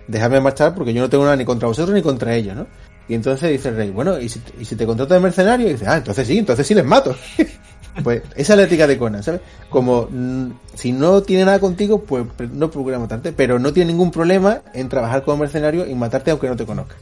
[0.08, 2.66] dejadme marchar porque yo no tengo nada ni contra vosotros ni contra ellos, ¿no?
[3.06, 5.68] Y entonces dice el rey, bueno, ¿y si, y si te contrato de mercenario?
[5.68, 7.14] Y dice, ah, entonces sí, entonces sí les mato.
[8.02, 9.40] pues esa es la ética de Conan, ¿sabes?
[9.70, 14.10] Como mm, si no tiene nada contigo, pues no procura matarte, pero no tiene ningún
[14.10, 16.96] problema en trabajar como mercenario y matarte aunque no te conozca.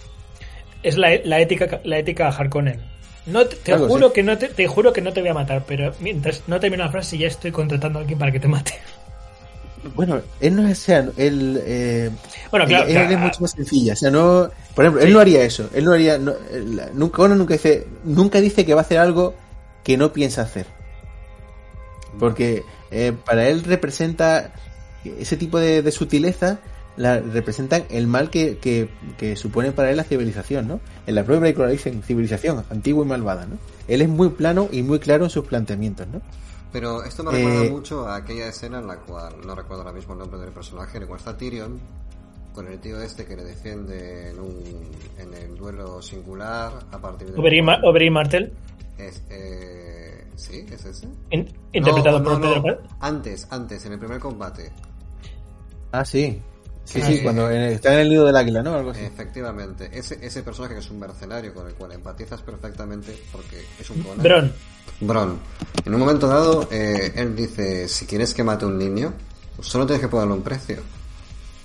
[0.83, 2.81] Es la, la ética la ética Harkonnen.
[3.25, 5.35] No te, te Algo juro que no te, te juro que no te voy a
[5.35, 8.49] matar, pero mientras no termino la frase ya estoy contratando a alguien para que te
[8.49, 8.75] mate.
[9.97, 12.09] Bueno, él no es, o sea, él, eh,
[12.53, 15.43] Bueno, claro, él, es mucho más sencilla, o sea, no, por ejemplo, él no haría
[15.43, 18.85] eso, él no haría, no, él- nunca, Conan nunca dice, nunca dice que va a
[18.85, 19.35] hacer algo
[19.83, 20.67] que no piensa hacer,
[22.19, 24.53] porque eh, para él representa
[25.05, 26.61] ese tipo de, de sutileza,
[26.97, 30.81] la, representan el mal que, que, que supone para él la civilización, ¿no?
[31.07, 33.57] En la propia película dicen civilización, antigua y malvada, ¿no?
[33.89, 36.21] Él es muy plano y muy claro en sus planteamientos, ¿no?
[36.73, 39.93] Pero esto me recuerda Eh, mucho a aquella escena en la cual, no recuerdo ahora
[39.95, 41.79] mismo el nombre del personaje, en el cual está Tyrion
[42.55, 44.63] con el tío este que le defiende en, un,
[45.19, 47.41] en el duelo singular a partir de...
[47.41, 48.53] Oberyn Ma- Oberyn Martell,
[48.99, 50.02] Es, eh,
[50.37, 50.65] ¿Sí?
[50.71, 51.07] ¿Es ese?
[51.31, 52.89] in- interpretado No, por no, Pedro no.
[53.01, 54.73] Antes, antes, en el primer combate.
[55.93, 56.41] Ah, sí.
[56.85, 57.23] Sí, Ah, sí, sí.
[57.23, 58.75] cuando en- está en el nido del águila, ¿no?
[58.75, 59.05] Algo así.
[59.05, 63.89] Efectivamente, ese, ese personaje que es un mercenario con el cual empatizas perfectamente porque es
[63.91, 64.23] un Conan.
[64.23, 64.53] Bron.
[65.01, 65.39] Bron.
[65.85, 69.13] En un momento dado, eh, él dice, si quieres que mate a un niño,
[69.61, 70.79] solo tienes que ponerle un precio.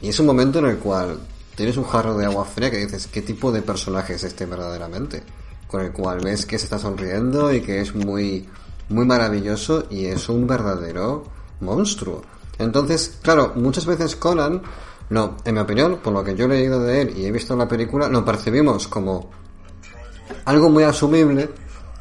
[0.01, 1.19] Y es un momento en el cual
[1.55, 5.23] tienes un jarro de agua fría que dices, ¿qué tipo de personaje es este verdaderamente?
[5.67, 8.47] Con el cual ves que se está sonriendo y que es muy,
[8.89, 11.25] muy maravilloso y es un verdadero
[11.59, 12.21] monstruo.
[12.57, 14.61] Entonces, claro, muchas veces Conan,
[15.09, 17.55] no, en mi opinión, por lo que yo he leído de él y he visto
[17.55, 19.29] la película, lo percibimos como
[20.45, 21.49] algo muy asumible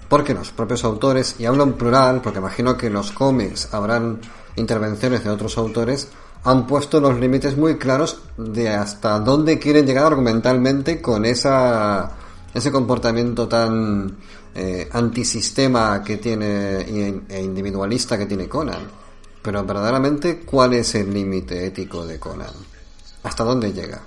[0.08, 4.20] porque los propios autores, y hablo en plural porque imagino que los cómics habrán
[4.54, 6.08] intervenciones de otros autores,
[6.44, 12.12] han puesto los límites muy claros de hasta dónde quieren llegar argumentalmente con esa
[12.56, 14.16] ese comportamiento tan
[14.54, 16.80] eh, antisistema que tiene
[17.28, 18.80] e individualista que tiene Conan.
[19.42, 22.54] Pero verdaderamente, ¿cuál es el límite ético de Conan?
[23.24, 24.00] ¿Hasta dónde llega?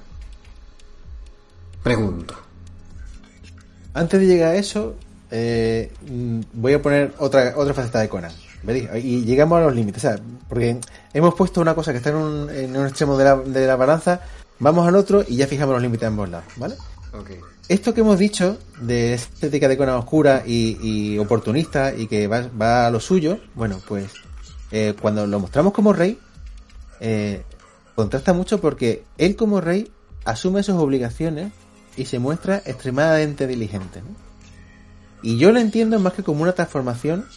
[1.84, 2.34] Pregunto.
[3.94, 4.96] Antes de llegar a eso,
[5.30, 5.92] eh,
[6.54, 8.34] voy a poner otra otra faceta de Conan.
[8.96, 10.20] Y llegamos a los límites, o sea,
[10.50, 10.80] porque
[11.14, 13.76] hemos puesto una cosa que está en un, en un extremo de la, de la
[13.76, 14.22] balanza,
[14.58, 16.76] vamos al otro y ya fijamos los límites a ambos lados, ¿vale?
[17.14, 17.59] Ok.
[17.70, 22.88] Esto que hemos dicho de estética de Conan oscura y, oportunista y que va, va
[22.88, 24.12] a lo suyo, bueno, pues
[24.72, 26.18] eh, cuando lo mostramos como rey,
[27.00, 27.44] eh,
[27.94, 29.92] contrasta mucho porque él como rey
[30.26, 31.54] asume sus obligaciones
[31.96, 34.02] y se muestra extremadamente diligente.
[34.02, 34.16] ¿no?
[35.22, 37.28] Y yo lo entiendo más que como una transformación,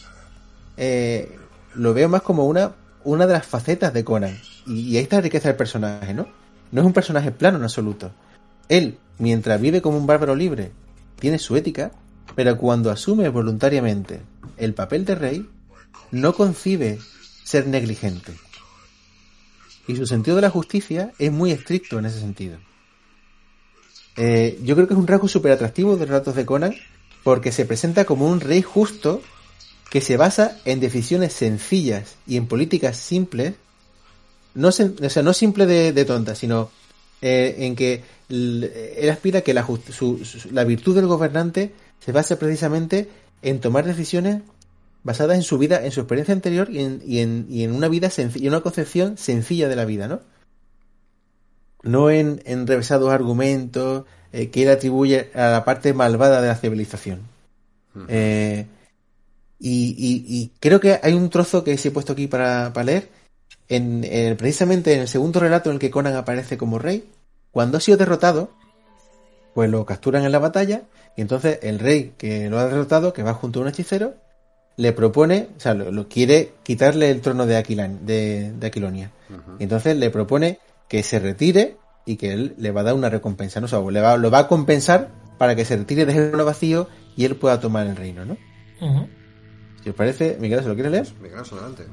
[0.77, 1.37] eh,
[1.75, 2.71] lo veo más como una,
[3.03, 4.35] una de las facetas de Conan.
[4.65, 6.25] Y, y ahí está la riqueza del personaje, ¿no?
[6.71, 8.11] No es un personaje plano en absoluto.
[8.67, 10.71] Él, mientras vive como un bárbaro libre,
[11.19, 11.91] tiene su ética,
[12.35, 14.21] pero cuando asume voluntariamente
[14.57, 15.49] el papel de rey,
[16.11, 16.99] no concibe
[17.43, 18.33] ser negligente.
[19.87, 22.57] Y su sentido de la justicia es muy estricto en ese sentido.
[24.15, 26.75] Eh, yo creo que es un rasgo súper atractivo de los relatos de Conan,
[27.23, 29.21] porque se presenta como un rey justo
[29.89, 33.53] que se basa en decisiones sencillas y en políticas simples,
[34.55, 36.69] no, sea, no simple de, tonta, sino
[37.21, 38.03] eh, en que
[38.33, 43.07] él aspira que la, just- su- su- la virtud del gobernante se base precisamente
[43.41, 44.41] en tomar decisiones
[45.03, 47.89] basadas en su vida, en su experiencia anterior y en, y en, y en una
[47.89, 50.21] vida sencilla, una concepción sencilla de la vida, ¿no?
[51.83, 56.55] No en, en revesados argumentos eh, que él atribuye a la parte malvada de la
[56.55, 57.19] civilización.
[58.07, 58.65] Eh,
[59.59, 63.09] y, creo que hay un trozo que sí he puesto aquí para, para leer.
[63.69, 67.03] En, en- precisamente en el segundo relato en el que Conan aparece como rey,
[67.53, 68.51] cuando ha sido derrotado,
[69.53, 70.81] pues lo capturan en la batalla,
[71.15, 74.15] y entonces el rey que lo ha derrotado, que va junto a un hechicero,
[74.75, 79.11] le propone, o sea, lo, lo quiere quitarle el trono de, Aquilan, de, de Aquilonia.
[79.59, 83.09] Y entonces le propone que se retire y que él le va a dar una
[83.09, 83.65] recompensa, ¿no?
[83.65, 86.45] O sea, le va, lo va a compensar para que se retire, deje el trono
[86.45, 88.37] vacío y él pueda tomar el reino, ¿no?
[89.83, 91.07] Si os parece, Miguel, ¿se lo quieres leer?
[91.21, 91.83] Miguel, adelante.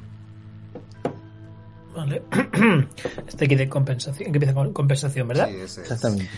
[1.95, 2.21] Vale.
[3.27, 5.49] Este aquí de compensación, que empieza con compensación, ¿verdad?
[5.49, 5.77] Sí, ese es.
[5.91, 6.29] Exactamente.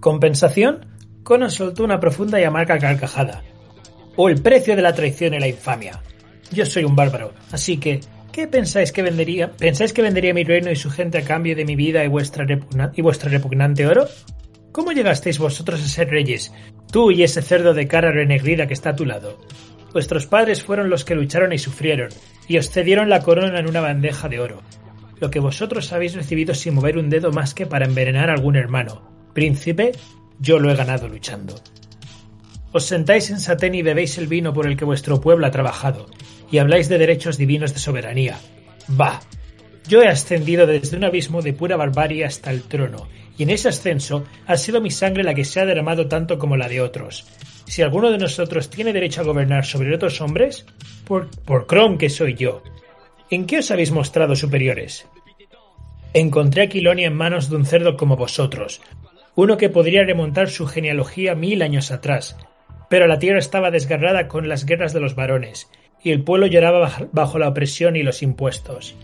[0.00, 0.86] Compensación,
[1.22, 3.42] Conan soltó una profunda y amarga carcajada.
[4.16, 6.00] O el precio de la traición y la infamia.
[6.50, 8.00] Yo soy un bárbaro, así que,
[8.32, 9.52] ¿qué pensáis que vendería?
[9.52, 12.44] ¿Pensáis que vendería mi reino y su gente a cambio de mi vida y vuestra,
[12.44, 14.06] repugna- y vuestra repugnante oro?
[14.72, 16.52] ¿Cómo llegasteis vosotros a ser reyes?
[16.90, 19.38] Tú y ese cerdo de cara renegrida que está a tu lado.
[19.92, 22.10] Vuestros padres fueron los que lucharon y sufrieron,
[22.46, 24.62] y os cedieron la corona en una bandeja de oro.
[25.20, 28.56] Lo que vosotros habéis recibido sin mover un dedo más que para envenenar a algún
[28.56, 29.10] hermano.
[29.34, 29.92] Príncipe,
[30.38, 31.54] yo lo he ganado luchando.
[32.72, 36.06] Os sentáis en Satén y bebéis el vino por el que vuestro pueblo ha trabajado,
[36.50, 38.38] y habláis de derechos divinos de soberanía.
[38.88, 39.20] Bah.
[39.88, 43.08] Yo he ascendido desde un abismo de pura barbarie hasta el trono,
[43.38, 46.56] y en ese ascenso ha sido mi sangre la que se ha derramado tanto como
[46.56, 47.26] la de otros.
[47.66, 50.66] Si alguno de nosotros tiene derecho a gobernar sobre otros hombres,
[51.04, 52.62] por, por Chrome que soy yo.
[53.30, 55.06] ¿En qué os habéis mostrado superiores?
[56.14, 58.80] Encontré a Quilonia en manos de un cerdo como vosotros,
[59.34, 62.36] uno que podría remontar su genealogía mil años atrás,
[62.88, 65.70] pero la tierra estaba desgarrada con las guerras de los varones,
[66.02, 68.96] y el pueblo lloraba bajo la opresión y los impuestos.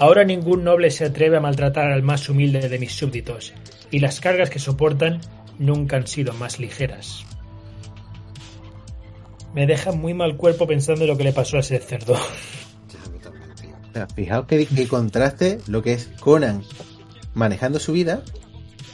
[0.00, 3.52] Ahora ningún noble se atreve a maltratar al más humilde de mis súbditos,
[3.90, 5.20] y las cargas que soportan
[5.58, 7.26] nunca han sido más ligeras.
[9.52, 12.16] Me deja muy mal cuerpo pensando en lo que le pasó a ese cerdo.
[14.16, 16.62] fijaos que, que contraste lo que es Conan
[17.34, 18.22] manejando su vida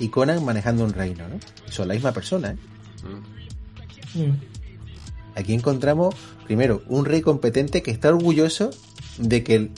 [0.00, 1.38] y Conan manejando un reino, ¿no?
[1.70, 2.56] Son la misma persona, ¿eh?
[4.18, 4.56] Mm.
[5.36, 6.16] Aquí encontramos,
[6.46, 8.70] primero, un rey competente que está orgulloso
[9.18, 9.70] de que,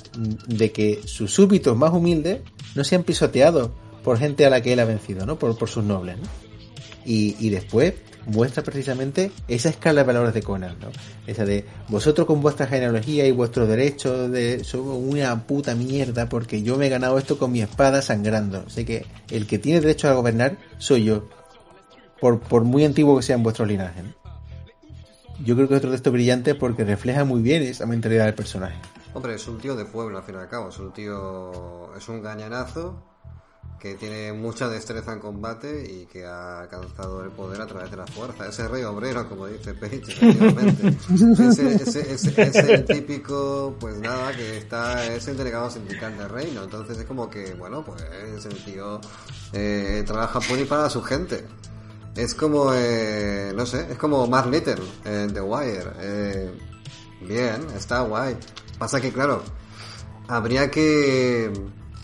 [0.47, 2.41] de que sus súbditos más humildes
[2.75, 3.71] no sean pisoteados
[4.03, 5.39] por gente a la que él ha vencido, ¿no?
[5.39, 6.25] Por, por sus nobles, ¿no?
[7.05, 7.95] Y, y después
[8.29, 10.89] muestra precisamente esa escala de valores de Conan, ¿no?
[11.27, 16.63] Esa de vosotros con vuestra genealogía y vuestros derechos de somos una puta mierda porque
[16.63, 18.65] yo me he ganado esto con mi espada sangrando.
[18.67, 21.29] Así que el que tiene derecho a gobernar soy yo.
[22.21, 24.05] Por, por muy antiguo que sean vuestros linajes.
[25.45, 28.77] Yo creo que es otro texto brillante porque refleja muy bien esa mentalidad del personaje.
[29.15, 32.09] Hombre, es un tío de pueblo al fin y al cabo, es un tío, es
[32.09, 33.09] un gañanazo
[33.79, 37.97] que tiene mucha destreza en combate y que ha alcanzado el poder a través de
[37.97, 38.49] la fuerza.
[38.49, 40.97] Ese rey obrero, como dice Page, efectivamente.
[42.43, 46.65] ese, típico, pues nada, que está, es el delegado sindical del reino.
[46.65, 48.03] Entonces es como que, bueno, pues
[48.45, 49.01] el tío
[49.53, 51.47] eh, trabaja por y para su gente.
[52.17, 55.93] Es como, eh, no sé, es como Mark Little en The Wire.
[56.01, 56.51] Eh,
[57.21, 58.37] bien, está guay.
[58.79, 59.43] Pasa que, claro,
[60.29, 61.53] habría que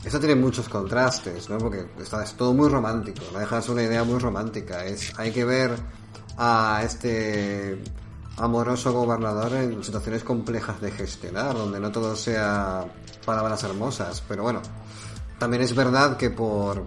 [0.05, 1.57] esto tiene muchos contrastes, ¿no?
[1.59, 4.85] Porque está, es todo muy romántico, no dejas una idea muy romántica.
[5.17, 5.77] Hay que ver
[6.37, 7.83] a este
[8.37, 12.85] amoroso gobernador en situaciones complejas de gestionar, donde no todo sea
[13.25, 14.23] palabras hermosas.
[14.29, 14.61] Pero bueno,
[15.39, 16.87] también es verdad que por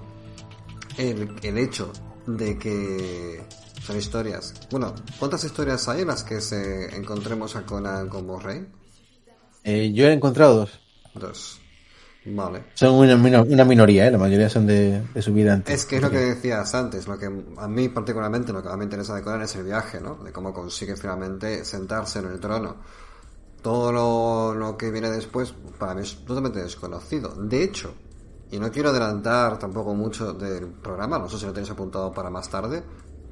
[0.97, 1.91] el, el hecho
[2.27, 3.43] de que
[3.81, 4.53] son historias.
[4.69, 8.68] Bueno, ¿cuántas historias hay en las que se encontremos a Conan como rey?
[9.69, 10.80] Eh, yo he encontrado dos.
[11.14, 11.60] Dos.
[12.23, 12.68] Vale.
[12.73, 14.11] Son una, una minoría, ¿eh?
[14.11, 15.76] la mayoría son de, su vida antes.
[15.76, 18.77] Es que es lo que decías antes, lo que a mí particularmente lo que más
[18.77, 20.15] me interesa de Conan es el viaje, ¿no?
[20.15, 22.77] De cómo consigue finalmente sentarse en el trono.
[23.61, 27.35] Todo lo, lo que viene después para mí es totalmente desconocido.
[27.35, 27.94] De hecho,
[28.52, 32.30] y no quiero adelantar tampoco mucho del programa, no sé si lo tenéis apuntado para
[32.30, 32.84] más tarde,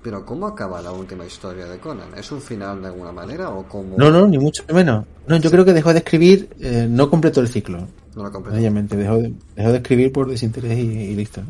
[0.06, 2.10] pero ¿cómo acaba la última historia de Conan?
[2.15, 3.98] ¿Es un final de alguna manera o cómo...?
[3.98, 5.03] No, no, ni mucho menos.
[5.26, 7.88] No, yo creo que dejó de escribir, eh, no completó el ciclo.
[8.15, 8.56] No lo completó.
[8.56, 11.41] Obviamente, dejó de, dejó de escribir por desinterés y, listo.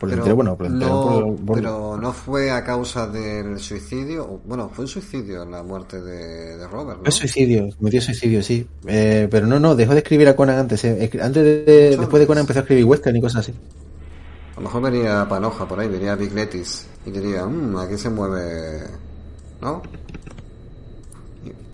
[0.00, 4.88] Por pero, bueno, por no, pero no fue a causa del suicidio, bueno, fue un
[4.88, 7.04] suicidio la muerte de, Robert, ¿no?
[7.04, 8.66] Fue suicidio, cometió suicidio, sí.
[8.88, 10.84] Eh, pero no, no, dejó de escribir a Conan antes.
[10.84, 11.10] Eh.
[11.22, 13.54] Antes de, después de Conan empezó a escribir western y cosas así.
[14.60, 18.10] A lo mejor venía Panoja por ahí, venía Big Letis y diría, mmm, aquí se
[18.10, 18.90] mueve,
[19.58, 19.80] ¿no?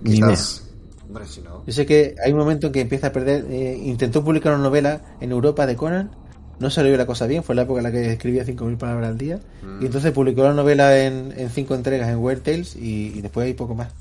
[0.04, 0.62] Quizás...
[1.04, 1.64] Hombre, si no.
[1.66, 3.44] Yo sé que hay un momento en que empieza a perder.
[3.50, 6.12] Eh, intentó publicar una novela en Europa de Conan.
[6.60, 9.18] No salió la cosa bien, fue la época en la que escribía 5.000 palabras al
[9.18, 9.40] día.
[9.64, 9.82] Mm.
[9.82, 13.54] Y entonces publicó la novela en, en cinco entregas en Weird Tales y, después hay
[13.54, 13.92] poco más.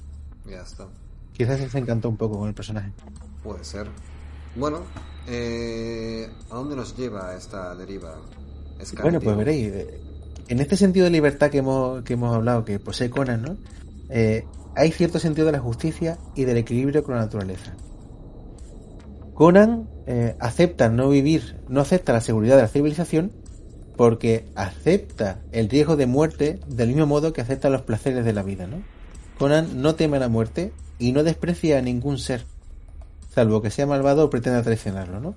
[0.47, 0.85] Ya está.
[1.33, 2.91] Quizás se encantó un poco con el personaje.
[3.43, 3.87] Puede ser.
[4.55, 4.81] Bueno,
[5.25, 8.15] eh, ¿a dónde nos lleva esta deriva?
[9.01, 9.99] Bueno, pues veréis, eh,
[10.47, 13.57] en este sentido de libertad que hemos, que hemos hablado, que posee Conan, ¿no?
[14.09, 14.45] Eh,
[14.75, 17.73] hay cierto sentido de la justicia y del equilibrio con la naturaleza.
[19.33, 23.31] Conan eh, acepta no vivir, no acepta la seguridad de la civilización
[23.97, 28.43] porque acepta el riesgo de muerte del mismo modo que acepta los placeres de la
[28.43, 28.83] vida, ¿no?
[29.37, 32.45] Conan no teme la muerte y no desprecia a ningún ser,
[33.33, 35.35] salvo que sea malvado o pretenda traicionarlo, ¿no?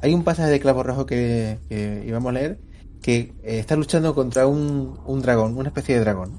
[0.00, 2.58] Hay un pasaje de Clavo Rojo que, que íbamos a leer
[3.06, 6.32] que eh, está luchando contra un, un, dragón, una especie de dragón.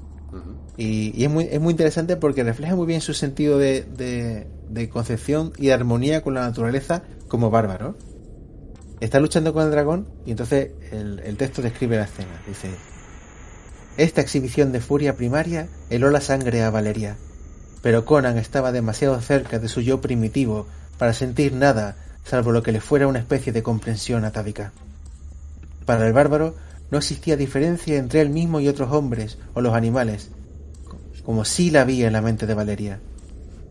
[0.76, 3.86] y, es, muy, es muy interesante porque refleja muy bien su sentido de,
[4.68, 7.96] de, concepción y armonía con la naturaleza como bárbaro.
[9.00, 12.42] Está luchando con el dragón y entonces el, el texto describe la escena.
[12.46, 12.68] Dice,
[13.96, 17.16] esta exhibición de furia primaria heló la sangre a Valeria.
[17.80, 20.66] pero Conan estaba demasiado cerca de su yo primitivo
[20.98, 24.74] para sentir nada salvo lo que le fuera una especie de comprensión atávica.
[25.88, 26.54] Para el bárbaro
[26.90, 30.28] no existía diferencia entre él mismo y otros hombres o los animales,
[31.24, 33.00] como sí la había en la mente de Valeria.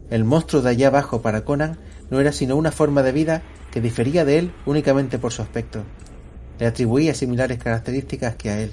[0.10, 1.78] El monstruo de allá abajo para Conan
[2.10, 5.84] no era sino una forma de vida que difería de él únicamente por su aspecto.
[6.58, 8.72] Le atribuía similares características que a él.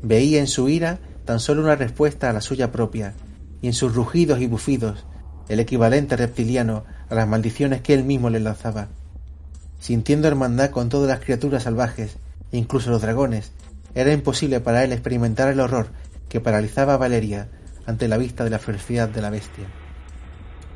[0.00, 3.12] Veía en su ira tan solo una respuesta a la suya propia,
[3.60, 5.04] y en sus rugidos y bufidos
[5.50, 8.88] el equivalente reptiliano a las maldiciones que él mismo le lanzaba.
[9.78, 12.16] Sintiendo hermandad con todas las criaturas salvajes,
[12.52, 13.52] incluso los dragones,
[13.94, 15.88] era imposible para él experimentar el horror
[16.28, 17.50] que paralizaba a Valeria
[17.84, 19.66] ante la vista de la ferocidad de la bestia.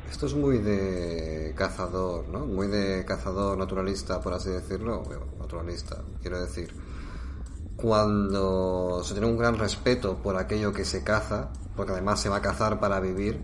[0.09, 2.45] Esto es muy de cazador, ¿no?
[2.45, 5.03] Muy de cazador naturalista, por así decirlo.
[5.39, 6.73] naturalista, quiero decir.
[7.75, 12.37] Cuando se tiene un gran respeto por aquello que se caza, porque además se va
[12.37, 13.43] a cazar para vivir,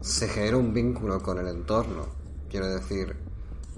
[0.00, 2.06] se genera un vínculo con el entorno.
[2.48, 3.16] Quiero decir,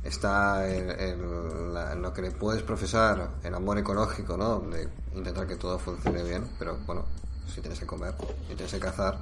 [0.04, 4.60] está en, lo que le puedes profesar el amor ecológico, ¿no?
[4.60, 7.04] De intentar que todo funcione bien, pero bueno,
[7.52, 8.14] si tienes que comer
[8.50, 9.18] y tienes que cazar,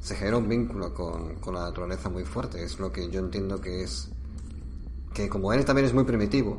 [0.00, 2.62] se genera un vínculo con, con la naturaleza muy fuerte.
[2.62, 4.08] Es lo que yo entiendo que es.
[5.14, 6.58] Que como él también es muy primitivo,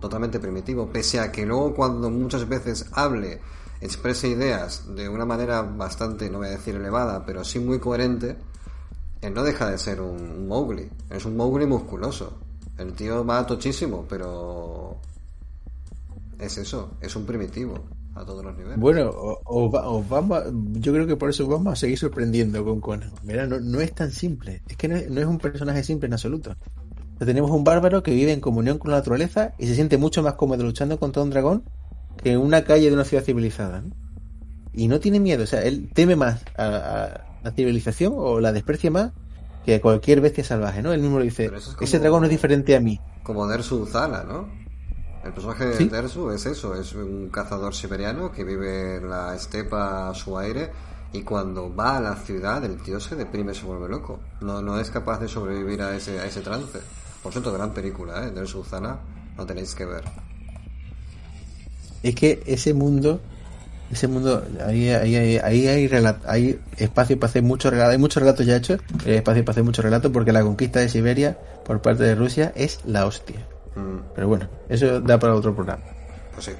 [0.00, 3.40] totalmente primitivo, pese a que luego cuando muchas veces hable,
[3.80, 8.36] exprese ideas de una manera bastante, no voy a decir elevada, pero sí muy coherente,
[9.20, 10.88] él no deja de ser un Mowgli.
[11.10, 12.47] Es un Mowgli musculoso.
[12.78, 14.96] El tío va tochísimo, pero
[16.38, 17.74] es eso, es un primitivo
[18.14, 18.78] a todos los niveles.
[18.78, 20.44] Bueno, o, vamos
[20.74, 23.10] yo creo que por eso vamos a seguir sorprendiendo con Conan.
[23.24, 24.62] Mira, no, es tan simple.
[24.68, 26.54] Es que no es, un personaje simple en absoluto.
[27.18, 30.34] tenemos un bárbaro que vive en comunión con la naturaleza y se siente mucho más
[30.34, 31.64] cómodo luchando contra un dragón
[32.22, 33.82] que en una calle de una ciudad civilizada.
[34.72, 38.90] Y no tiene miedo, o sea, él teme más a la civilización o la desprecia
[38.92, 39.12] más
[39.68, 40.94] que cualquier bestia salvaje, ¿no?
[40.94, 42.98] Él mismo lo dice, ese dragón es diferente a mí.
[43.22, 44.48] Como Dersu Zala, ¿no?
[45.22, 50.08] El personaje de Dersu es eso, es un cazador siberiano que vive en la estepa
[50.08, 50.70] a su aire
[51.12, 54.20] y cuando va a la ciudad el tío se deprime, se vuelve loco.
[54.40, 56.78] No, no es capaz de sobrevivir a ese, a ese trance.
[57.22, 58.30] Por cierto, gran película, ¿eh?
[58.30, 58.98] Dersu Zala,
[59.36, 60.04] lo tenéis que ver.
[62.02, 63.20] Es que ese mundo
[63.90, 65.90] ese mundo, ahí, ahí, ahí, hay,
[66.26, 69.64] hay espacio para hacer muchos relatos, hay muchos relatos ya hechos, hay espacio para hacer
[69.64, 73.46] muchos relatos porque la conquista de Siberia por parte de Rusia es la hostia.
[73.74, 74.12] Mm.
[74.14, 75.82] Pero bueno, eso da para otro programa.
[76.34, 76.52] Pues sí.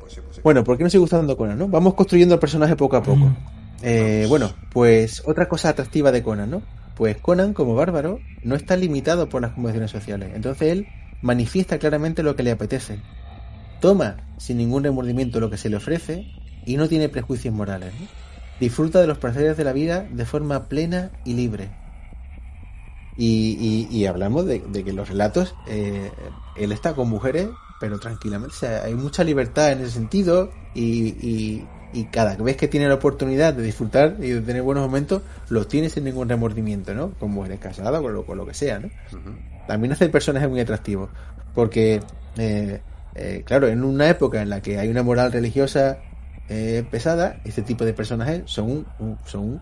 [0.00, 0.40] Pues sí, pues sí.
[0.42, 1.68] Bueno, ¿por qué no sigue gustando Conan, no?
[1.68, 3.26] Vamos construyendo el personaje poco a poco.
[3.26, 3.36] Mm.
[3.82, 6.62] Eh, bueno, pues otra cosa atractiva de Conan, ¿no?
[6.96, 10.30] Pues Conan, como bárbaro, no está limitado por las convenciones sociales.
[10.34, 10.88] Entonces él
[11.22, 12.98] manifiesta claramente lo que le apetece
[13.80, 16.26] toma sin ningún remordimiento lo que se le ofrece
[16.66, 17.92] y no tiene prejuicios morales.
[18.60, 21.70] Disfruta de los placeres de la vida de forma plena y libre.
[23.16, 26.10] Y, hablamos de, que los relatos, eh,
[26.56, 27.48] él está con mujeres,
[27.80, 28.54] pero tranquilamente.
[28.54, 31.64] O sea, hay mucha libertad en ese sentido y,
[32.10, 35.88] cada vez que tiene la oportunidad de disfrutar y de tener buenos momentos, los tiene
[35.88, 37.10] sin ningún remordimiento, ¿no?
[37.12, 38.90] Con mujeres casadas, con lo, con lo que sea, ¿no?
[39.68, 41.08] También hace el personaje muy atractivo,
[41.54, 42.00] porque
[42.36, 42.80] eh,
[43.14, 45.98] eh, claro, en una época en la que hay una moral religiosa
[46.48, 48.86] eh, pesada, este tipo de personajes son,
[49.26, 49.60] son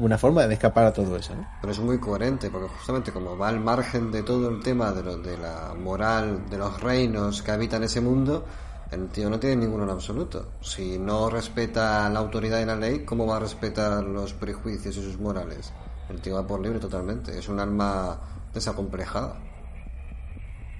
[0.00, 1.34] una forma de escapar a todo eso.
[1.60, 5.02] Pero es muy coherente, porque justamente como va al margen de todo el tema de,
[5.02, 8.44] lo, de la moral de los reinos que habitan ese mundo,
[8.90, 10.46] el tío no tiene ninguno en absoluto.
[10.62, 15.02] Si no respeta la autoridad y la ley, ¿cómo va a respetar los prejuicios y
[15.02, 15.72] sus morales?
[16.08, 17.38] El tío va por libre totalmente.
[17.38, 18.18] Es un alma
[18.54, 19.34] desacomplejada.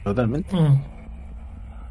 [0.02, 0.56] Totalmente.
[0.56, 0.98] Mm.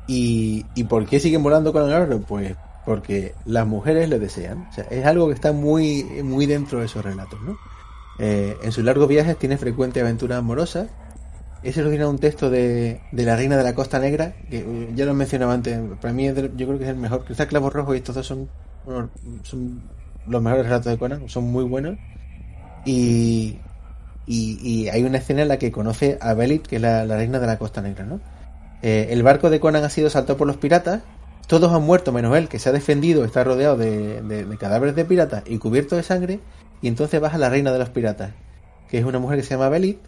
[0.07, 2.19] ¿Y, ¿Y por qué siguen volando con el aro?
[2.21, 2.55] Pues
[2.87, 4.65] porque las mujeres lo desean.
[4.69, 7.57] O sea, es algo que está muy, muy dentro de esos relatos, ¿no?
[8.17, 10.87] Eh, en sus largos viajes tiene frecuentes aventuras amorosas.
[11.63, 15.05] Ese tiene un texto de, de, la reina de la Costa Negra, que eh, ya
[15.05, 15.77] lo mencionaba antes.
[15.99, 17.25] Para mí yo creo que es el mejor.
[17.25, 18.47] Cristal Clavo Rojo y estos dos son,
[19.43, 19.81] son
[20.25, 21.97] los mejores relatos de Conan, son muy buenos.
[22.85, 23.57] Y,
[24.25, 27.17] y, y, hay una escena en la que conoce a Belit, que es la, la
[27.17, 28.21] reina de la Costa Negra, ¿no?
[28.81, 31.03] Eh, el barco de Conan ha sido saltado por los piratas.
[31.47, 35.43] Todos han muerto menos él, que se ha defendido, está rodeado de, cadáveres de piratas
[35.47, 36.39] y cubierto de sangre.
[36.81, 38.33] Y entonces baja la reina de los piratas,
[38.89, 39.99] que es una mujer que se llama Belit.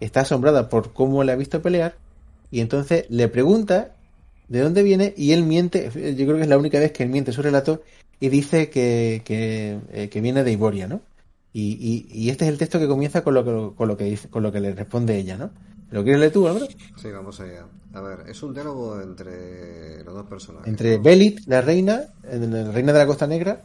[0.00, 1.96] Está asombrada por cómo le ha visto pelear.
[2.50, 3.92] Y entonces le pregunta
[4.48, 5.90] de dónde viene y él miente.
[5.94, 7.82] Yo creo que es la única vez que él miente su relato
[8.20, 11.00] y dice que, eh, viene de Iboria, ¿no?
[11.52, 14.28] Y, y, este es el texto que comienza con lo que, con lo que, dice,
[14.28, 15.50] con lo que le responde ella, ¿no?
[15.90, 16.66] ¿Lo quieres leer tú, Álvaro?
[16.96, 17.66] Sí, vamos allá.
[17.94, 20.68] A ver, es un diálogo entre los dos personajes.
[20.68, 23.62] Entre Belit, la reina, la reina de la Costa Negra,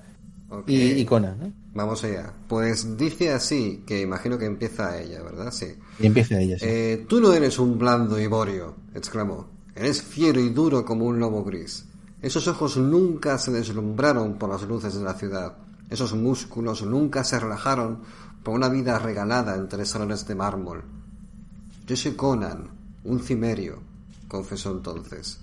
[0.67, 1.53] y, Conan, ¿no?
[1.73, 2.33] Vamos allá.
[2.47, 5.51] Pues dice así, que imagino que empieza ella, ¿verdad?
[5.51, 5.67] Sí.
[5.99, 6.65] Y empieza ella, sí.
[6.67, 9.47] Eh, Tú no eres un blando ivorio, exclamó.
[9.75, 11.85] Eres fiero y duro como un lobo gris.
[12.21, 15.57] Esos ojos nunca se deslumbraron por las luces de la ciudad.
[15.89, 18.01] Esos músculos nunca se relajaron
[18.43, 20.83] por una vida regalada entre salones de mármol.
[21.87, 22.69] Yo Conan,
[23.03, 23.81] un cimerio,
[24.27, 25.39] confesó entonces.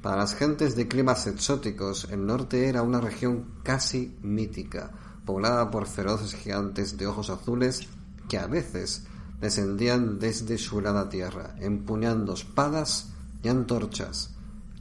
[0.00, 4.90] Para las gentes de climas exóticos, el norte era una región casi mítica,
[5.24, 7.86] poblada por feroces gigantes de ojos azules
[8.28, 9.04] que a veces
[9.40, 13.10] descendían desde su helada tierra, empuñando espadas
[13.42, 14.30] y antorchas.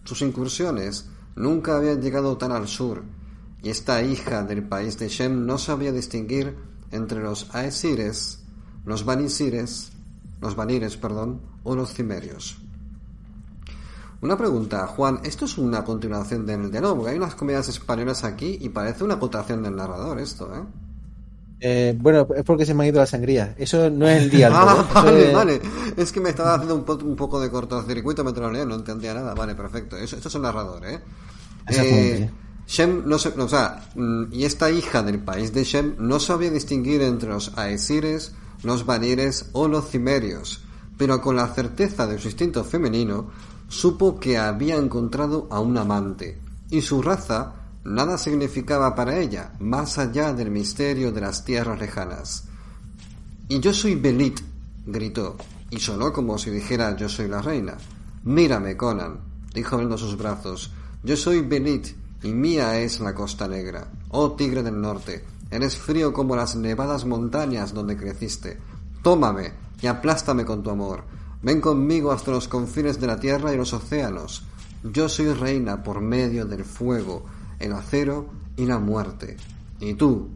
[0.06, 3.04] Sus incursiones nunca habían llegado tan al sur,
[3.62, 6.56] y esta hija del país de Shem no sabía distinguir
[6.90, 8.40] entre los Aesires,
[8.86, 9.91] los Banisires,
[10.42, 12.58] los Banires, perdón, o los Cimerios.
[14.22, 18.58] Una pregunta, Juan, esto es una continuación del diálogo, porque hay unas comedias españolas aquí
[18.62, 20.64] y parece una acotación del narrador esto, ¿eh?
[21.64, 23.54] Eh, bueno, es porque se me ha ido la sangría.
[23.58, 24.62] Eso no es el diálogo.
[24.96, 25.62] Ah, vale, es- vale.
[25.96, 28.76] Es que me estaba haciendo un, po- un poco de cortocircuito mientras lo leía, no
[28.76, 29.34] entendía nada.
[29.36, 29.96] Vale, perfecto.
[29.98, 31.00] Eso, esto es el narrador, ¿eh?
[31.68, 32.24] Exactamente.
[32.24, 32.32] Eh,
[32.68, 36.50] Shem no se, o sea, mm, y esta hija del país de Shem no sabía
[36.50, 40.62] distinguir entre los Aesires, los Vanires o los Cimerios,
[40.98, 43.30] pero con la certeza de su instinto femenino
[43.68, 46.40] supo que había encontrado a un amante,
[46.70, 52.46] y su raza nada significaba para ella, más allá del misterio de las tierras lejanas.
[53.48, 54.42] Y yo soy Belit,
[54.86, 55.38] gritó,
[55.70, 57.78] y sonó como si dijera yo soy la reina.
[58.24, 59.20] Mírame, Conan,
[59.54, 60.72] dijo abriendo sus brazos.
[61.04, 61.88] Yo soy Belit,
[62.24, 63.88] y mía es la costa negra.
[64.10, 68.58] Oh tigre del norte, eres frío como las nevadas montañas donde creciste.
[69.04, 69.52] Tómame
[69.82, 71.04] y aplástame con tu amor.
[71.44, 74.44] Ven conmigo hasta los confines de la tierra y los océanos.
[74.84, 77.26] Yo soy reina por medio del fuego,
[77.60, 79.38] el acero y la muerte.
[79.80, 80.30] Y tú,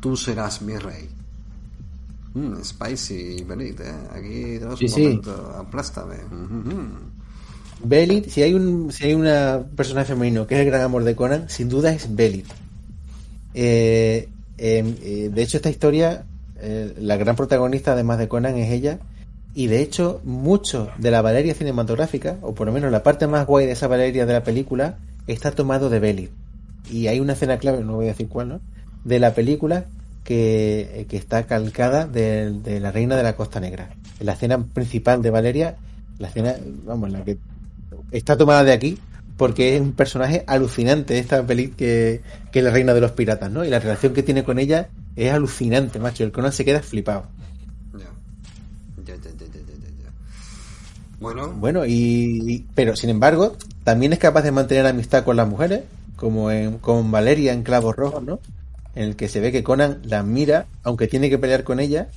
[0.00, 1.08] tú serás mi rey.
[2.34, 3.94] Mm, spicy, Belit, ¿eh?
[4.12, 5.02] Aquí tenemos Sí, un sí.
[5.02, 5.54] momento.
[5.58, 6.16] Aplástame.
[6.30, 6.88] Mhm.
[7.84, 11.14] Belit, si hay un si hay una personaje femenino que es el gran amor de
[11.14, 12.46] Conan, sin duda es Belit.
[13.54, 16.24] Eh, eh, eh, de hecho, esta historia,
[16.60, 18.98] eh, la gran protagonista además de Conan es ella.
[19.54, 23.46] Y de hecho, mucho de la Valeria cinematográfica, o por lo menos la parte más
[23.46, 26.30] guay de esa Valeria de la película, está tomado de Belit.
[26.90, 28.60] Y hay una escena clave, no voy a decir cuál, ¿no?
[29.04, 29.86] De la película
[30.22, 33.90] que, que está calcada de, de la Reina de la Costa Negra.
[34.20, 35.76] La escena principal de Valeria,
[36.18, 36.54] la escena,
[36.84, 37.38] vamos, la que
[38.12, 38.98] está tomada de aquí,
[39.38, 42.20] porque es un personaje alucinante esta peli que,
[42.52, 43.64] que es la reina de los piratas, ¿no?
[43.64, 46.24] Y la relación que tiene con ella es alucinante, macho.
[46.24, 47.24] El Conan se queda flipado.
[47.94, 48.04] Ya.
[49.06, 50.10] Ya, ya, ya, ya, ya, ya, ya.
[51.20, 55.48] Bueno, Bueno, y, y- pero sin embargo, también es capaz de mantener amistad con las
[55.48, 55.82] mujeres,
[56.16, 58.40] como en, con Valeria en Clavos Rojos, ¿no?
[58.94, 62.08] En el que se ve que Conan la mira, aunque tiene que pelear con ella,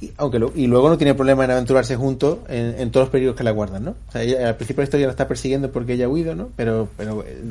[0.00, 3.12] y, aunque lo- y luego no tiene problema en aventurarse juntos en, en todos los
[3.12, 3.90] peligros que la guardan, ¿no?
[4.08, 6.34] O sea, ella- al principio de la historia la está persiguiendo porque ella ha huido,
[6.34, 6.50] ¿no?
[6.56, 7.42] Pero, pero eh,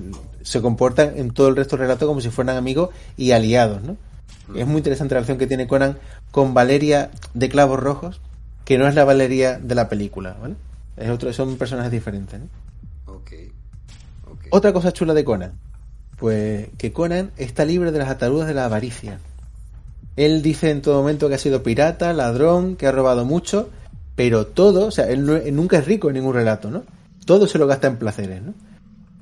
[0.41, 3.97] se comporta en todo el resto del relato como si fueran amigos y aliados, ¿no?
[4.55, 5.97] Es muy interesante la relación que tiene Conan
[6.31, 8.19] con Valeria de Clavos Rojos,
[8.65, 10.55] que no es la Valeria de la película, ¿vale?
[10.97, 12.47] Es otro, son personajes diferentes, ¿no?
[13.13, 13.31] ok.
[14.29, 14.39] ok.
[14.51, 15.53] Otra cosa chula de Conan,
[16.17, 19.19] pues que Conan está libre de las ataduras de la avaricia.
[20.15, 23.69] Él dice en todo momento que ha sido pirata, ladrón, que ha robado mucho,
[24.15, 26.83] pero todo, o sea, él, no- él nunca es rico en ningún relato, ¿no?
[27.25, 28.53] Todo se lo gasta en placeres, ¿no?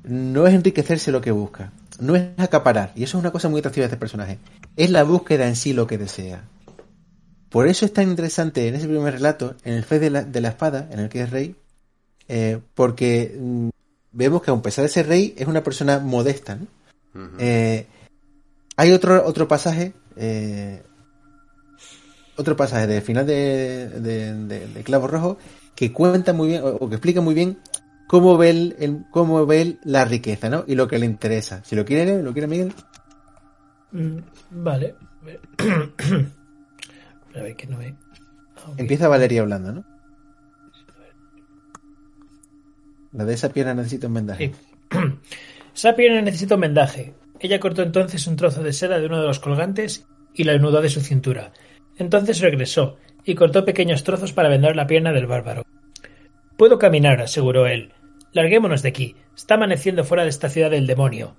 [0.04, 3.60] No es enriquecerse lo que busca, no es acaparar, y eso es una cosa muy
[3.60, 4.38] atractiva de este personaje.
[4.76, 6.42] Es la búsqueda en sí lo que desea.
[7.48, 10.40] Por eso es tan interesante en ese primer relato, en el fe de la, de
[10.40, 11.54] la espada, en el que es rey,
[12.28, 13.68] eh, porque mm,
[14.12, 16.66] vemos que a pesar de ser rey, es una persona modesta, ¿no?
[17.38, 17.86] Eh,
[18.76, 20.82] hay otro, otro pasaje, eh,
[22.36, 25.38] otro pasaje del final de, de, de- de Clavo Rojo
[25.74, 27.58] que cuenta muy bien, o, o que explica muy bien
[28.08, 30.64] cómo ve, el, el- cómo ve la riqueza, ¿no?
[30.66, 31.62] Y lo que le interesa.
[31.64, 32.72] Si lo quiere leer, lo quiere Miguel.
[33.92, 34.18] Mm,
[34.50, 34.94] Vale.
[37.34, 37.94] A ver que no ve.
[38.76, 39.84] Empieza Valeria hablando, ¿no?
[43.12, 44.52] La de esa pierna necesita un vendaje.
[44.52, 44.98] Sí.
[45.74, 47.14] Esa pierna necesita un vendaje.
[47.42, 50.80] Ella cortó entonces un trozo de seda de uno de los colgantes y la anudó
[50.80, 51.52] de su cintura.
[51.98, 55.64] Entonces regresó y cortó pequeños trozos para vendar la pierna del bárbaro.
[56.56, 57.92] Puedo caminar, aseguró él.
[58.32, 59.16] Larguémonos de aquí.
[59.36, 61.36] Está amaneciendo fuera de esta ciudad del demonio.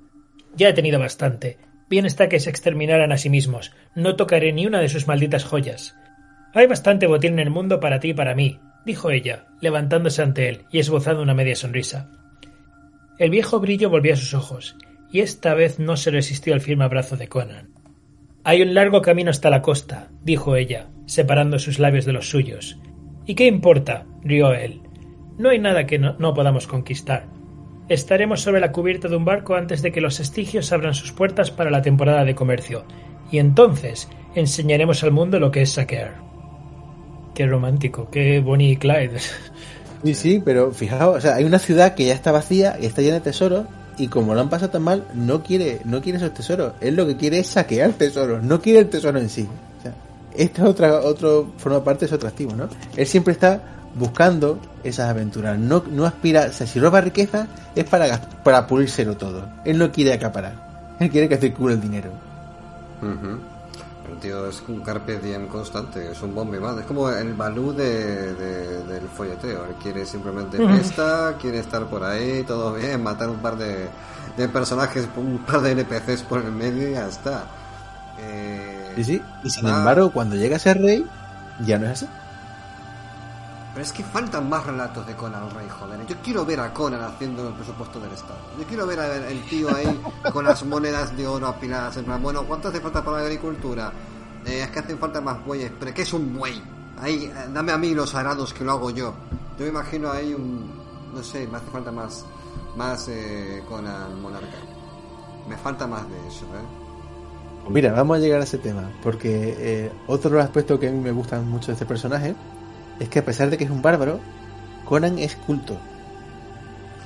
[0.56, 1.58] Ya he tenido bastante.
[1.90, 3.72] Bien está que se exterminaran a sí mismos.
[3.96, 5.96] No tocaré ni una de sus malditas joyas.
[6.54, 10.50] Hay bastante botín en el mundo para ti y para mí, dijo ella, levantándose ante
[10.50, 12.12] él y esbozando una media sonrisa.
[13.18, 14.76] El viejo brillo volvió a sus ojos,
[15.14, 17.70] y esta vez no se resistió al firme abrazo de Conan.
[18.44, 22.80] Hay un largo camino hasta la costa, dijo ella, separando sus labios de los suyos.
[23.28, 24.08] ¿Y qué importa?
[24.24, 24.82] rió él.
[25.38, 27.28] No hay nada que no, no podamos conquistar.
[27.90, 31.52] Estaremos sobre la cubierta de un barco antes de que los estigios abran sus puertas
[31.52, 32.84] para la temporada de comercio,
[33.32, 36.16] y entonces enseñaremos al mundo lo que es saquear.
[37.36, 39.20] Qué romántico, qué Bonnie y Clyde.
[40.04, 43.02] Sí, sí, pero fijaos, o sea, hay una ciudad que ya está vacía y está
[43.02, 43.66] llena de tesoros
[43.98, 46.74] y como lo han pasado tan mal, no quiere, no quiere esos tesoros.
[46.82, 49.48] Él lo que quiere es saquear tesoros, no quiere el tesoro en sí.
[49.80, 49.94] O sea,
[50.36, 52.70] esta otra, otro forma parte de su atractivo, ¿no?
[52.96, 53.62] Él siempre está
[53.96, 55.58] buscando esas aventuras.
[55.58, 59.48] No, no aspira, o sea, si roba riqueza es para, para pulírselo todo.
[59.66, 60.96] Él no quiere acaparar.
[61.00, 62.12] Él quiere que circule el dinero.
[64.24, 66.78] Tío es un carpe diem constante, es un bombe más.
[66.80, 69.66] Es como el balú de, de- del folleteo.
[69.66, 73.90] Él quiere simplemente fiesta, quiere estar por ahí, todo bien, matar un par de,
[74.38, 77.46] de personajes, un par de NPCs por el medio y ya está.
[78.20, 79.22] Eh, Sí, sí.
[79.44, 81.06] Y sin ah, embargo, cuando llega a ser rey,
[81.66, 82.08] ya no es así.
[83.74, 86.06] Pero es que faltan más relatos de Conan el Rey, joder.
[86.06, 88.38] Yo quiero ver a Conan haciendo el presupuesto del Estado.
[88.60, 90.00] Yo quiero ver al el tío ahí
[90.32, 91.98] con las monedas de oro apiladas.
[91.98, 93.92] En plan, bueno, ¿cuánto hace falta para la agricultura?
[94.46, 95.72] Eh, es que hacen falta más bueyes.
[95.80, 96.62] ¿Pero qué es un buey?
[97.02, 99.14] Ahí, eh, dame a mí los arados que lo hago yo.
[99.58, 100.72] Yo me imagino ahí un...
[101.14, 102.26] No sé, me hace falta más...
[102.76, 104.58] Más eh, Conan Monarca.
[105.48, 106.66] Me falta más de eso, ¿eh?
[107.62, 111.00] Pues Mira, vamos a llegar a ese tema, porque eh, otro aspecto que a mí
[111.00, 112.36] me gusta mucho de este personaje
[113.00, 114.20] es que a pesar de que es un bárbaro,
[114.86, 115.78] Conan es culto.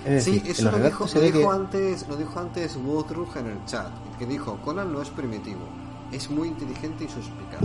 [0.06, 3.48] Es Sí, decir, eso lo dijo, lo dijo que- antes, lo dijo antes Woodruff en
[3.48, 3.88] el chat,
[4.18, 5.62] que dijo, Conan no es primitivo,
[6.12, 7.62] es muy inteligente y suspicaz.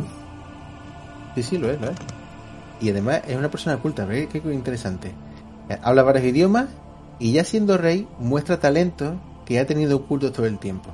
[1.34, 1.96] Sí, sí, lo es, lo es.
[2.80, 4.28] Y además es una persona culta, ¿ves?
[4.28, 5.12] Qué interesante.
[5.82, 6.66] Habla varios idiomas
[7.18, 9.14] y ya siendo rey muestra talentos
[9.46, 10.90] que ha tenido ocultos todo el tiempo.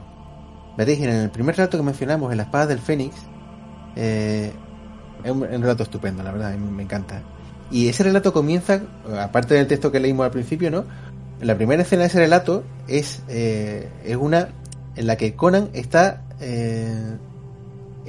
[0.76, 3.16] Veréis, en el primer relato que mencionamos, en la espada del Fénix,
[3.96, 4.52] eh,
[5.24, 7.22] es un, relato estupendo, la verdad, me encanta.
[7.70, 8.80] Y ese relato comienza,
[9.20, 10.84] aparte del texto que leímos al principio, ¿no?
[11.40, 14.48] La primera escena de ese relato es, eh, es una
[14.96, 17.16] en la que Conan está, eh,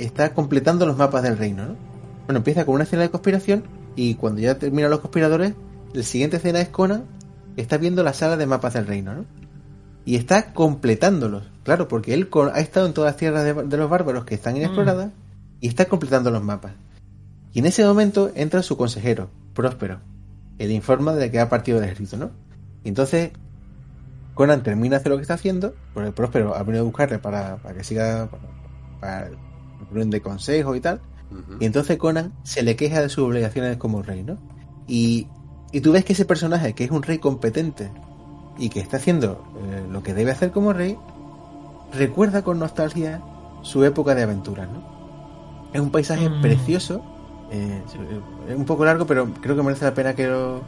[0.04, 1.76] está completando los mapas del reino, ¿no?
[2.26, 3.64] Bueno, empieza con una escena de conspiración
[3.96, 5.54] y cuando ya terminan los conspiradores,
[5.94, 7.04] la siguiente escena es Conan
[7.58, 9.26] está viendo la sala de mapas del reino, ¿no?
[10.06, 13.90] Y está completándolos, claro, porque él ha estado en todas las tierras de, de los
[13.90, 15.12] bárbaros que están inexploradas
[15.60, 16.74] y está completando los mapas.
[17.54, 20.00] Y en ese momento entra su consejero, Próspero,
[20.58, 22.32] el informa de que ha partido del ejército, ¿no?
[22.84, 23.32] Y entonces
[24.34, 27.58] Conan termina de hacer lo que está haciendo, porque Próspero ha venido a buscarle para,
[27.58, 28.44] para que siga, para,
[29.00, 29.32] para
[29.88, 31.02] reunión de consejo y tal.
[31.60, 34.38] Y entonces Conan se le queja de sus obligaciones como rey, ¿no?
[34.88, 35.28] Y,
[35.72, 37.92] y tú ves que ese personaje, que es un rey competente
[38.58, 40.98] y que está haciendo eh, lo que debe hacer como rey,
[41.94, 43.22] recuerda con nostalgia
[43.62, 45.70] su época de aventuras, ¿no?
[45.74, 46.42] Es un paisaje Mm.
[46.42, 47.04] precioso,
[47.52, 47.84] eh,
[48.48, 50.62] es un poco largo, pero creo que merece la pena que lo,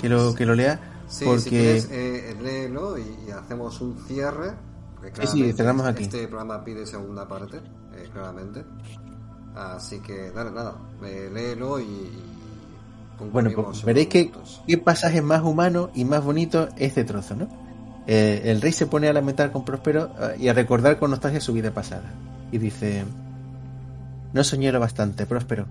[0.00, 1.40] que lo, que lo lea, Sí, porque...
[1.40, 4.52] si quieres, eh, léelo y, y hacemos un cierre.
[5.00, 6.04] Porque Sí, cerramos este- aquí.
[6.04, 8.64] Este programa pide segunda parte, eh, claramente.
[9.54, 11.84] Así que, dale, nada, eh, léelo y...
[11.84, 14.30] y Bueno, pues veréis que
[14.66, 17.48] qué pasaje más humano y más bonito este trozo, ¿no?
[18.06, 21.40] Eh, el rey se pone a lamentar con Próspero eh, y a recordar con nostalgia
[21.40, 22.10] su vida pasada.
[22.52, 23.04] Y dice,
[24.32, 25.66] no soñé lo bastante, Próspero.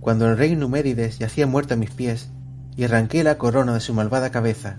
[0.00, 2.28] Cuando el rey Numérides yacía muerto a mis pies
[2.76, 4.78] y arranqué la corona de su malvada cabeza,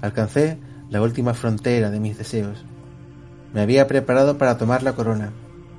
[0.00, 0.58] alcancé
[0.90, 2.64] la última frontera de mis deseos.
[3.52, 5.32] Me había preparado para tomar la corona,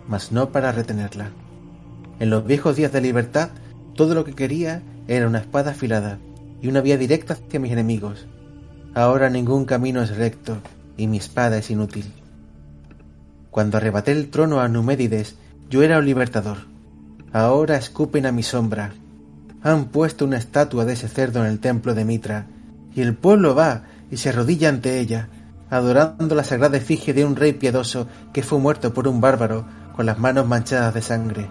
[0.08, 1.32] mas no para retenerla.
[2.20, 3.50] En los viejos días de libertad,
[3.96, 6.20] todo lo que quería era una espada afilada
[6.62, 8.28] y una vía directa hacia mis enemigos.
[8.94, 10.58] Ahora ningún camino es recto
[10.98, 12.06] y mi espada es inútil.
[13.50, 15.36] Cuando arrebaté el trono a Numérides,
[15.70, 16.58] yo era un libertador.
[17.32, 18.94] Ahora escupen a mi sombra.
[19.64, 22.48] Han puesto una estatua de ese cerdo en el templo de Mitra,
[22.96, 25.30] y el pueblo va y se arrodilla ante ella,
[25.74, 30.06] adorando la sagrada efigie de un rey piadoso que fue muerto por un bárbaro con
[30.06, 31.50] las manos manchadas de sangre.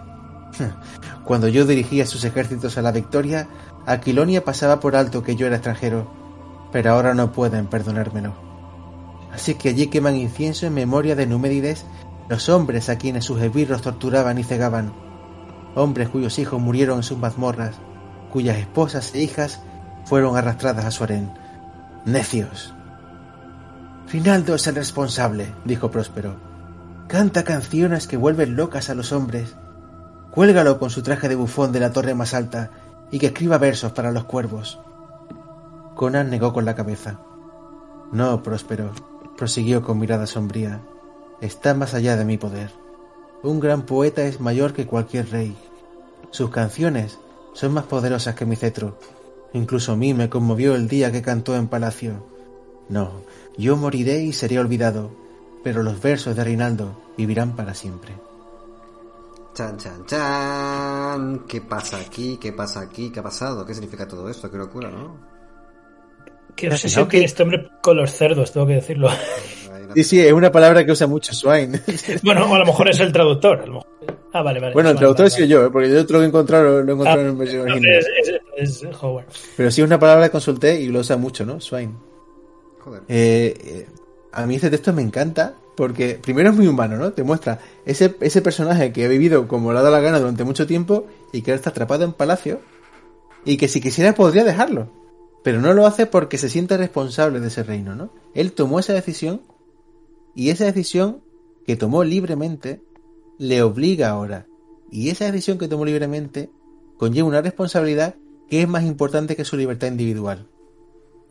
[1.25, 3.47] Cuando yo dirigía sus ejércitos a la victoria,
[3.85, 6.09] Aquilonia pasaba por alto que yo era extranjero,
[6.71, 8.33] pero ahora no pueden perdonármelo.
[9.33, 11.85] Así que allí queman incienso en memoria de Numérides
[12.29, 14.93] los hombres a quienes sus esbirros torturaban y cegaban,
[15.75, 17.75] hombres cuyos hijos murieron en sus mazmorras,
[18.31, 19.59] cuyas esposas e hijas
[20.05, 21.31] fueron arrastradas a su harén.
[22.05, 22.73] Necios.
[24.11, 26.35] Rinaldo es el responsable, dijo Próspero.
[27.07, 29.55] Canta canciones que vuelven locas a los hombres.
[30.31, 32.71] Cuélgalo con su traje de bufón de la torre más alta
[33.11, 34.79] y que escriba versos para los cuervos.
[35.95, 37.19] Conan negó con la cabeza.
[38.11, 38.91] No, Próspero,
[39.37, 40.81] prosiguió con mirada sombría.
[41.41, 42.71] Está más allá de mi poder.
[43.43, 45.57] un gran poeta es mayor que cualquier rey.
[46.31, 47.19] Sus canciones
[47.53, 48.97] son más poderosas que mi cetro.
[49.53, 52.25] Incluso a mí me conmovió el día que cantó en palacio.
[52.89, 53.11] No,
[53.57, 55.11] yo moriré y seré olvidado,
[55.63, 58.13] pero los versos de Rinaldo vivirán para siempre.
[59.53, 61.43] Chan, chan, chan.
[61.47, 62.37] ¿Qué pasa aquí?
[62.41, 63.11] ¿Qué pasa aquí?
[63.11, 63.65] ¿Qué ha pasado?
[63.65, 64.49] ¿Qué significa todo esto?
[64.49, 65.15] Qué locura, ¿no?
[66.55, 69.09] Qué obsesión que este hombre con los cerdos, tengo que decirlo.
[69.95, 71.79] Sí, sí, es una palabra que usa mucho Swine.
[72.23, 73.59] bueno, a lo mejor es el traductor.
[73.61, 73.87] A lo mejor.
[74.33, 74.73] Ah, vale, vale.
[74.73, 75.69] Bueno, el traductor vale, sido yo, ¿eh?
[75.71, 77.73] porque yo otro lo he encontrado, lo he encontrado Ah, en versión vale.
[77.73, 77.99] original.
[77.99, 79.25] Es, es- es Howard.
[79.55, 81.61] Pero sí es una palabra que consulté y lo usa mucho, ¿no?
[81.61, 81.93] Swine.
[83.07, 83.87] Eh, eh,
[84.31, 87.13] a mí ese texto me encanta porque primero es muy humano, ¿no?
[87.13, 90.43] Te muestra ese, ese personaje que ha vivido como le ha dado la gana durante
[90.43, 92.59] mucho tiempo y que ahora está atrapado en palacio
[93.45, 94.89] y que si quisiera podría dejarlo.
[95.43, 98.11] Pero no lo hace porque se siente responsable de ese reino, ¿no?
[98.33, 99.41] Él tomó esa decisión
[100.35, 101.21] y esa decisión
[101.65, 102.81] que tomó libremente
[103.37, 104.47] le obliga ahora.
[104.91, 106.49] Y esa decisión que tomó libremente
[106.97, 108.15] conlleva una responsabilidad
[108.49, 110.47] que es más importante que su libertad individual.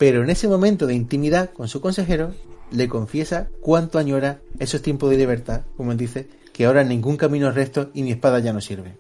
[0.02, 2.34] Pero en ese momento de intimidad con su consejero,
[2.72, 7.48] le confiesa cuánto añora esos tiempos de libertad, como él dice, que ahora ningún camino
[7.48, 8.96] es recto y mi espada ya no sirve.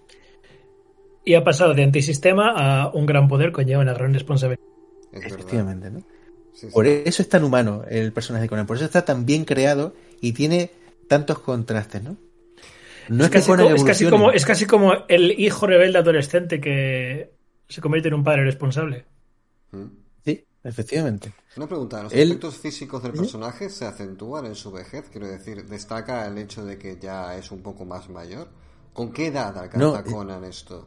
[1.24, 4.62] Y ha pasado de antisistema a un gran poder conlleva una gran responsabilidad.
[5.10, 5.24] Es.
[5.24, 6.02] Efectivamente, ¿no?
[6.52, 6.72] Sí, sí.
[6.72, 9.96] Por eso es tan humano el personaje de Conan, por eso está tan bien creado
[10.20, 10.70] y tiene
[11.08, 12.16] tantos contrastes, ¿no?
[13.08, 14.10] No es, es, casi que Conan como, es, casi evolucione.
[14.10, 17.32] como, es casi como el hijo rebelde adolescente que
[17.68, 19.04] se convierte en un padre responsable.
[19.72, 20.01] Mm.
[20.64, 21.32] Efectivamente.
[21.56, 25.06] Una pregunta, ¿los aspectos físicos del personaje se acentúan en su vejez?
[25.10, 28.48] Quiero decir, ¿destaca el hecho de que ya es un poco más mayor?
[28.92, 30.86] ¿Con qué edad alcanza No, eh, Conan esto?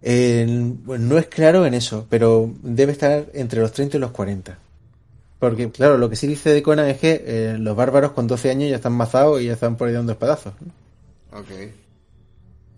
[0.00, 4.58] Eh, no es claro en eso, pero debe estar entre los 30 y los 40.
[5.38, 8.50] Porque, claro, lo que sí dice de Conan es que eh, los bárbaros con 12
[8.50, 10.54] años ya están mazados y ya están por ahí dando espadazos.
[10.60, 11.38] ¿no?
[11.38, 11.50] Ok.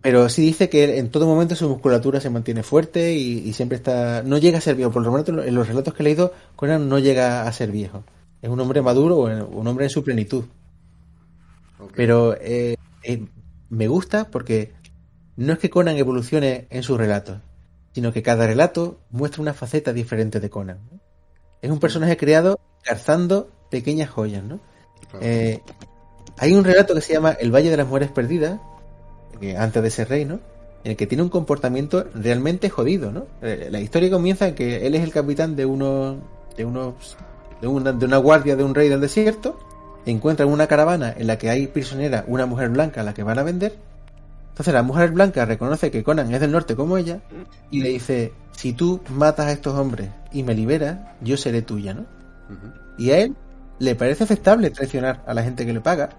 [0.02, 3.76] Pero sí dice que en todo momento su musculatura se mantiene fuerte y, y siempre
[3.76, 4.22] está.
[4.22, 4.90] No llega a ser viejo.
[4.90, 8.04] Por lo menos en los relatos que he leído, Conan no llega a ser viejo.
[8.40, 10.44] Es un hombre maduro o un hombre en su plenitud.
[11.94, 13.26] Pero eh, eh,
[13.68, 14.72] me gusta porque
[15.36, 17.38] no es que Conan evolucione en sus relatos,
[17.94, 20.78] sino que cada relato muestra una faceta diferente de Conan.
[21.62, 24.60] Es un personaje creado cazando pequeñas joyas, ¿no?
[25.20, 25.60] Eh,
[26.38, 28.60] hay un relato que se llama El Valle de las Mujeres Perdidas,
[29.40, 30.40] que antes de ser rey, ¿no?
[30.84, 33.26] En el que tiene un comportamiento realmente jodido, ¿no?
[33.42, 36.16] Eh, La historia comienza en que él es el capitán de unos,
[36.56, 37.16] de unos,
[37.60, 39.58] de una, de una guardia de un rey del desierto,
[40.06, 43.38] encuentra una caravana en la que hay prisionera una mujer blanca a la que van
[43.38, 43.76] a vender.
[44.50, 47.20] Entonces la mujer blanca reconoce que Conan es del norte como ella
[47.70, 51.94] y le dice, si tú matas a estos hombres y me liberas, yo seré tuya,
[51.94, 52.04] ¿no?
[52.98, 53.36] Y a él
[53.78, 56.10] le parece aceptable traicionar a la gente que le paga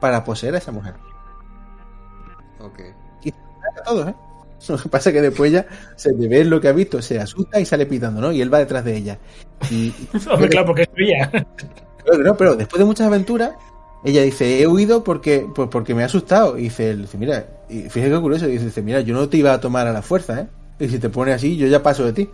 [0.00, 0.94] para poseer a esa mujer.
[2.60, 2.80] Ok.
[3.78, 4.14] A todos, ¿eh?
[4.68, 5.66] Lo que pasa es que después ya
[5.96, 8.32] se le ve lo que ha visto, se asusta y sale pitando, ¿no?
[8.32, 9.18] Y él va detrás de ella.
[9.70, 9.92] Y,
[10.30, 11.30] Hombre, claro, porque es tuya.
[12.04, 13.52] pero, no, pero después de muchas aventuras,
[14.04, 16.58] ella dice, he huido porque, pues porque me ha asustado.
[16.58, 19.36] Y dice, él, dice, mira, y fíjate qué curioso, y dice, mira, yo no te
[19.36, 20.46] iba a tomar a la fuerza, ¿eh?
[20.78, 22.28] Y si te pones así, yo ya paso de ti.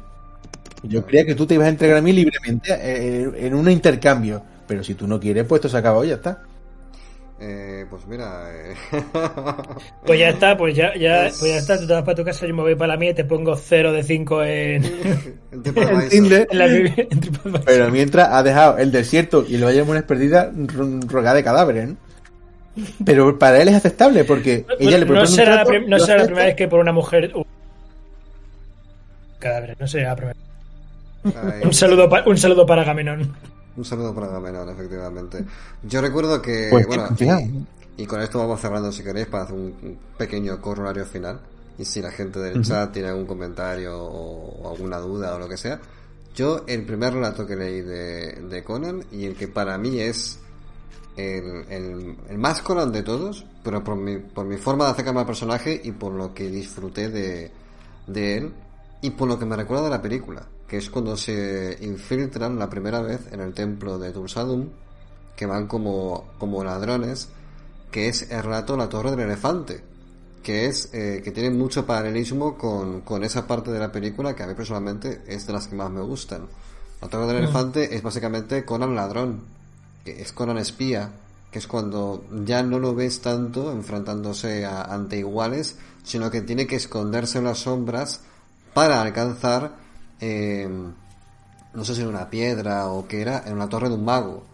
[0.85, 4.43] Yo creía que tú te ibas a entregar a mí libremente eh, en un intercambio.
[4.66, 6.43] Pero si tú no quieres, pues esto se acabó, ya está.
[7.44, 8.74] Eh, pues mira, eh,
[10.06, 11.77] Pues ya está, pues ya, ya, Es- pues ya está.
[11.81, 13.56] Tú te vas para tu casa, yo me voy para la mía y te pongo
[13.56, 14.85] 0 de 5 en,
[15.51, 16.09] En.
[16.09, 16.47] Tinder.
[16.51, 17.64] en la en TripAdvisor.
[17.64, 21.43] Pero mientras ha dejado el desierto y el Valle de Mujeres Perdidas ro- rogada de
[21.43, 21.97] cadáveres, ¿no?
[23.05, 25.90] Pero para él es aceptable porque ella le propone no un será, la, trato, prim-
[25.90, 26.27] no lo será la acepta.
[26.27, 27.32] primera vez que por una mujer.
[27.35, 27.44] Uh,
[29.40, 30.36] cadáveres, no será la primera.
[31.24, 33.35] Ay, Un saludo, pa- un saludo para Agamenón.
[33.77, 35.44] Un saludo para Agamenón, efectivamente.
[35.82, 39.57] Yo recuerdo que, Pues, bueno, y, y con esto vamos cerrando si queréis para hacer
[39.57, 41.40] un, pequeño corolario final.
[41.78, 45.49] Y si la gente del chat tiene algún comentario o, o alguna duda o lo
[45.49, 45.81] que sea.
[46.35, 50.39] Yo, el primer relato que leí de, de Conan y el que para mí es
[51.16, 55.20] el, el, el más Conan de todos, pero por mi, por mi forma de acercarme
[55.20, 57.51] al personaje y por lo que disfruté de,
[58.07, 58.53] de él
[59.03, 62.70] y por lo que me recuerda de la película, que es cuando se infiltran la
[62.70, 64.70] primera vez en el templo de Tulsadum,
[65.36, 67.28] que van como, como ladrones,
[67.90, 69.85] que es el relato La Torre del Elefante,
[70.43, 74.44] que es eh, que tiene mucho paralelismo con, con esa parte de la película que
[74.44, 76.47] a mí personalmente es de las que más me gustan.
[77.03, 79.43] La Torre del Elefante es básicamente Conan ladrón,
[80.07, 81.11] que es Conan espía,
[81.51, 86.66] que es cuando ya no lo ves tanto enfrentándose a, ante iguales, sino que tiene
[86.66, 88.23] que esconderse en las sombras
[88.73, 89.82] para alcanzar,
[90.24, 90.69] eh,
[91.74, 94.44] no sé si en una piedra o qué era, en una torre de un mago.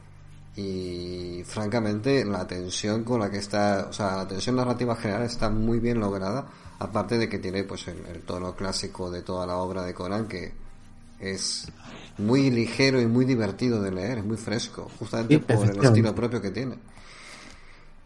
[0.57, 5.51] y francamente la tensión con la que está, o sea, la tensión narrativa general está
[5.51, 6.47] muy bien lograda,
[6.81, 10.53] aparte de que tiene pues el, tono clásico de toda la obra de Conan que
[11.21, 11.69] es
[12.17, 16.41] muy ligero y muy divertido de leer, es muy fresco, justamente por el estilo propio
[16.41, 16.77] que tiene.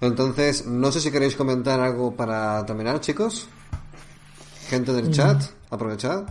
[0.00, 3.46] Entonces, no sé si queréis comentar algo para terminar, chicos.
[4.68, 5.12] Gente del mm.
[5.12, 6.24] chat, aprovechad.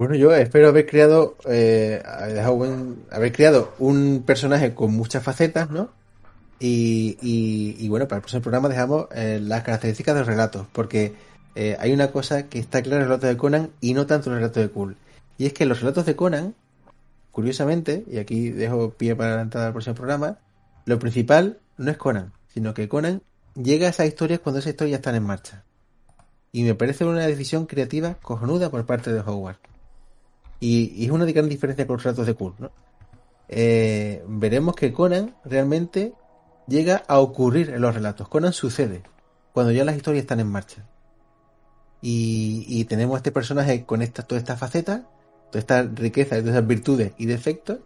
[0.00, 2.02] Bueno, yo espero haber creado, eh,
[3.10, 5.90] haber creado un personaje con muchas facetas, ¿no?
[6.58, 11.12] Y, y, bueno, para el próximo programa dejamos eh, las características de los relatos, porque
[11.54, 14.30] eh, hay una cosa que está clara en el relato de Conan y no tanto
[14.30, 14.96] en el relato de Cool.
[15.36, 16.54] Y es que los relatos de Conan,
[17.30, 20.38] curiosamente, y aquí dejo pie para la entrada del próximo programa,
[20.86, 23.20] lo principal no es Conan, sino que Conan
[23.54, 25.62] llega a esas historias cuando esas historias están en marcha.
[26.52, 29.58] Y me parece una decisión creativa cojonuda por parte de Howard.
[30.60, 32.70] Y, es una gran diferencia con los relatos de Kurt, ¿no?
[33.48, 36.12] Eh, veremos que Conan realmente
[36.68, 38.28] llega a ocurrir en los relatos.
[38.28, 39.02] Conan sucede
[39.52, 40.86] cuando ya las historias están en marcha.
[42.02, 45.08] Y, tenemos a este personaje con esta, toda esta faceta,
[45.50, 47.78] toda esta riqueza, todas esas virtudes y defectos,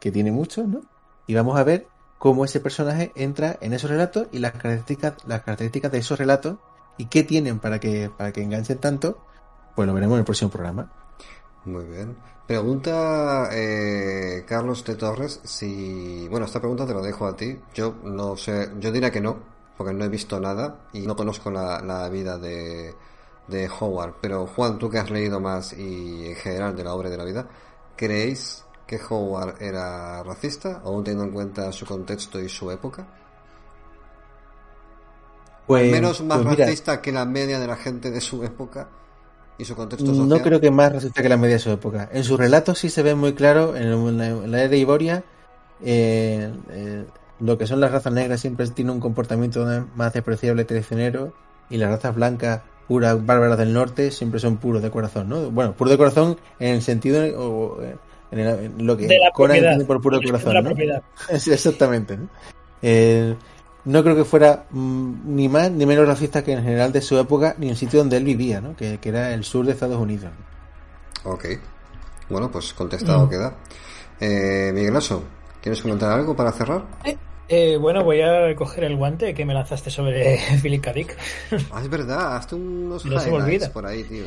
[0.00, 0.82] que tiene muchos, ¿no?
[1.26, 1.86] Y vamos a ver
[2.18, 6.58] cómo ese personaje entra en esos relatos y las características, las características de esos relatos
[6.98, 9.24] y qué tienen para que, para que enganchen tanto,
[9.74, 10.92] pues lo veremos en el próximo programa.
[11.66, 12.16] Muy bien.
[12.46, 16.28] Pregunta eh, Carlos de Torres si...
[16.28, 17.58] Bueno, esta pregunta te lo dejo a ti.
[17.74, 19.36] Yo no sé, yo diría que no,
[19.76, 22.94] porque no he visto nada y no conozco la, vida de,
[23.48, 24.14] de Howard.
[24.20, 27.24] Pero Juan, tú que has leído más y en general de la obra de la
[27.24, 27.48] vida,
[27.96, 33.08] ¿creéis que Howard era racista, aún teniendo en cuenta su contexto y su época?
[35.66, 38.88] Pues, menos más pues racista que la media de la gente de su época
[39.58, 40.28] y su contexto social.
[40.28, 42.08] No creo que más racista que la media de su época.
[42.12, 45.24] En sus relatos sí se ve muy claro, en la, era de Iboria,
[45.82, 47.04] eh, eh,
[47.40, 51.34] lo que son las razas negras siempre tienen un comportamiento más despreciable, traicionero,
[51.68, 55.50] y las razas blancas, puras, bárbaras del norte, siempre son puros de corazón, ¿no?
[55.50, 57.78] Bueno, puros de corazón en el sentido, o,
[58.30, 60.70] en, lo que Conan entiende por puro corazón, ¿no?
[61.28, 62.28] Exactamente, ¿no?
[62.82, 63.34] Eh,
[63.86, 67.18] no creo que fuera mm, ni más ni menos racista que en general de su
[67.18, 68.76] época ni el sitio donde él vivía, ¿no?
[68.76, 70.30] que, era el sur de Estados Unidos.
[71.24, 71.46] Ok.
[72.28, 73.30] Bueno, pues contestado mm.
[73.30, 73.56] queda.
[74.20, 75.22] Eh, Miguel Oso,
[75.62, 76.84] ¿quieres comentar algo para cerrar?
[77.04, 77.16] Eh,
[77.48, 80.92] eh, bueno, voy a coger el guante que me lanzaste sobre Philip K.
[81.72, 84.26] ah, es verdad, hazte unos highlights por ahí, tío.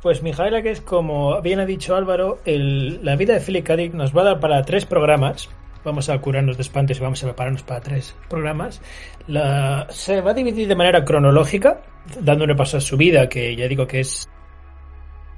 [0.00, 3.76] Pues mi highlight es, como bien ha dicho Álvaro, el, la vida de Philip K.
[3.92, 5.48] nos va a dar para tres programas
[5.84, 8.80] vamos a curarnos de espantos y vamos a prepararnos para tres programas.
[9.26, 11.82] La, se va a dividir de manera cronológica,
[12.20, 14.28] dando un repaso a su vida, que ya digo que es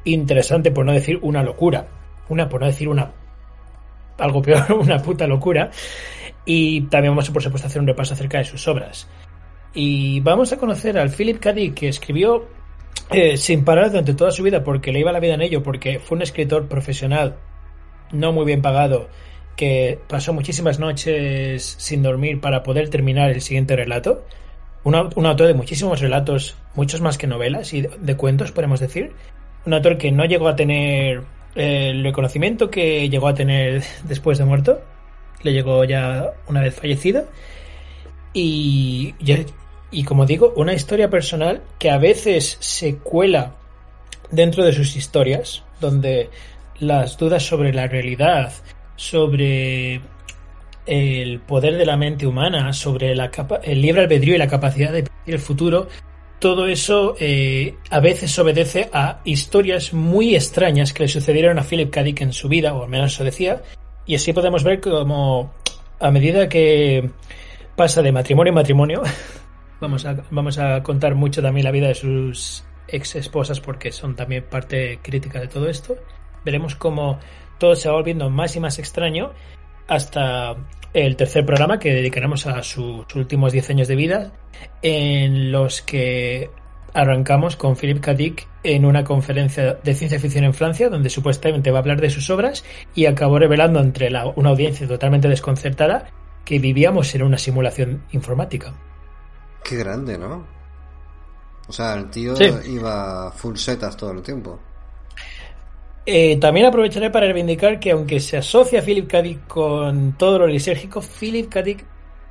[0.05, 1.87] interesante, por no decir una locura.
[2.29, 3.13] Una, por no decir una.
[4.19, 5.71] algo peor, una puta locura.
[6.45, 9.09] Y también vamos a, por supuesto, hacer un repaso acerca de sus obras.
[9.73, 11.55] Y vamos a conocer al Philip K.
[11.75, 12.47] que escribió
[13.11, 15.99] eh, sin parar durante toda su vida, porque le iba la vida en ello, porque
[15.99, 17.37] fue un escritor profesional,
[18.13, 19.09] no muy bien pagado
[19.57, 24.25] que pasó muchísimas noches sin dormir para poder terminar el siguiente relato.
[24.85, 29.13] Un, autor de muchísimos relatos, muchos más que novelas y de, cuentos, podemos decir.
[29.65, 31.23] Un autor que no llegó a tener
[31.55, 34.81] eh, el reconocimiento que llegó a tener después de muerto.
[35.43, 37.27] Le llegó ya una vez fallecido.
[38.35, 39.15] Y,
[39.91, 43.55] y como digo, una historia personal que a veces se cuela
[44.31, 46.31] dentro de sus historias, donde
[46.79, 48.53] las dudas sobre la realidad,
[48.97, 50.01] sobre
[50.87, 55.35] el poder de la mente humana, sobre el libre albedrío y la capacidad de predecir
[55.35, 55.89] el futuro,
[56.39, 61.91] todo eso eh, a veces obedece a historias muy extrañas que le sucedieron a Philip
[61.91, 62.01] K.
[62.01, 63.63] En su vida, o al menos eso decía,
[64.05, 65.55] y así podemos ver como
[66.01, 67.09] a medida que
[67.77, 69.03] pasa de matrimonio en matrimonio,
[69.81, 74.15] vamos a, vamos a contar mucho también la vida de sus ex esposas porque son
[74.15, 75.97] también parte crítica de todo esto,
[76.45, 77.19] veremos cómo
[77.65, 79.33] todo se va volviendo más y más extraño
[79.89, 80.55] hasta
[80.93, 84.33] el tercer programa que dedicaremos a sus últimos 10 años de vida,
[84.83, 86.51] en los que
[86.93, 88.13] arrancamos con Philip K.
[88.13, 92.11] Dick en una conferencia de ciencia ficción en Francia, donde supuestamente va a hablar de
[92.11, 96.11] sus obras y acabó revelando entre una audiencia totalmente desconcertada
[96.45, 98.75] que vivíamos en una simulación informática.
[99.65, 100.45] Qué grande, ¿no?
[101.67, 102.35] O sea, el tío
[102.67, 104.61] iba full setas todo el tiempo.
[106.07, 109.23] Eh, también aprovecharé para reivindicar que aunque se asocia a Philip K.
[109.49, 111.63] con todo lo lisérgico, Philip K.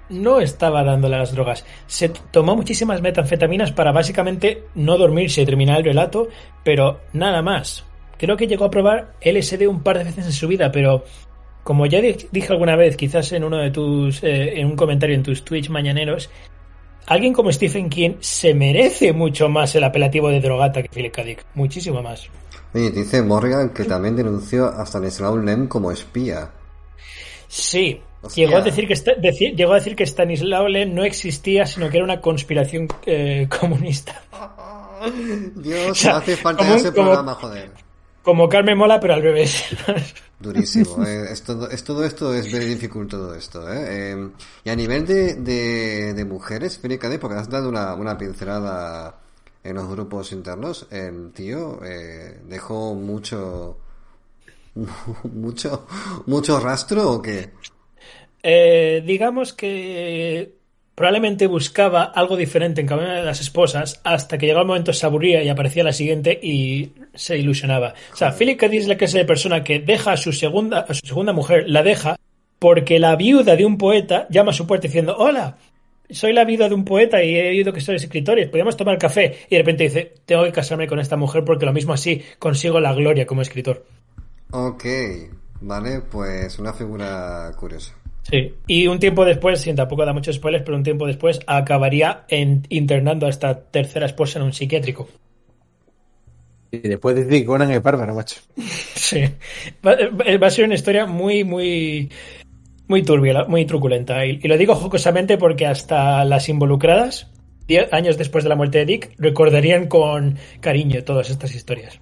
[0.10, 1.66] no estaba dándole las drogas.
[1.88, 6.28] Se tomó muchísimas metanfetaminas para básicamente no dormirse y terminar el relato,
[6.64, 7.84] pero nada más.
[8.18, 11.04] Creo que llegó a probar LSD un par de veces en su vida, pero
[11.64, 15.24] como ya dije alguna vez, quizás en uno de tus, eh, en un comentario en
[15.24, 16.30] tus Twitch mañaneros,
[17.08, 21.24] alguien como Stephen King se merece mucho más el apelativo de drogata que Philip K.
[21.24, 22.30] Dick, muchísimo más.
[22.74, 26.50] Oye, dice Morgan que también denunció a Stanislaw Lem como espía.
[27.48, 28.02] Sí,
[28.36, 28.95] llegó a decir que
[29.56, 34.22] llegó a decir que Stanislaw Lem no existía, sino que era una conspiración eh, comunista.
[35.56, 37.72] Dios, hace falta ese programa, joder.
[38.24, 39.66] Como Carmen Mola, pero al revés.
[40.40, 41.06] Durísimo.
[41.06, 43.72] Eh, es, todo, es, todo, esto, es very difficult todo esto.
[43.72, 44.12] Eh.
[44.12, 44.32] Em,
[44.64, 49.23] y a nivel de, de, de mujeres, Felipe porque has dado una, una pincelada
[49.64, 53.77] en los grupos internos, el tío eh, dejó mucho,
[55.23, 55.88] mucho,
[56.26, 57.52] mucho rastro o qué?
[58.41, 60.56] Eh, digamos que
[60.95, 64.94] probablemente buscaba algo diferente en cada una de las esposas hasta que llegó el momento
[64.94, 67.94] se aburría y aparecía la siguiente y se ilusionaba.
[68.11, 68.68] O sea, Philip K.
[68.68, 71.84] es la clase de persona que deja a su segunda, a su segunda mujer, la
[71.84, 72.18] deja
[72.60, 75.57] porque la viuda de un poeta llama a su puerta diciendo, hola,
[76.10, 79.36] soy la vida de un poeta y he oído que sois escritores, podríamos tomar café.
[79.50, 82.80] Y de repente dice, tengo que casarme con esta mujer porque lo mismo así consigo
[82.80, 83.86] la gloria como escritor.
[84.52, 84.86] Ok,
[85.62, 87.94] vale, pues una figura curiosa.
[88.24, 92.26] Sí, y un tiempo después, sin tampoco da muchos spoilers, pero un tiempo después acabaría
[92.30, 95.10] internando a esta tercera esposa en un psiquiátrico.
[96.72, 98.42] Y después de Conan es bárbaro, macho.
[99.04, 99.22] Sí,
[99.86, 99.98] va,
[100.42, 102.10] va a ser una historia muy, muy
[102.94, 104.24] muy turbia, muy truculenta.
[104.24, 107.26] Y, lo digo jocosamente porque hasta las involucradas,
[107.68, 111.99] diez años después de la muerte de Dick, recordarían con cariño todas estas historias.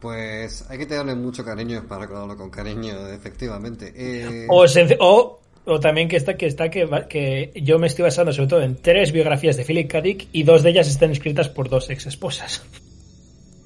[0.00, 3.92] Pues hay que tenerle mucho cariño para recordarlo con cariño, efectivamente.
[3.94, 8.48] Eh, o, o, también que está, que está que, que yo me estoy basando sobre
[8.48, 10.00] todo en tres biografías de Philip K.
[10.00, 12.62] Dick y dos de ellas están escritas por dos ex esposas.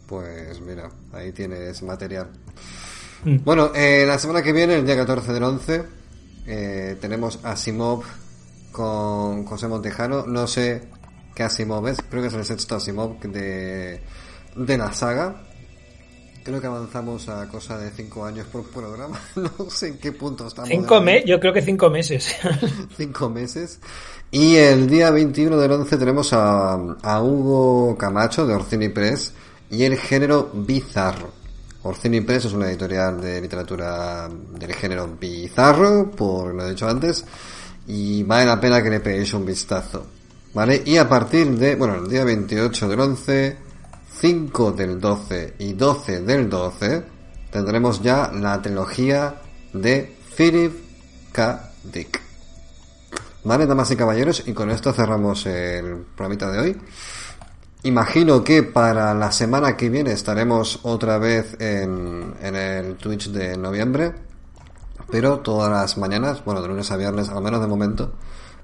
[0.09, 2.26] Pues mira, ahí tienes material.
[3.22, 3.36] Mm.
[3.44, 6.06] Bueno, eh, la semana que viene, el día 14 del 11,
[6.47, 8.05] eh, tenemos Asimov
[8.73, 10.27] con José Montejano.
[10.27, 10.82] No sé
[11.35, 14.01] qué Asimov es, creo que es el sexto Asimov de,
[14.55, 15.43] de la saga.
[16.44, 19.20] Creo que avanzamos a cosa de cinco años por programa.
[19.36, 20.68] No sé en qué punto estamos.
[20.70, 22.36] Cinco me yo creo que cinco meses.
[22.97, 23.81] cinco meses.
[24.31, 29.32] Y el día 21 del 11 tenemos a, a Hugo Camacho de Orcini Press
[29.70, 31.45] y el género bizarro.
[31.86, 37.24] Orcini Press es una editorial de literatura del género bizarro, por lo he dicho antes,
[37.86, 40.06] y vale la pena que le peguéis un vistazo.
[40.52, 40.82] ¿Vale?
[40.84, 43.56] Y a partir de, bueno, el día 28 del 11,
[44.20, 47.04] 5 del 12 y 12 del 12,
[47.50, 49.34] tendremos ya la trilogía
[49.72, 50.72] de Philip
[51.32, 51.70] K.
[51.84, 52.20] Dick.
[53.44, 54.42] ¿Vale, damas y caballeros?
[54.46, 56.76] Y con esto cerramos el programita de hoy.
[57.86, 63.56] Imagino que para la semana que viene estaremos otra vez en, en el Twitch de
[63.56, 64.12] noviembre,
[65.08, 68.12] pero todas las mañanas, bueno, de lunes a viernes, al menos de momento,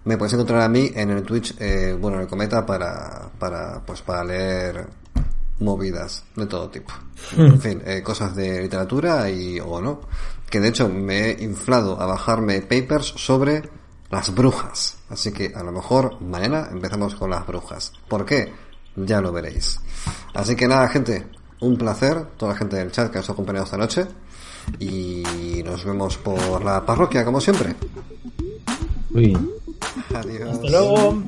[0.07, 3.81] me puedes encontrar a mí en el Twitch, eh, bueno, en el Cometa para, para,
[3.87, 4.89] pues para leer
[5.61, 6.93] movidas de todo tipo.
[7.37, 7.47] Hmm.
[7.47, 10.01] En fin, eh, cosas de literatura y o no.
[10.51, 13.71] Que de hecho me he inflado a bajarme papers sobre
[14.11, 14.97] las brujas.
[15.11, 17.93] Así que a lo mejor mañana empezamos con las brujas.
[18.09, 18.72] ¿Por qué?
[18.97, 19.81] Ya lo veréis.
[20.35, 21.27] Así que nada, gente,
[21.61, 24.07] un placer, toda la gente del chat que os ha acompañado esta noche.
[24.79, 27.75] Y nos vemos por la parroquia, como siempre.
[29.11, 29.37] Uy.
[30.15, 30.51] Adiós.
[30.51, 31.23] Hasta luego.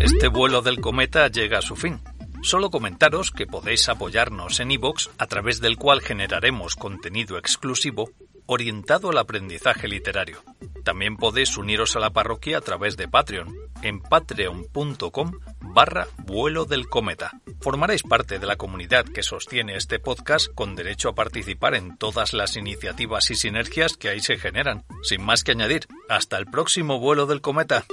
[0.00, 2.00] Este vuelo del cometa llega a su fin.
[2.42, 8.10] Solo comentaros que podéis apoyarnos en iVoox, a través del cual generaremos contenido exclusivo
[8.52, 10.42] orientado al aprendizaje literario.
[10.84, 16.88] También podéis uniros a la parroquia a través de Patreon, en patreon.com barra vuelo del
[16.88, 17.32] cometa.
[17.60, 22.32] Formaréis parte de la comunidad que sostiene este podcast con derecho a participar en todas
[22.32, 24.84] las iniciativas y sinergias que ahí se generan.
[25.02, 27.84] Sin más que añadir, hasta el próximo vuelo del cometa.